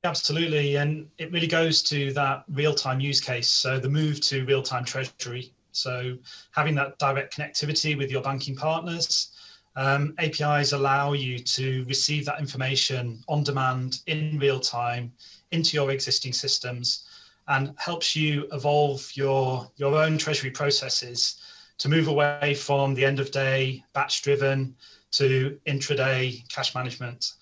Absolutely, 0.04 0.78
and 0.78 1.10
it 1.18 1.32
really 1.32 1.48
goes 1.48 1.84
to 1.84 2.14
that 2.14 2.46
real-time 2.50 3.00
use 3.02 3.20
case. 3.20 3.50
So 3.50 3.80
the 3.80 3.90
move 3.90 4.22
to 4.22 4.46
real-time 4.46 4.86
treasury. 4.86 5.54
So 5.74 6.18
having 6.52 6.76
that 6.76 6.98
direct 7.00 7.36
connectivity 7.36 7.98
with 7.98 8.10
your 8.10 8.22
banking 8.22 8.56
partners, 8.56 9.32
um, 9.76 10.16
APIs 10.18 10.72
allow 10.72 11.14
you 11.14 11.40
to 11.40 11.86
receive 11.88 12.26
that 12.26 12.40
information 12.40 13.24
on 13.28 13.44
demand 13.44 14.00
in 14.08 14.40
real 14.40 14.60
time 14.60 15.12
into 15.52 15.76
your 15.76 15.92
existing 15.92 16.34
systems 16.34 17.06
and 17.48 17.74
helps 17.78 18.16
you 18.16 18.48
evolve 18.52 19.10
your, 19.16 19.70
your 19.76 19.96
own 19.96 20.18
treasury 20.18 20.52
processes 20.52 21.42
to 21.80 21.90
move 21.90 22.08
away 22.08 22.54
from 22.54 22.94
the 22.94 23.06
end 23.06 23.20
of 23.20 23.32
day 23.32 23.84
batch 23.94 24.22
driven 24.22 24.76
to 25.12 25.60
intraday 25.66 26.48
cash 26.50 26.76
management. 26.76 27.34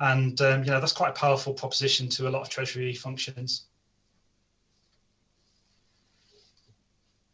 And 0.00 0.40
um, 0.40 0.64
you 0.64 0.70
know 0.70 0.80
that's 0.80 0.92
quite 0.92 1.10
a 1.10 1.12
powerful 1.12 1.54
proposition 1.54 2.08
to 2.10 2.28
a 2.28 2.30
lot 2.30 2.42
of 2.42 2.48
treasury 2.48 2.94
functions. 2.94 3.64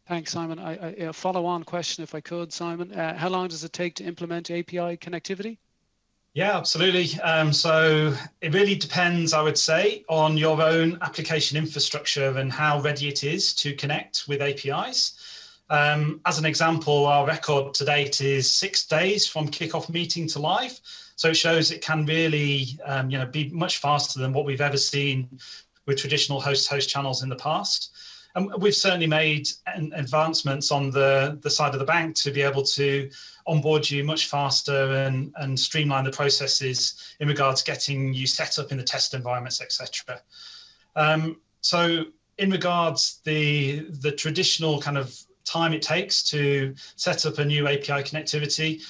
Thanks, 0.07 0.31
Simon. 0.31 0.59
I, 0.59 0.75
I, 0.75 0.89
a 1.05 1.13
follow-on 1.13 1.63
question, 1.63 2.03
if 2.03 2.13
I 2.13 2.19
could, 2.19 2.51
Simon. 2.51 2.91
Uh, 2.91 3.17
how 3.17 3.29
long 3.29 3.47
does 3.47 3.63
it 3.63 3.71
take 3.71 3.95
to 3.95 4.03
implement 4.03 4.51
API 4.51 4.97
connectivity? 4.97 5.57
Yeah, 6.33 6.57
absolutely. 6.57 7.19
Um, 7.21 7.51
so 7.51 8.15
it 8.41 8.53
really 8.53 8.75
depends, 8.75 9.33
I 9.33 9.41
would 9.41 9.57
say, 9.57 10.05
on 10.07 10.37
your 10.37 10.61
own 10.61 10.97
application 11.01 11.57
infrastructure 11.57 12.37
and 12.37 12.51
how 12.51 12.81
ready 12.81 13.07
it 13.09 13.23
is 13.23 13.53
to 13.55 13.73
connect 13.73 14.25
with 14.27 14.41
APIs. 14.41 15.13
Um, 15.71 16.19
as 16.25 16.37
an 16.37 16.43
example, 16.43 17.05
our 17.05 17.25
record 17.25 17.73
to 17.75 17.85
date 17.85 18.19
is 18.19 18.53
six 18.53 18.85
days 18.85 19.25
from 19.25 19.47
kickoff 19.47 19.87
meeting 19.89 20.27
to 20.27 20.39
live. 20.39 20.77
So 21.15 21.29
it 21.29 21.37
shows 21.37 21.71
it 21.71 21.81
can 21.81 22.05
really, 22.05 22.77
um, 22.83 23.09
you 23.09 23.17
know, 23.17 23.25
be 23.25 23.49
much 23.51 23.77
faster 23.77 24.19
than 24.19 24.33
what 24.33 24.43
we've 24.43 24.59
ever 24.59 24.75
seen 24.75 25.39
with 25.85 25.97
traditional 25.97 26.41
host-host 26.41 26.89
channels 26.89 27.23
in 27.23 27.29
the 27.29 27.37
past. 27.37 27.95
And 28.35 28.51
we've 28.59 28.75
certainly 28.75 29.07
made 29.07 29.47
advancements 29.65 30.71
on 30.71 30.91
the, 30.91 31.39
the 31.41 31.49
side 31.49 31.73
of 31.73 31.79
the 31.79 31.85
bank 31.85 32.17
to 32.17 32.31
be 32.31 32.41
able 32.41 32.63
to 32.63 33.09
onboard 33.47 33.89
you 33.89 34.03
much 34.03 34.27
faster 34.27 34.91
and, 34.91 35.33
and 35.37 35.57
streamline 35.57 36.03
the 36.03 36.11
processes 36.11 37.15
in 37.21 37.29
regards 37.29 37.63
to 37.63 37.71
getting 37.71 38.13
you 38.13 38.27
set 38.27 38.59
up 38.59 38.73
in 38.73 38.77
the 38.77 38.83
test 38.83 39.13
environments, 39.13 39.61
etc. 39.61 40.21
Um, 40.97 41.37
so 41.61 42.05
in 42.37 42.49
regards 42.51 43.21
the 43.23 43.85
the 43.89 44.11
traditional 44.11 44.81
kind 44.81 44.97
of 44.97 45.17
time 45.45 45.73
it 45.73 45.81
takes 45.81 46.23
to 46.31 46.75
set 46.95 47.25
up 47.25 47.37
a 47.39 47.45
new 47.45 47.67
API 47.67 48.03
connectivity, 48.03 48.81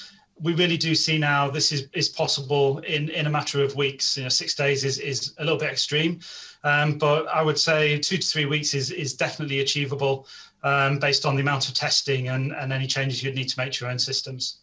we 0.41 0.53
really 0.53 0.77
do 0.77 0.95
see 0.95 1.17
now 1.17 1.49
this 1.49 1.71
is, 1.71 1.87
is 1.93 2.09
possible 2.09 2.79
in, 2.79 3.09
in 3.09 3.27
a 3.27 3.29
matter 3.29 3.63
of 3.63 3.75
weeks. 3.75 4.17
You 4.17 4.23
know, 4.23 4.29
six 4.29 4.55
days 4.55 4.83
is, 4.83 4.97
is 4.97 5.33
a 5.37 5.43
little 5.43 5.59
bit 5.59 5.69
extreme, 5.69 6.19
um, 6.63 6.97
but 6.97 7.27
I 7.27 7.41
would 7.41 7.59
say 7.59 7.99
two 7.99 8.17
to 8.17 8.27
three 8.27 8.45
weeks 8.45 8.73
is, 8.73 8.91
is 8.91 9.13
definitely 9.13 9.59
achievable 9.59 10.27
um, 10.63 10.99
based 10.99 11.25
on 11.25 11.35
the 11.35 11.41
amount 11.41 11.67
of 11.67 11.75
testing 11.75 12.29
and, 12.29 12.53
and 12.53 12.73
any 12.73 12.87
changes 12.87 13.21
you'd 13.23 13.35
need 13.35 13.49
to 13.49 13.59
make 13.59 13.73
to 13.73 13.85
your 13.85 13.91
own 13.91 13.99
systems. 13.99 14.57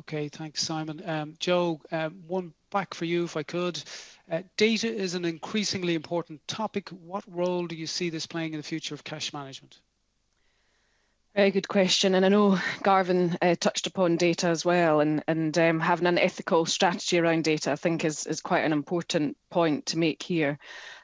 Okay, 0.00 0.28
thanks, 0.28 0.62
Simon. 0.62 1.02
Um, 1.08 1.36
Joe, 1.38 1.80
um, 1.90 2.22
one 2.26 2.52
back 2.70 2.92
for 2.92 3.06
you, 3.06 3.24
if 3.24 3.36
I 3.36 3.42
could. 3.42 3.82
Uh, 4.30 4.42
data 4.56 4.92
is 4.92 5.14
an 5.14 5.24
increasingly 5.24 5.94
important 5.94 6.46
topic. 6.46 6.90
What 6.90 7.24
role 7.26 7.66
do 7.66 7.76
you 7.76 7.86
see 7.86 8.10
this 8.10 8.26
playing 8.26 8.52
in 8.52 8.58
the 8.58 8.64
future 8.64 8.94
of 8.94 9.04
cash 9.04 9.32
management? 9.32 9.78
Very 11.36 11.50
good 11.50 11.68
question, 11.68 12.14
and 12.14 12.24
I 12.24 12.30
know 12.30 12.58
Garvin 12.82 13.36
uh, 13.42 13.56
touched 13.60 13.86
upon 13.86 14.16
data 14.16 14.48
as 14.48 14.64
well, 14.64 15.00
and 15.00 15.22
and 15.28 15.56
um, 15.58 15.80
having 15.80 16.06
an 16.06 16.16
ethical 16.16 16.64
strategy 16.64 17.18
around 17.18 17.44
data, 17.44 17.72
I 17.72 17.76
think, 17.76 18.06
is 18.06 18.26
is 18.26 18.40
quite 18.40 18.64
an 18.64 18.72
important 18.72 19.36
point 19.50 19.84
to 19.86 19.98
make 19.98 20.22
here. 20.22 20.58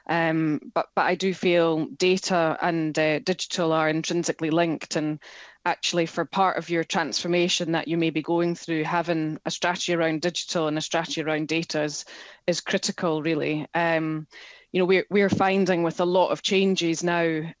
Um, 0.09 0.59
but 0.73 0.87
but 0.95 1.03
I 1.03 1.13
do 1.13 1.35
feel 1.35 1.85
data 1.85 2.57
and 2.59 2.97
uh, 2.97 3.19
digital 3.19 3.73
are 3.73 3.87
intrinsically 3.87 4.49
linked, 4.49 4.95
and 4.95 5.19
actually 5.65 6.07
for 6.07 6.25
part 6.25 6.57
of 6.57 6.71
your 6.71 6.83
transformation 6.83 7.73
that 7.73 7.87
you 7.87 7.99
may 7.99 8.09
be 8.09 8.23
going 8.23 8.55
through, 8.55 8.85
having 8.85 9.37
a 9.45 9.51
strategy 9.51 9.93
around 9.93 10.21
digital 10.21 10.67
and 10.67 10.79
a 10.79 10.81
strategy 10.81 11.21
around 11.21 11.47
data 11.47 11.83
is 11.83 12.05
is 12.47 12.59
critical, 12.59 13.21
really. 13.21 13.67
Um, 13.75 14.25
you 14.71 14.79
know, 14.79 14.85
we're 14.85 15.05
we're 15.11 15.29
finding 15.29 15.83
with 15.83 15.99
a 15.99 16.05
lot 16.05 16.31
of 16.31 16.41
changes 16.41 17.03
now. 17.03 17.51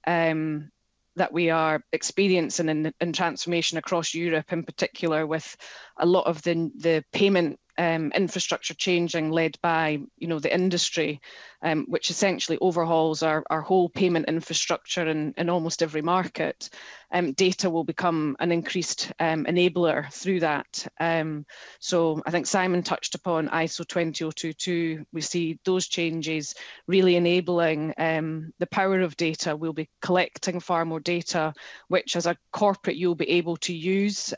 That 1.15 1.31
we 1.31 1.51
are 1.51 1.83
experiencing 1.91 2.69
in, 2.69 2.93
in 2.99 3.13
transformation 3.13 3.77
across 3.77 4.15
Europe, 4.15 4.51
in 4.51 4.63
particular, 4.63 5.27
with 5.27 5.55
a 5.97 6.05
lot 6.05 6.25
of 6.25 6.41
the, 6.41 6.71
the 6.75 7.03
payment 7.11 7.59
um, 7.77 8.11
infrastructure 8.13 8.73
changing 8.73 9.31
led 9.31 9.57
by 9.61 9.99
you 10.17 10.27
know 10.27 10.39
the 10.39 10.53
industry 10.53 11.21
um, 11.63 11.85
which 11.87 12.09
essentially 12.09 12.57
overhauls 12.59 13.23
our, 13.23 13.43
our 13.49 13.61
whole 13.61 13.89
payment 13.89 14.27
infrastructure 14.27 15.07
in, 15.07 15.33
in 15.37 15.49
almost 15.49 15.81
every 15.81 16.01
market 16.01 16.69
um, 17.13 17.31
data 17.33 17.69
will 17.69 17.83
become 17.83 18.35
an 18.39 18.51
increased 18.51 19.11
um, 19.19 19.45
enabler 19.45 20.11
through 20.11 20.41
that. 20.41 20.87
Um, 20.99 21.45
so 21.79 22.21
I 22.25 22.31
think 22.31 22.47
Simon 22.47 22.81
touched 22.83 23.15
upon 23.15 23.49
ISO 23.49 23.87
20022 23.87 25.05
we 25.13 25.21
see 25.21 25.59
those 25.63 25.87
changes 25.87 26.55
really 26.87 27.15
enabling 27.15 27.93
um, 27.97 28.51
the 28.59 28.65
power 28.67 28.99
of 29.01 29.15
data. 29.15 29.55
We'll 29.55 29.73
be 29.73 29.89
collecting 30.01 30.59
far 30.59 30.85
more 30.85 30.99
data 30.99 31.53
which 31.87 32.15
as 32.15 32.25
a 32.25 32.37
corporate 32.51 32.97
you'll 32.97 33.15
be 33.15 33.29
able 33.29 33.57
to 33.57 33.73
use. 33.73 34.33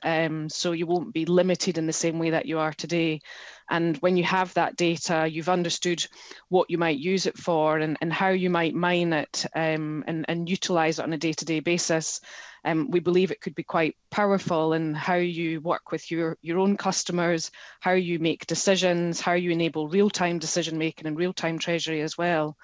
So 0.47 0.71
you 0.73 0.85
won't 0.85 1.13
be 1.13 1.25
limited 1.25 1.77
in 1.77 1.87
the 1.87 1.93
same 1.93 2.19
way 2.19 2.31
that 2.31 2.45
you 2.45 2.59
are 2.59 2.73
today 2.73 3.21
and 3.69 3.97
when 3.97 4.17
you 4.17 4.23
have 4.23 4.53
that 4.53 4.75
data, 4.75 5.27
you've 5.29 5.49
understood 5.49 6.05
what 6.49 6.69
you 6.69 6.77
might 6.77 6.97
use 6.97 7.25
it 7.25 7.37
for 7.37 7.77
and, 7.77 7.97
and 8.01 8.13
how 8.13 8.29
you 8.29 8.49
might 8.49 8.75
mine 8.75 9.13
it 9.13 9.45
um, 9.55 10.03
and, 10.07 10.25
and 10.27 10.49
utilize 10.49 10.99
it 10.99 11.03
on 11.03 11.13
a 11.13 11.17
day 11.17 11.33
to 11.33 11.45
day 11.45 11.59
basis. 11.59 12.21
Um, 12.65 12.89
we 12.89 12.99
believe 12.99 13.29
it 13.29 13.41
could 13.41 13.53
be 13.53 13.63
quite 13.63 13.95
powerful 14.09 14.73
in 14.73 14.95
how 14.95 15.15
you 15.15 15.61
work 15.61 15.91
with 15.91 16.09
your, 16.09 16.35
your 16.41 16.57
own 16.57 16.77
customers, 16.77 17.51
how 17.79 17.91
you 17.91 18.17
make 18.17 18.47
decisions, 18.47 19.21
how 19.21 19.33
you 19.33 19.51
enable 19.51 19.87
real 19.87 20.09
time 20.09 20.39
decision 20.39 20.79
making 20.79 21.05
and 21.05 21.15
real 21.15 21.31
time 21.31 21.59
treasury 21.59 22.01
as 22.01 22.17
well. 22.17 22.57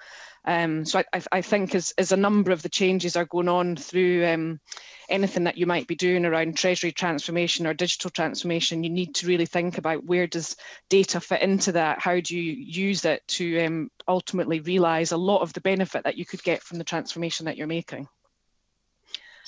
Um, 0.44 0.84
so 0.84 1.04
I, 1.12 1.22
I, 1.30 1.40
think 1.40 1.76
as, 1.76 1.94
as 1.96 2.10
a 2.10 2.16
number 2.16 2.50
of 2.50 2.62
the 2.62 2.68
changes 2.68 3.14
are 3.14 3.24
going 3.24 3.48
on 3.48 3.76
through 3.76 4.26
um, 4.26 4.60
anything 5.08 5.44
that 5.44 5.56
you 5.56 5.66
might 5.66 5.86
be 5.86 5.94
doing 5.94 6.24
around 6.24 6.56
treasury 6.56 6.90
transformation 6.90 7.64
or 7.64 7.74
digital 7.74 8.10
transformation, 8.10 8.82
you 8.82 8.90
need 8.90 9.14
to 9.16 9.28
really 9.28 9.46
think 9.46 9.78
about 9.78 10.04
where 10.04 10.26
does 10.26 10.56
data 10.88 11.20
fit 11.20 11.42
into 11.42 11.72
that? 11.72 12.00
How 12.00 12.18
do 12.18 12.36
you 12.36 12.52
use 12.52 13.04
it 13.04 13.22
to 13.28 13.64
um, 13.64 13.90
ultimately 14.08 14.58
realize 14.58 15.12
a 15.12 15.16
lot 15.16 15.42
of 15.42 15.52
the 15.52 15.60
benefit 15.60 16.04
that 16.04 16.18
you 16.18 16.26
could 16.26 16.42
get 16.42 16.64
from 16.64 16.78
the 16.78 16.84
transformation 16.84 17.46
that 17.46 17.56
you're 17.56 17.68
making? 17.68 18.08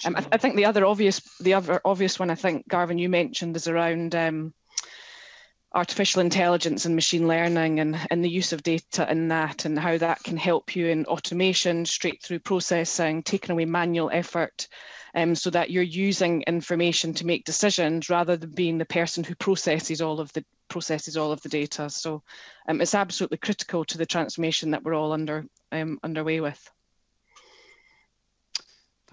Um, 0.05 0.17
I, 0.17 0.25
I, 0.33 0.37
think 0.37 0.57
the 0.57 0.67
other 0.67 0.85
obvious, 0.85 1.21
the 1.41 1.55
other 1.55 1.81
obvious 1.85 2.19
one 2.19 2.31
I 2.31 2.35
think 2.35 2.69
Garvin 2.69 2.99
you 2.99 3.09
mentioned 3.09 3.57
is 3.57 3.69
around 3.69 4.15
um, 4.15 4.55
artificial 5.75 6.21
intelligence 6.21 6.85
and 6.85 6.95
machine 6.95 7.27
learning 7.27 7.81
and, 7.81 7.99
and 8.11 8.25
the 8.25 8.31
use 8.31 8.53
of 8.53 8.63
data 8.63 9.11
in 9.11 9.29
that 9.29 9.65
and 9.65 9.79
how 9.79 9.99
that 9.99 10.23
can 10.23 10.37
help 10.37 10.77
you 10.77 10.87
in 10.87 11.05
automation, 11.07 11.85
straight 11.85 12.23
through 12.23 12.39
processing, 12.39 13.23
taking 13.23 13.53
away 13.53 13.65
manual 13.65 14.11
effort 14.13 14.69
um, 15.15 15.35
so 15.35 15.51
that 15.51 15.71
you're 15.71 15.83
using 15.83 16.43
information 16.43 17.15
to 17.15 17.27
make 17.27 17.45
decisions 17.45 18.09
rather 18.09 18.37
than 18.37 18.51
being 18.51 18.79
the 18.79 18.85
person 18.85 19.25
who 19.25 19.35
processes 19.35 20.01
all 20.01 20.21
of 20.21 20.33
the 20.33 20.45
processes 20.69 21.17
all 21.17 21.33
of 21.33 21.41
the 21.43 21.49
data. 21.49 21.91
So 21.91 22.23
um, 22.69 22.81
it's 22.81 22.95
absolutely 22.95 23.39
critical 23.39 23.85
to 23.87 23.99
the 23.99 24.07
transformation 24.07 24.73
that 24.73 24.83
we're 24.83 24.95
all 24.95 25.13
under 25.13 25.47
um, 25.73 25.99
underway 26.03 26.41
with. 26.41 26.71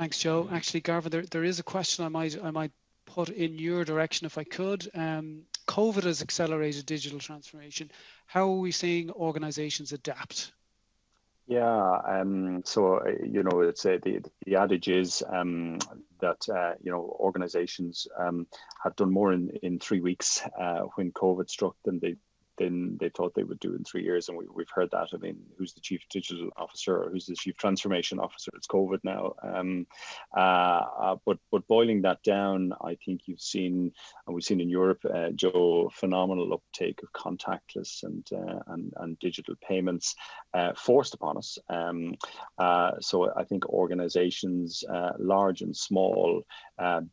Thanks, 0.02 0.18
Joe. 0.18 0.50
Actually, 0.52 0.80
Garvin, 0.80 1.12
there, 1.12 1.22
there 1.22 1.44
is 1.44 1.60
a 1.60 1.64
question 1.64 2.04
I 2.04 2.08
might 2.08 2.36
I 2.44 2.50
might 2.50 2.72
put 3.06 3.30
in 3.30 3.60
your 3.60 3.86
direction 3.86 4.26
if 4.26 4.40
I 4.40 4.44
could. 4.44 4.90
Um, 4.96 5.44
COVID 5.68 6.06
has 6.06 6.24
accelerated 6.24 6.88
digital 6.88 7.20
transformation. 7.20 7.92
How 8.26 8.50
are 8.50 8.58
we 8.58 8.72
seeing 8.72 9.12
organizations 9.12 9.92
adapt? 9.92 10.54
Yeah, 11.46 12.00
um, 12.04 12.64
so 12.66 12.96
uh, 12.96 13.12
you 13.24 13.44
know, 13.44 13.62
it's 13.62 13.86
uh, 13.86 14.00
the 14.02 14.22
the 14.44 14.56
adage 14.56 14.88
is 14.88 15.22
um, 15.30 15.78
that 16.20 16.50
uh, 16.50 16.74
you 16.82 16.92
know 16.92 17.16
organizations 17.20 18.08
um, 18.18 18.48
have 18.84 18.96
done 18.96 19.14
more 19.14 19.32
in, 19.34 19.52
in 19.62 19.78
three 19.78 20.02
weeks 20.02 20.42
uh, 20.60 20.80
when 20.96 21.12
COVID 21.12 21.48
struck 21.48 21.76
than 21.86 22.00
they 22.00 22.16
than 22.62 22.98
they 23.00 23.10
thought 23.10 23.34
they 23.34 23.44
would 23.44 23.60
do 23.60 23.76
in 23.76 23.84
three 23.84 24.04
years. 24.04 24.30
And 24.30 24.38
we, 24.38 24.46
have 24.46 24.70
heard 24.74 24.92
that. 24.92 25.08
I 25.14 25.18
mean, 25.18 25.38
who's 25.58 25.74
the 25.74 25.82
chief 25.82 26.02
digital 26.10 26.50
officer 26.58 27.04
or 27.04 27.10
who's 27.10 27.26
the 27.26 27.36
chief 27.36 27.58
transformation 27.58 28.20
officer? 28.20 28.52
It's 28.56 28.68
COVID 28.68 29.00
now. 29.04 29.34
Um, 29.42 29.88
uh, 30.36 30.40
uh, 30.40 31.16
but 31.26 31.38
but 31.52 31.68
boiling 31.68 32.02
that 32.04 32.22
down, 32.24 32.74
I 32.82 32.98
think 33.04 33.22
you've 33.26 33.42
seen, 33.42 33.92
and 34.26 34.36
we've 34.36 34.44
seen 34.44 34.62
in 34.62 34.70
Europe, 34.70 35.02
uh, 35.12 35.30
Joe, 35.32 35.90
phenomenal 35.94 36.54
uptake 36.54 37.02
of 37.04 37.12
contactless 37.14 38.04
and 38.04 38.26
uh, 38.32 38.60
and, 38.68 38.94
and 38.98 39.20
digital 39.20 39.56
payments 39.68 40.16
uh, 40.54 40.74
forced 40.76 41.14
upon 41.14 41.38
us. 41.38 41.58
Um, 41.70 42.16
uh, 42.58 42.92
so 43.00 43.32
I 43.36 43.44
think 43.44 43.68
organizations, 43.70 44.84
large 45.18 45.62
and 45.62 45.76
small, 45.76 46.44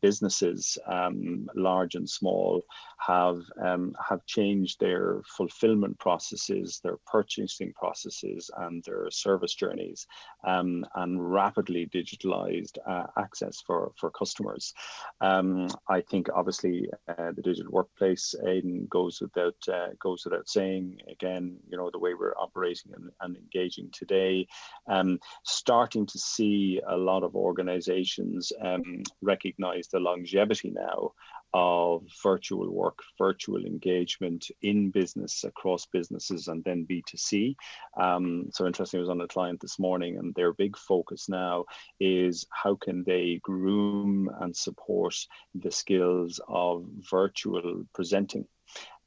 businesses, 0.01 0.77
um, 0.87 1.47
large 1.55 1.95
and 1.95 2.09
small, 2.09 2.63
have 2.99 3.41
um, 3.61 3.95
have 4.07 4.25
changed 4.25 4.79
their 4.79 5.21
fulfillment 5.39 5.97
processes, 5.99 6.81
their 6.83 6.97
purchasing 7.09 7.71
processes, 7.71 8.51
and 8.57 8.83
their 8.83 9.09
service 9.09 9.55
journeys, 9.55 10.05
um, 10.45 10.85
and 10.95 11.31
rapidly 11.31 11.87
digitalized 11.95 12.77
uh, 12.85 13.07
access 13.17 13.61
for 13.65 13.93
for 13.97 14.11
customers. 14.11 14.73
Um, 15.21 15.69
I 15.87 16.01
think 16.01 16.27
obviously 16.35 16.89
uh, 17.07 17.31
the 17.37 17.41
digital 17.41 17.71
workplace 17.71 18.35
Aidan 18.45 18.87
goes 18.89 19.21
without 19.21 19.55
uh, 19.71 19.91
goes 19.97 20.25
without 20.25 20.49
saying. 20.49 20.97
Again, 21.09 21.55
you 21.69 21.77
know 21.77 21.89
the 21.89 22.03
way 22.05 22.13
we're 22.13 22.35
operating 22.45 22.91
and, 22.97 23.09
and 23.21 23.37
engaging 23.37 23.89
today, 23.93 24.45
um, 24.87 25.19
starting 25.45 26.05
to 26.07 26.19
see 26.19 26.81
a 26.85 26.97
lot 26.97 27.23
of 27.23 27.37
organizations 27.37 28.51
um, 28.61 29.03
recognize 29.21 29.87
the 29.87 30.01
longevity 30.01 30.71
now 30.71 31.13
of 31.53 32.03
virtual 32.21 32.71
work, 32.71 32.99
virtual 33.17 33.65
engagement 33.65 34.51
in 34.61 34.91
business 34.91 35.43
across 35.43 35.85
businesses 35.85 36.47
and 36.47 36.63
then 36.63 36.85
B2C. 36.89 37.55
Um, 37.99 38.49
so 38.51 38.67
interesting, 38.67 38.99
I 38.99 39.01
was 39.01 39.09
on 39.09 39.21
a 39.21 39.27
client 39.27 39.59
this 39.59 39.79
morning 39.79 40.17
and 40.17 40.33
their 40.35 40.53
big 40.53 40.77
focus 40.77 41.27
now 41.29 41.65
is 41.99 42.45
how 42.51 42.75
can 42.75 43.03
they 43.03 43.39
groom 43.41 44.29
and 44.41 44.55
support 44.55 45.15
the 45.55 45.71
skills 45.71 46.39
of 46.47 46.85
virtual 47.09 47.85
presenting 47.93 48.45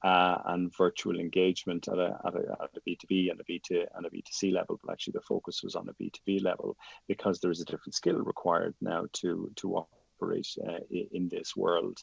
uh, 0.05 0.39
and 0.47 0.75
virtual 0.77 1.19
engagement 1.19 1.87
at 1.89 1.99
a, 1.99 2.19
at, 2.27 2.35
a, 2.35 2.63
at 2.63 2.71
a 2.77 2.81
B2B 2.89 3.31
and 3.31 3.41
a 3.41 3.45
B2 3.45 3.87
and 3.95 4.07
a 4.07 4.11
B2C 4.11 4.53
level, 4.53 4.81
but 4.83 4.93
actually 4.93 5.13
the 5.13 5.21
focus 5.21 5.63
was 5.63 5.77
on 5.77 5.89
a 5.89 6.03
B2B 6.03 6.43
level 6.43 6.77
because 7.07 7.39
there 7.39 7.53
is 7.53 7.61
a 7.61 7.65
different 7.65 7.95
skill 7.95 8.17
required 8.17 8.75
now 8.81 9.07
to 9.13 9.51
to 9.57 9.69
operate 10.23 10.49
uh, 10.67 10.79
in 10.91 11.29
this 11.29 11.57
world. 11.57 11.99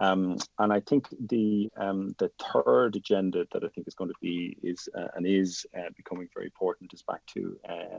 Um, 0.00 0.36
and 0.58 0.72
I 0.72 0.80
think 0.80 1.08
the 1.28 1.70
um, 1.76 2.14
the 2.18 2.30
third 2.38 2.96
agenda 2.96 3.44
that 3.52 3.64
I 3.64 3.68
think 3.68 3.88
is 3.88 3.94
going 3.94 4.10
to 4.10 4.16
be 4.20 4.56
is 4.62 4.88
uh, 4.96 5.08
and 5.16 5.26
is 5.26 5.66
uh, 5.76 5.90
becoming 5.96 6.28
very 6.34 6.46
important 6.46 6.92
is 6.94 7.02
back 7.02 7.24
to 7.34 7.56
uh, 7.68 7.98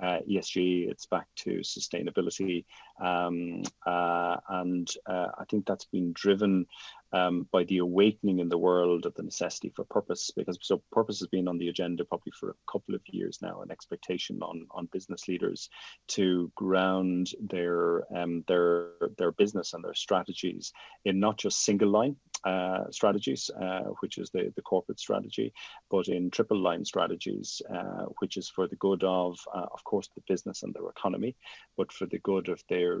uh, 0.00 0.18
ESG. 0.28 0.90
It's 0.90 1.06
back 1.06 1.26
to 1.36 1.60
sustainability, 1.60 2.64
um, 3.00 3.62
uh, 3.86 4.36
and 4.48 4.88
I 5.06 5.44
think 5.50 5.66
that's 5.66 5.86
been 5.86 6.12
driven 6.12 6.66
um, 7.12 7.46
by 7.52 7.64
the 7.64 7.78
awakening 7.78 8.38
in 8.38 8.48
the 8.48 8.58
world 8.58 9.06
of 9.06 9.14
the 9.14 9.22
necessity 9.22 9.72
for 9.74 9.84
purpose, 9.84 10.30
because 10.36 10.58
so 10.62 10.82
purpose 10.92 11.18
has 11.20 11.28
been 11.28 11.48
on 11.48 11.58
the 11.58 11.68
agenda 11.68 12.04
probably 12.04 12.32
for 12.38 12.50
a 12.50 12.72
couple 12.72 12.94
of 12.94 13.02
years 13.06 13.38
now, 13.42 13.60
an 13.62 13.70
expectation 13.70 14.40
on, 14.42 14.66
on 14.70 14.88
business 14.92 15.28
leaders 15.28 15.68
to 16.08 16.50
ground 16.54 17.30
their 17.40 18.04
um, 18.16 18.44
their 18.48 18.90
their 19.18 19.32
business 19.32 19.74
and 19.74 19.84
their 19.84 19.94
strategies 19.94 20.72
in 21.04 21.20
not 21.20 21.38
just 21.38 21.64
single 21.64 21.90
line 21.90 22.16
uh, 22.44 22.90
strategies, 22.90 23.50
uh, 23.60 23.84
which 24.00 24.18
is 24.18 24.30
the, 24.30 24.52
the 24.56 24.62
corporate 24.62 24.98
strategy, 24.98 25.52
but 25.90 26.08
in 26.08 26.30
triple 26.30 26.58
line 26.58 26.84
strategies, 26.84 27.62
uh, 27.72 28.04
which 28.20 28.36
is 28.36 28.48
for 28.48 28.66
the 28.66 28.76
good 28.76 29.04
of, 29.04 29.38
uh, 29.54 29.66
of 29.72 29.84
course, 29.84 30.08
the 30.14 30.22
business 30.28 30.62
and 30.62 30.74
their 30.74 30.88
economy, 30.88 31.36
but 31.76 31.92
for 31.92 32.06
the 32.06 32.18
good 32.18 32.48
of 32.48 32.62
their 32.68 32.98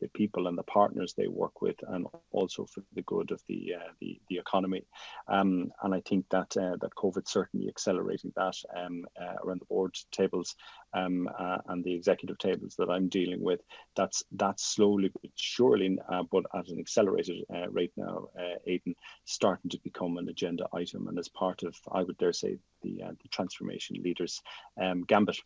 the 0.00 0.10
people 0.14 0.46
and 0.46 0.56
the 0.56 0.62
partners 0.64 1.14
they 1.16 1.26
work 1.26 1.60
with, 1.60 1.76
and 1.88 2.06
also 2.30 2.66
for 2.66 2.82
the 2.94 3.02
good 3.02 3.30
of 3.30 3.40
the 3.48 3.72
the 4.00 4.20
the, 4.28 4.38
economy. 4.38 4.84
Um, 5.28 5.72
and 5.82 5.94
I 5.94 6.00
think 6.00 6.26
that 6.30 6.50
that 6.50 6.90
COVID 6.96 7.28
certainly 7.28 7.68
accelerating 7.68 8.32
that 8.36 8.56
um, 8.76 9.04
around 9.44 9.60
the 9.60 9.66
board 9.66 9.94
tables 10.10 10.54
um, 10.94 11.28
and 11.66 11.84
the 11.84 11.94
executive 11.94 12.38
tables 12.38 12.74
that 12.78 12.90
I'm 12.90 13.08
dealing 13.08 13.42
with. 13.42 13.60
That's 13.96 14.22
that's 14.32 14.64
slowly 14.64 15.10
but 15.10 15.30
surely, 15.34 15.98
but 16.30 16.44
at 16.54 16.68
an 16.68 16.78
accelerated 16.78 17.44
rate 17.70 17.92
now, 17.96 18.28
Aidan, 18.66 18.94
starting 19.24 19.70
to 19.70 19.78
become 19.82 20.18
an 20.18 20.28
agenda 20.28 20.66
item 20.72 21.08
and 21.08 21.18
as 21.18 21.28
part 21.28 21.62
of, 21.62 21.76
I 21.90 22.02
would 22.02 22.18
dare 22.18 22.32
say, 22.32 22.58
the 22.82 23.02
the 23.22 23.28
transformation 23.30 23.96
leaders 24.02 24.40
um, 24.80 25.02
gambit. 25.02 25.38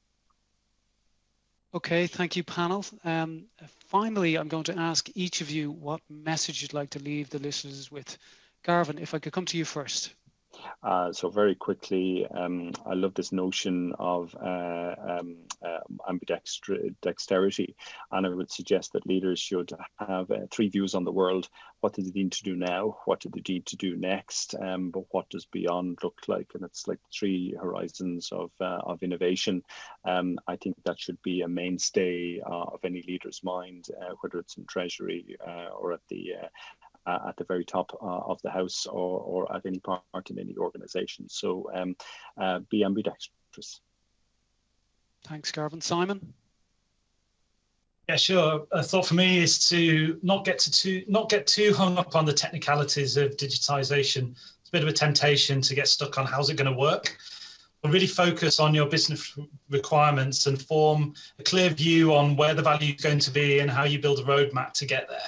Okay, 1.74 2.06
thank 2.06 2.36
you, 2.36 2.42
panel. 2.42 2.84
Um, 3.04 3.46
finally, 3.88 4.38
I'm 4.38 4.48
going 4.48 4.64
to 4.64 4.78
ask 4.78 5.10
each 5.14 5.42
of 5.42 5.50
you 5.50 5.70
what 5.70 6.00
message 6.08 6.62
you'd 6.62 6.72
like 6.72 6.90
to 6.90 6.98
leave 6.98 7.28
the 7.28 7.38
listeners 7.38 7.90
with. 7.90 8.16
Garvin, 8.62 8.98
if 8.98 9.14
I 9.14 9.18
could 9.18 9.32
come 9.32 9.44
to 9.46 9.58
you 9.58 9.64
first. 9.64 10.14
Uh, 10.82 11.12
so 11.12 11.30
very 11.30 11.54
quickly, 11.54 12.26
um, 12.26 12.72
I 12.84 12.94
love 12.94 13.14
this 13.14 13.32
notion 13.32 13.92
of 13.98 14.34
uh, 14.34 14.94
um, 15.08 15.36
uh, 15.64 15.80
ambidexterity, 16.08 17.74
and 18.12 18.26
I 18.26 18.28
would 18.28 18.50
suggest 18.50 18.92
that 18.92 19.06
leaders 19.06 19.38
should 19.38 19.72
have 19.98 20.30
uh, 20.30 20.46
three 20.50 20.68
views 20.68 20.94
on 20.94 21.04
the 21.04 21.12
world: 21.12 21.48
what 21.80 21.94
do 21.94 22.02
they 22.02 22.10
need 22.10 22.32
to 22.32 22.42
do 22.42 22.56
now, 22.56 22.98
what 23.04 23.20
do 23.20 23.30
they 23.30 23.42
need 23.52 23.66
to 23.66 23.76
do 23.76 23.96
next, 23.96 24.54
um, 24.54 24.90
but 24.90 25.04
what 25.10 25.28
does 25.28 25.46
beyond 25.46 25.98
look 26.02 26.18
like? 26.28 26.50
And 26.54 26.64
it's 26.64 26.86
like 26.86 27.00
three 27.12 27.54
horizons 27.60 28.30
of 28.32 28.50
uh, 28.60 28.80
of 28.84 29.02
innovation. 29.02 29.62
Um, 30.04 30.38
I 30.46 30.56
think 30.56 30.76
that 30.84 31.00
should 31.00 31.20
be 31.22 31.42
a 31.42 31.48
mainstay 31.48 32.40
of 32.44 32.80
any 32.84 33.02
leader's 33.06 33.42
mind, 33.42 33.86
whether 34.20 34.38
it's 34.38 34.56
in 34.56 34.64
treasury 34.66 35.36
or 35.78 35.92
at 35.92 36.00
the 36.08 36.32
uh, 37.06 37.18
at 37.28 37.36
the 37.36 37.44
very 37.44 37.64
top 37.64 37.96
uh, 38.02 38.04
of 38.04 38.40
the 38.42 38.50
house 38.50 38.86
or, 38.86 39.20
or 39.20 39.54
at 39.54 39.64
any 39.64 39.78
part 39.78 40.02
in 40.30 40.38
any 40.38 40.56
organization. 40.56 41.28
So 41.28 41.70
um, 41.74 41.96
uh, 42.36 42.60
be 42.70 42.84
ambidextrous. 42.84 43.80
Thanks, 45.24 45.50
Garvin. 45.52 45.80
Simon? 45.80 46.34
Yeah, 48.08 48.16
sure. 48.16 48.66
A 48.70 48.82
thought 48.84 49.06
for 49.06 49.14
me 49.14 49.38
is 49.38 49.68
to 49.70 50.18
not 50.22 50.44
get 50.44 50.60
to 50.60 50.70
too 50.70 51.04
not 51.08 51.28
get 51.28 51.46
too 51.48 51.74
hung 51.74 51.98
up 51.98 52.14
on 52.14 52.24
the 52.24 52.32
technicalities 52.32 53.16
of 53.16 53.36
digitization. 53.36 54.30
It's 54.30 54.68
a 54.68 54.72
bit 54.72 54.82
of 54.82 54.88
a 54.88 54.92
temptation 54.92 55.60
to 55.62 55.74
get 55.74 55.88
stuck 55.88 56.16
on 56.16 56.26
how's 56.26 56.48
it 56.48 56.56
going 56.56 56.72
to 56.72 56.78
work. 56.78 57.16
But 57.82 57.90
really 57.90 58.06
focus 58.06 58.60
on 58.60 58.74
your 58.74 58.86
business 58.86 59.36
requirements 59.70 60.46
and 60.46 60.60
form 60.60 61.14
a 61.38 61.42
clear 61.42 61.68
view 61.68 62.14
on 62.14 62.36
where 62.36 62.54
the 62.54 62.62
value 62.62 62.94
is 62.94 63.02
going 63.02 63.18
to 63.18 63.30
be 63.30 63.58
and 63.58 63.70
how 63.70 63.84
you 63.84 63.98
build 63.98 64.20
a 64.20 64.22
roadmap 64.22 64.72
to 64.74 64.86
get 64.86 65.08
there. 65.08 65.18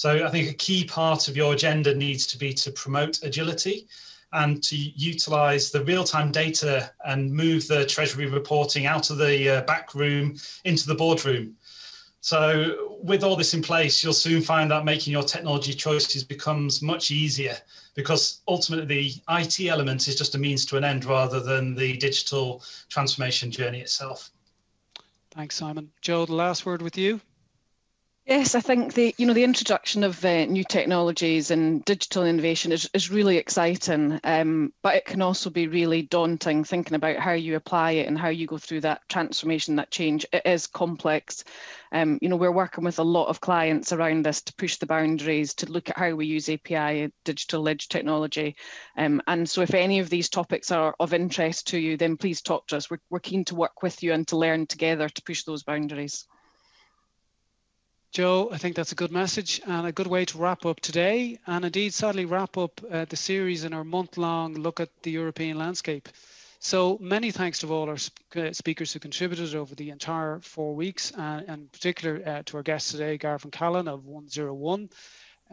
So 0.00 0.24
I 0.24 0.30
think 0.30 0.48
a 0.48 0.54
key 0.54 0.84
part 0.84 1.28
of 1.28 1.36
your 1.36 1.52
agenda 1.52 1.94
needs 1.94 2.26
to 2.28 2.38
be 2.38 2.54
to 2.54 2.72
promote 2.72 3.22
agility 3.22 3.86
and 4.32 4.62
to 4.62 4.74
utilize 4.74 5.70
the 5.70 5.84
real-time 5.84 6.32
data 6.32 6.90
and 7.04 7.30
move 7.30 7.68
the 7.68 7.84
treasury 7.84 8.24
reporting 8.24 8.86
out 8.86 9.10
of 9.10 9.18
the 9.18 9.58
uh, 9.58 9.60
back 9.64 9.94
room 9.94 10.38
into 10.64 10.86
the 10.86 10.94
boardroom. 10.94 11.56
So 12.22 12.96
with 13.02 13.22
all 13.22 13.36
this 13.36 13.52
in 13.52 13.60
place, 13.60 14.02
you'll 14.02 14.14
soon 14.14 14.40
find 14.40 14.70
that 14.70 14.86
making 14.86 15.12
your 15.12 15.22
technology 15.22 15.74
choices 15.74 16.24
becomes 16.24 16.80
much 16.80 17.10
easier 17.10 17.58
because 17.94 18.40
ultimately 18.48 18.86
the 18.86 19.12
IT 19.28 19.68
element 19.68 20.08
is 20.08 20.16
just 20.16 20.34
a 20.34 20.38
means 20.38 20.64
to 20.64 20.78
an 20.78 20.84
end 20.84 21.04
rather 21.04 21.40
than 21.40 21.74
the 21.74 21.98
digital 21.98 22.62
transformation 22.88 23.50
journey 23.50 23.82
itself. 23.82 24.30
Thanks, 25.32 25.56
Simon. 25.56 25.90
Joe, 26.00 26.24
the 26.24 26.32
last 26.32 26.64
word 26.64 26.80
with 26.80 26.96
you. 26.96 27.20
Yes, 28.30 28.54
I 28.54 28.60
think 28.60 28.94
the 28.94 29.12
you 29.18 29.26
know 29.26 29.32
the 29.32 29.42
introduction 29.42 30.04
of 30.04 30.24
uh, 30.24 30.44
new 30.44 30.62
technologies 30.62 31.50
and 31.50 31.84
digital 31.84 32.24
innovation 32.24 32.70
is, 32.70 32.88
is 32.94 33.10
really 33.10 33.38
exciting, 33.38 34.20
um, 34.22 34.72
but 34.84 34.94
it 34.94 35.04
can 35.04 35.20
also 35.20 35.50
be 35.50 35.66
really 35.66 36.02
daunting 36.02 36.62
thinking 36.62 36.94
about 36.94 37.16
how 37.16 37.32
you 37.32 37.56
apply 37.56 37.90
it 37.90 38.06
and 38.06 38.16
how 38.16 38.28
you 38.28 38.46
go 38.46 38.56
through 38.56 38.82
that 38.82 39.00
transformation, 39.08 39.74
that 39.76 39.90
change. 39.90 40.26
It 40.32 40.42
is 40.46 40.68
complex. 40.68 41.42
Um, 41.90 42.20
you 42.22 42.28
know, 42.28 42.36
we're 42.36 42.52
working 42.52 42.84
with 42.84 43.00
a 43.00 43.02
lot 43.02 43.26
of 43.26 43.40
clients 43.40 43.92
around 43.92 44.24
this 44.24 44.42
to 44.42 44.54
push 44.54 44.76
the 44.76 44.86
boundaries, 44.86 45.54
to 45.54 45.66
look 45.66 45.90
at 45.90 45.98
how 45.98 46.12
we 46.12 46.26
use 46.26 46.48
API, 46.48 47.12
digital 47.24 47.62
ledger 47.62 47.88
technology. 47.88 48.54
Um, 48.96 49.20
and 49.26 49.50
so 49.50 49.62
if 49.62 49.74
any 49.74 49.98
of 49.98 50.08
these 50.08 50.28
topics 50.28 50.70
are 50.70 50.94
of 51.00 51.14
interest 51.14 51.66
to 51.70 51.80
you, 51.80 51.96
then 51.96 52.16
please 52.16 52.42
talk 52.42 52.68
to 52.68 52.76
us. 52.76 52.88
We're, 52.88 53.00
we're 53.10 53.18
keen 53.18 53.44
to 53.46 53.56
work 53.56 53.82
with 53.82 54.04
you 54.04 54.12
and 54.12 54.28
to 54.28 54.36
learn 54.36 54.66
together 54.66 55.08
to 55.08 55.22
push 55.22 55.42
those 55.42 55.64
boundaries. 55.64 56.28
Joe, 58.12 58.50
I 58.50 58.58
think 58.58 58.74
that's 58.74 58.90
a 58.90 58.96
good 58.96 59.12
message 59.12 59.60
and 59.64 59.86
a 59.86 59.92
good 59.92 60.08
way 60.08 60.24
to 60.24 60.38
wrap 60.38 60.66
up 60.66 60.80
today, 60.80 61.38
and 61.46 61.64
indeed, 61.64 61.94
sadly, 61.94 62.24
wrap 62.24 62.58
up 62.58 62.80
uh, 62.90 63.04
the 63.04 63.14
series 63.14 63.62
in 63.62 63.72
our 63.72 63.84
month 63.84 64.16
long 64.16 64.54
look 64.54 64.80
at 64.80 64.88
the 65.04 65.12
European 65.12 65.56
landscape. 65.56 66.08
So, 66.58 66.98
many 67.00 67.30
thanks 67.30 67.60
to 67.60 67.72
all 67.72 67.88
our 67.88 67.98
uh, 68.34 68.52
speakers 68.52 68.92
who 68.92 68.98
contributed 68.98 69.54
over 69.54 69.76
the 69.76 69.90
entire 69.90 70.40
four 70.40 70.74
weeks, 70.74 71.12
and 71.12 71.48
in 71.48 71.68
particular 71.68 72.20
uh, 72.26 72.42
to 72.46 72.56
our 72.56 72.64
guest 72.64 72.90
today, 72.90 73.16
Garvin 73.16 73.52
Callan 73.52 73.86
of 73.86 74.04
101. 74.04 74.90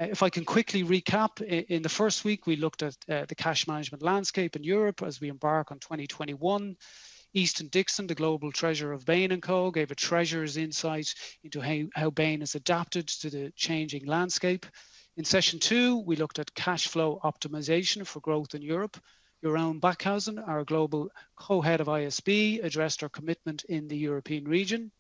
Uh, 0.02 0.06
if 0.06 0.24
I 0.24 0.32
can 0.32 0.44
quickly 0.44 0.84
recap, 0.84 1.44
in 1.44 1.84
the 1.84 1.90
first 1.90 2.26
week, 2.26 2.48
we 2.48 2.56
looked 2.56 2.82
at 2.82 2.96
uh, 3.08 3.26
the 3.26 3.36
cash 3.36 3.68
management 3.68 4.02
landscape 4.02 4.56
in 4.56 4.64
Europe 4.64 5.04
as 5.04 5.22
we 5.22 5.30
embark 5.30 5.72
on 5.72 5.78
2021. 5.78 6.76
Easton 7.34 7.68
Dixon, 7.68 8.08
the 8.08 8.16
global 8.16 8.52
treasurer 8.52 8.94
of 8.94 9.06
Bain 9.06 9.40
& 9.40 9.42
Co, 9.42 9.72
gave 9.72 9.92
a 9.92 9.96
treasurer's 9.96 10.58
insight 10.58 11.14
into 11.44 11.62
how, 11.62 11.84
how 11.94 12.10
Bain 12.10 12.40
has 12.40 12.56
adapted 12.56 13.08
to 13.08 13.30
the 13.30 13.52
changing 13.56 14.06
landscape. 14.06 14.66
In 15.18 15.26
session 15.26 15.60
two, 15.60 15.98
we 15.98 16.16
looked 16.16 16.40
at 16.40 16.54
cash 16.54 16.88
flow 16.88 17.20
optimization 17.24 18.06
for 18.06 18.20
growth 18.20 18.56
in 18.56 18.62
Europe. 18.62 18.98
Jeroen 19.44 19.80
Bakhuyzen, 19.80 20.40
our 20.48 20.64
global 20.64 21.10
co-head 21.36 21.82
of 21.82 21.88
ISB, 21.88 22.64
addressed 22.64 23.04
our 23.04 23.10
commitment 23.10 23.64
in 23.66 23.88
the 23.88 23.98
European 23.98 24.46
region. 24.46 24.92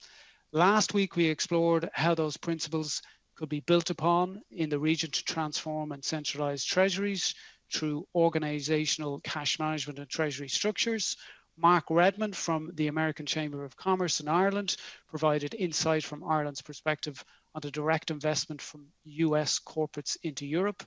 Last 0.51 0.93
week, 0.93 1.15
we 1.15 1.25
explored 1.25 1.89
how 1.93 2.13
those 2.13 2.37
principles 2.37 3.01
could 3.35 3.49
be 3.49 3.59
built 3.61 3.89
upon 3.89 4.41
in 4.51 4.69
the 4.69 4.79
region 4.79 5.11
to 5.11 5.23
transform 5.23 5.91
and 5.91 6.03
centralize 6.03 6.63
treasuries 6.63 7.35
through 7.73 8.07
organizational 8.15 9.19
cash 9.21 9.59
management 9.59 9.99
and 9.99 10.09
treasury 10.09 10.49
structures. 10.49 11.17
Mark 11.59 11.85
Redmond 11.89 12.35
from 12.35 12.71
the 12.75 12.87
American 12.87 13.25
Chamber 13.25 13.65
of 13.65 13.75
Commerce 13.75 14.19
in 14.19 14.27
Ireland 14.27 14.77
provided 15.09 15.55
insight 15.55 16.03
from 16.03 16.23
Ireland's 16.23 16.61
perspective 16.61 17.25
on 17.55 17.61
the 17.61 17.71
direct 17.71 18.11
investment 18.11 18.61
from 18.61 18.85
US 19.05 19.57
corporates 19.59 20.17
into 20.21 20.45
Europe. 20.45 20.83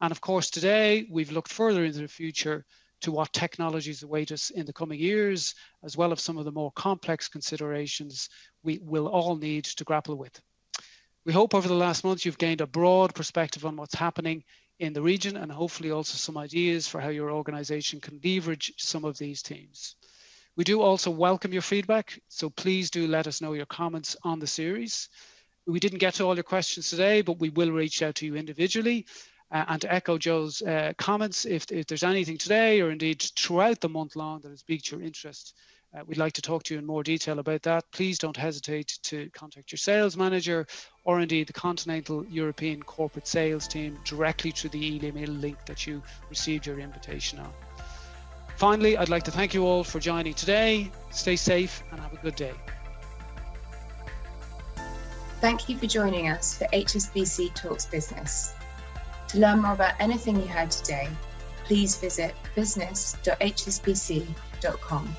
And 0.00 0.10
of 0.10 0.20
course, 0.20 0.50
today 0.50 1.06
we've 1.08 1.30
looked 1.30 1.52
further 1.52 1.84
into 1.84 2.00
the 2.00 2.08
future 2.08 2.66
to 3.02 3.12
what 3.12 3.32
technologies 3.32 4.02
await 4.02 4.32
us 4.32 4.50
in 4.50 4.66
the 4.66 4.72
coming 4.72 4.98
years, 4.98 5.54
as 5.84 5.96
well 5.96 6.10
as 6.10 6.20
some 6.20 6.36
of 6.36 6.44
the 6.44 6.50
more 6.50 6.72
complex 6.72 7.28
considerations 7.28 8.28
we 8.64 8.80
will 8.82 9.06
all 9.06 9.36
need 9.36 9.64
to 9.64 9.84
grapple 9.84 10.16
with. 10.16 10.40
We 11.24 11.32
hope 11.32 11.54
over 11.54 11.68
the 11.68 11.74
last 11.74 12.02
months 12.02 12.24
you've 12.24 12.38
gained 12.38 12.60
a 12.60 12.66
broad 12.66 13.14
perspective 13.14 13.64
on 13.64 13.76
what's 13.76 13.94
happening 13.94 14.42
in 14.78 14.92
the 14.92 15.02
region 15.02 15.36
and 15.36 15.50
hopefully 15.50 15.90
also 15.90 16.16
some 16.16 16.38
ideas 16.38 16.86
for 16.86 17.00
how 17.00 17.08
your 17.08 17.30
organization 17.30 18.00
can 18.00 18.20
leverage 18.24 18.72
some 18.76 19.04
of 19.04 19.18
these 19.18 19.42
teams. 19.42 19.96
We 20.56 20.64
do 20.64 20.82
also 20.82 21.10
welcome 21.10 21.52
your 21.52 21.62
feedback, 21.62 22.20
so 22.28 22.50
please 22.50 22.90
do 22.90 23.06
let 23.06 23.26
us 23.26 23.40
know 23.40 23.52
your 23.52 23.66
comments 23.66 24.16
on 24.22 24.38
the 24.38 24.46
series. 24.46 25.08
We 25.66 25.80
didn't 25.80 25.98
get 25.98 26.14
to 26.14 26.24
all 26.24 26.34
your 26.34 26.44
questions 26.44 26.90
today, 26.90 27.22
but 27.22 27.38
we 27.38 27.50
will 27.50 27.70
reach 27.70 28.02
out 28.02 28.16
to 28.16 28.26
you 28.26 28.36
individually. 28.36 29.06
Uh, 29.50 29.64
and 29.68 29.80
to 29.80 29.92
echo 29.92 30.18
Joe's 30.18 30.60
uh, 30.60 30.92
comments, 30.98 31.46
if, 31.46 31.70
if 31.72 31.86
there's 31.86 32.02
anything 32.02 32.38
today 32.38 32.80
or 32.80 32.90
indeed 32.90 33.22
throughout 33.36 33.80
the 33.80 33.88
month 33.88 34.14
long 34.14 34.40
that 34.40 34.50
has 34.50 34.62
piqued 34.62 34.90
your 34.90 35.00
interest, 35.00 35.54
uh, 35.94 36.00
we'd 36.06 36.18
like 36.18 36.34
to 36.34 36.42
talk 36.42 36.62
to 36.64 36.74
you 36.74 36.78
in 36.78 36.86
more 36.86 37.02
detail 37.02 37.38
about 37.38 37.62
that. 37.62 37.84
Please 37.92 38.18
don't 38.18 38.36
hesitate 38.36 38.98
to 39.04 39.30
contact 39.30 39.72
your 39.72 39.78
sales 39.78 40.16
manager 40.16 40.66
or 41.04 41.20
indeed 41.20 41.46
the 41.46 41.52
Continental 41.52 42.24
European 42.26 42.82
Corporate 42.82 43.26
Sales 43.26 43.66
team 43.66 43.98
directly 44.04 44.50
through 44.50 44.70
the 44.70 44.96
email 44.96 45.30
link 45.30 45.56
that 45.66 45.86
you 45.86 46.02
received 46.28 46.66
your 46.66 46.78
invitation 46.78 47.38
on. 47.38 47.52
Finally, 48.56 48.98
I'd 48.98 49.08
like 49.08 49.22
to 49.24 49.30
thank 49.30 49.54
you 49.54 49.64
all 49.64 49.84
for 49.84 50.00
joining 50.00 50.34
today. 50.34 50.90
Stay 51.10 51.36
safe 51.36 51.82
and 51.90 52.00
have 52.00 52.12
a 52.12 52.16
good 52.16 52.36
day. 52.36 52.52
Thank 55.40 55.68
you 55.68 55.78
for 55.78 55.86
joining 55.86 56.28
us 56.28 56.58
for 56.58 56.64
HSBC 56.66 57.54
Talks 57.54 57.86
Business. 57.86 58.54
To 59.28 59.38
learn 59.38 59.60
more 59.60 59.72
about 59.72 59.94
anything 60.00 60.34
you 60.36 60.48
heard 60.48 60.72
today, 60.72 61.08
please 61.64 61.96
visit 61.96 62.34
business.hsbc.com. 62.56 65.16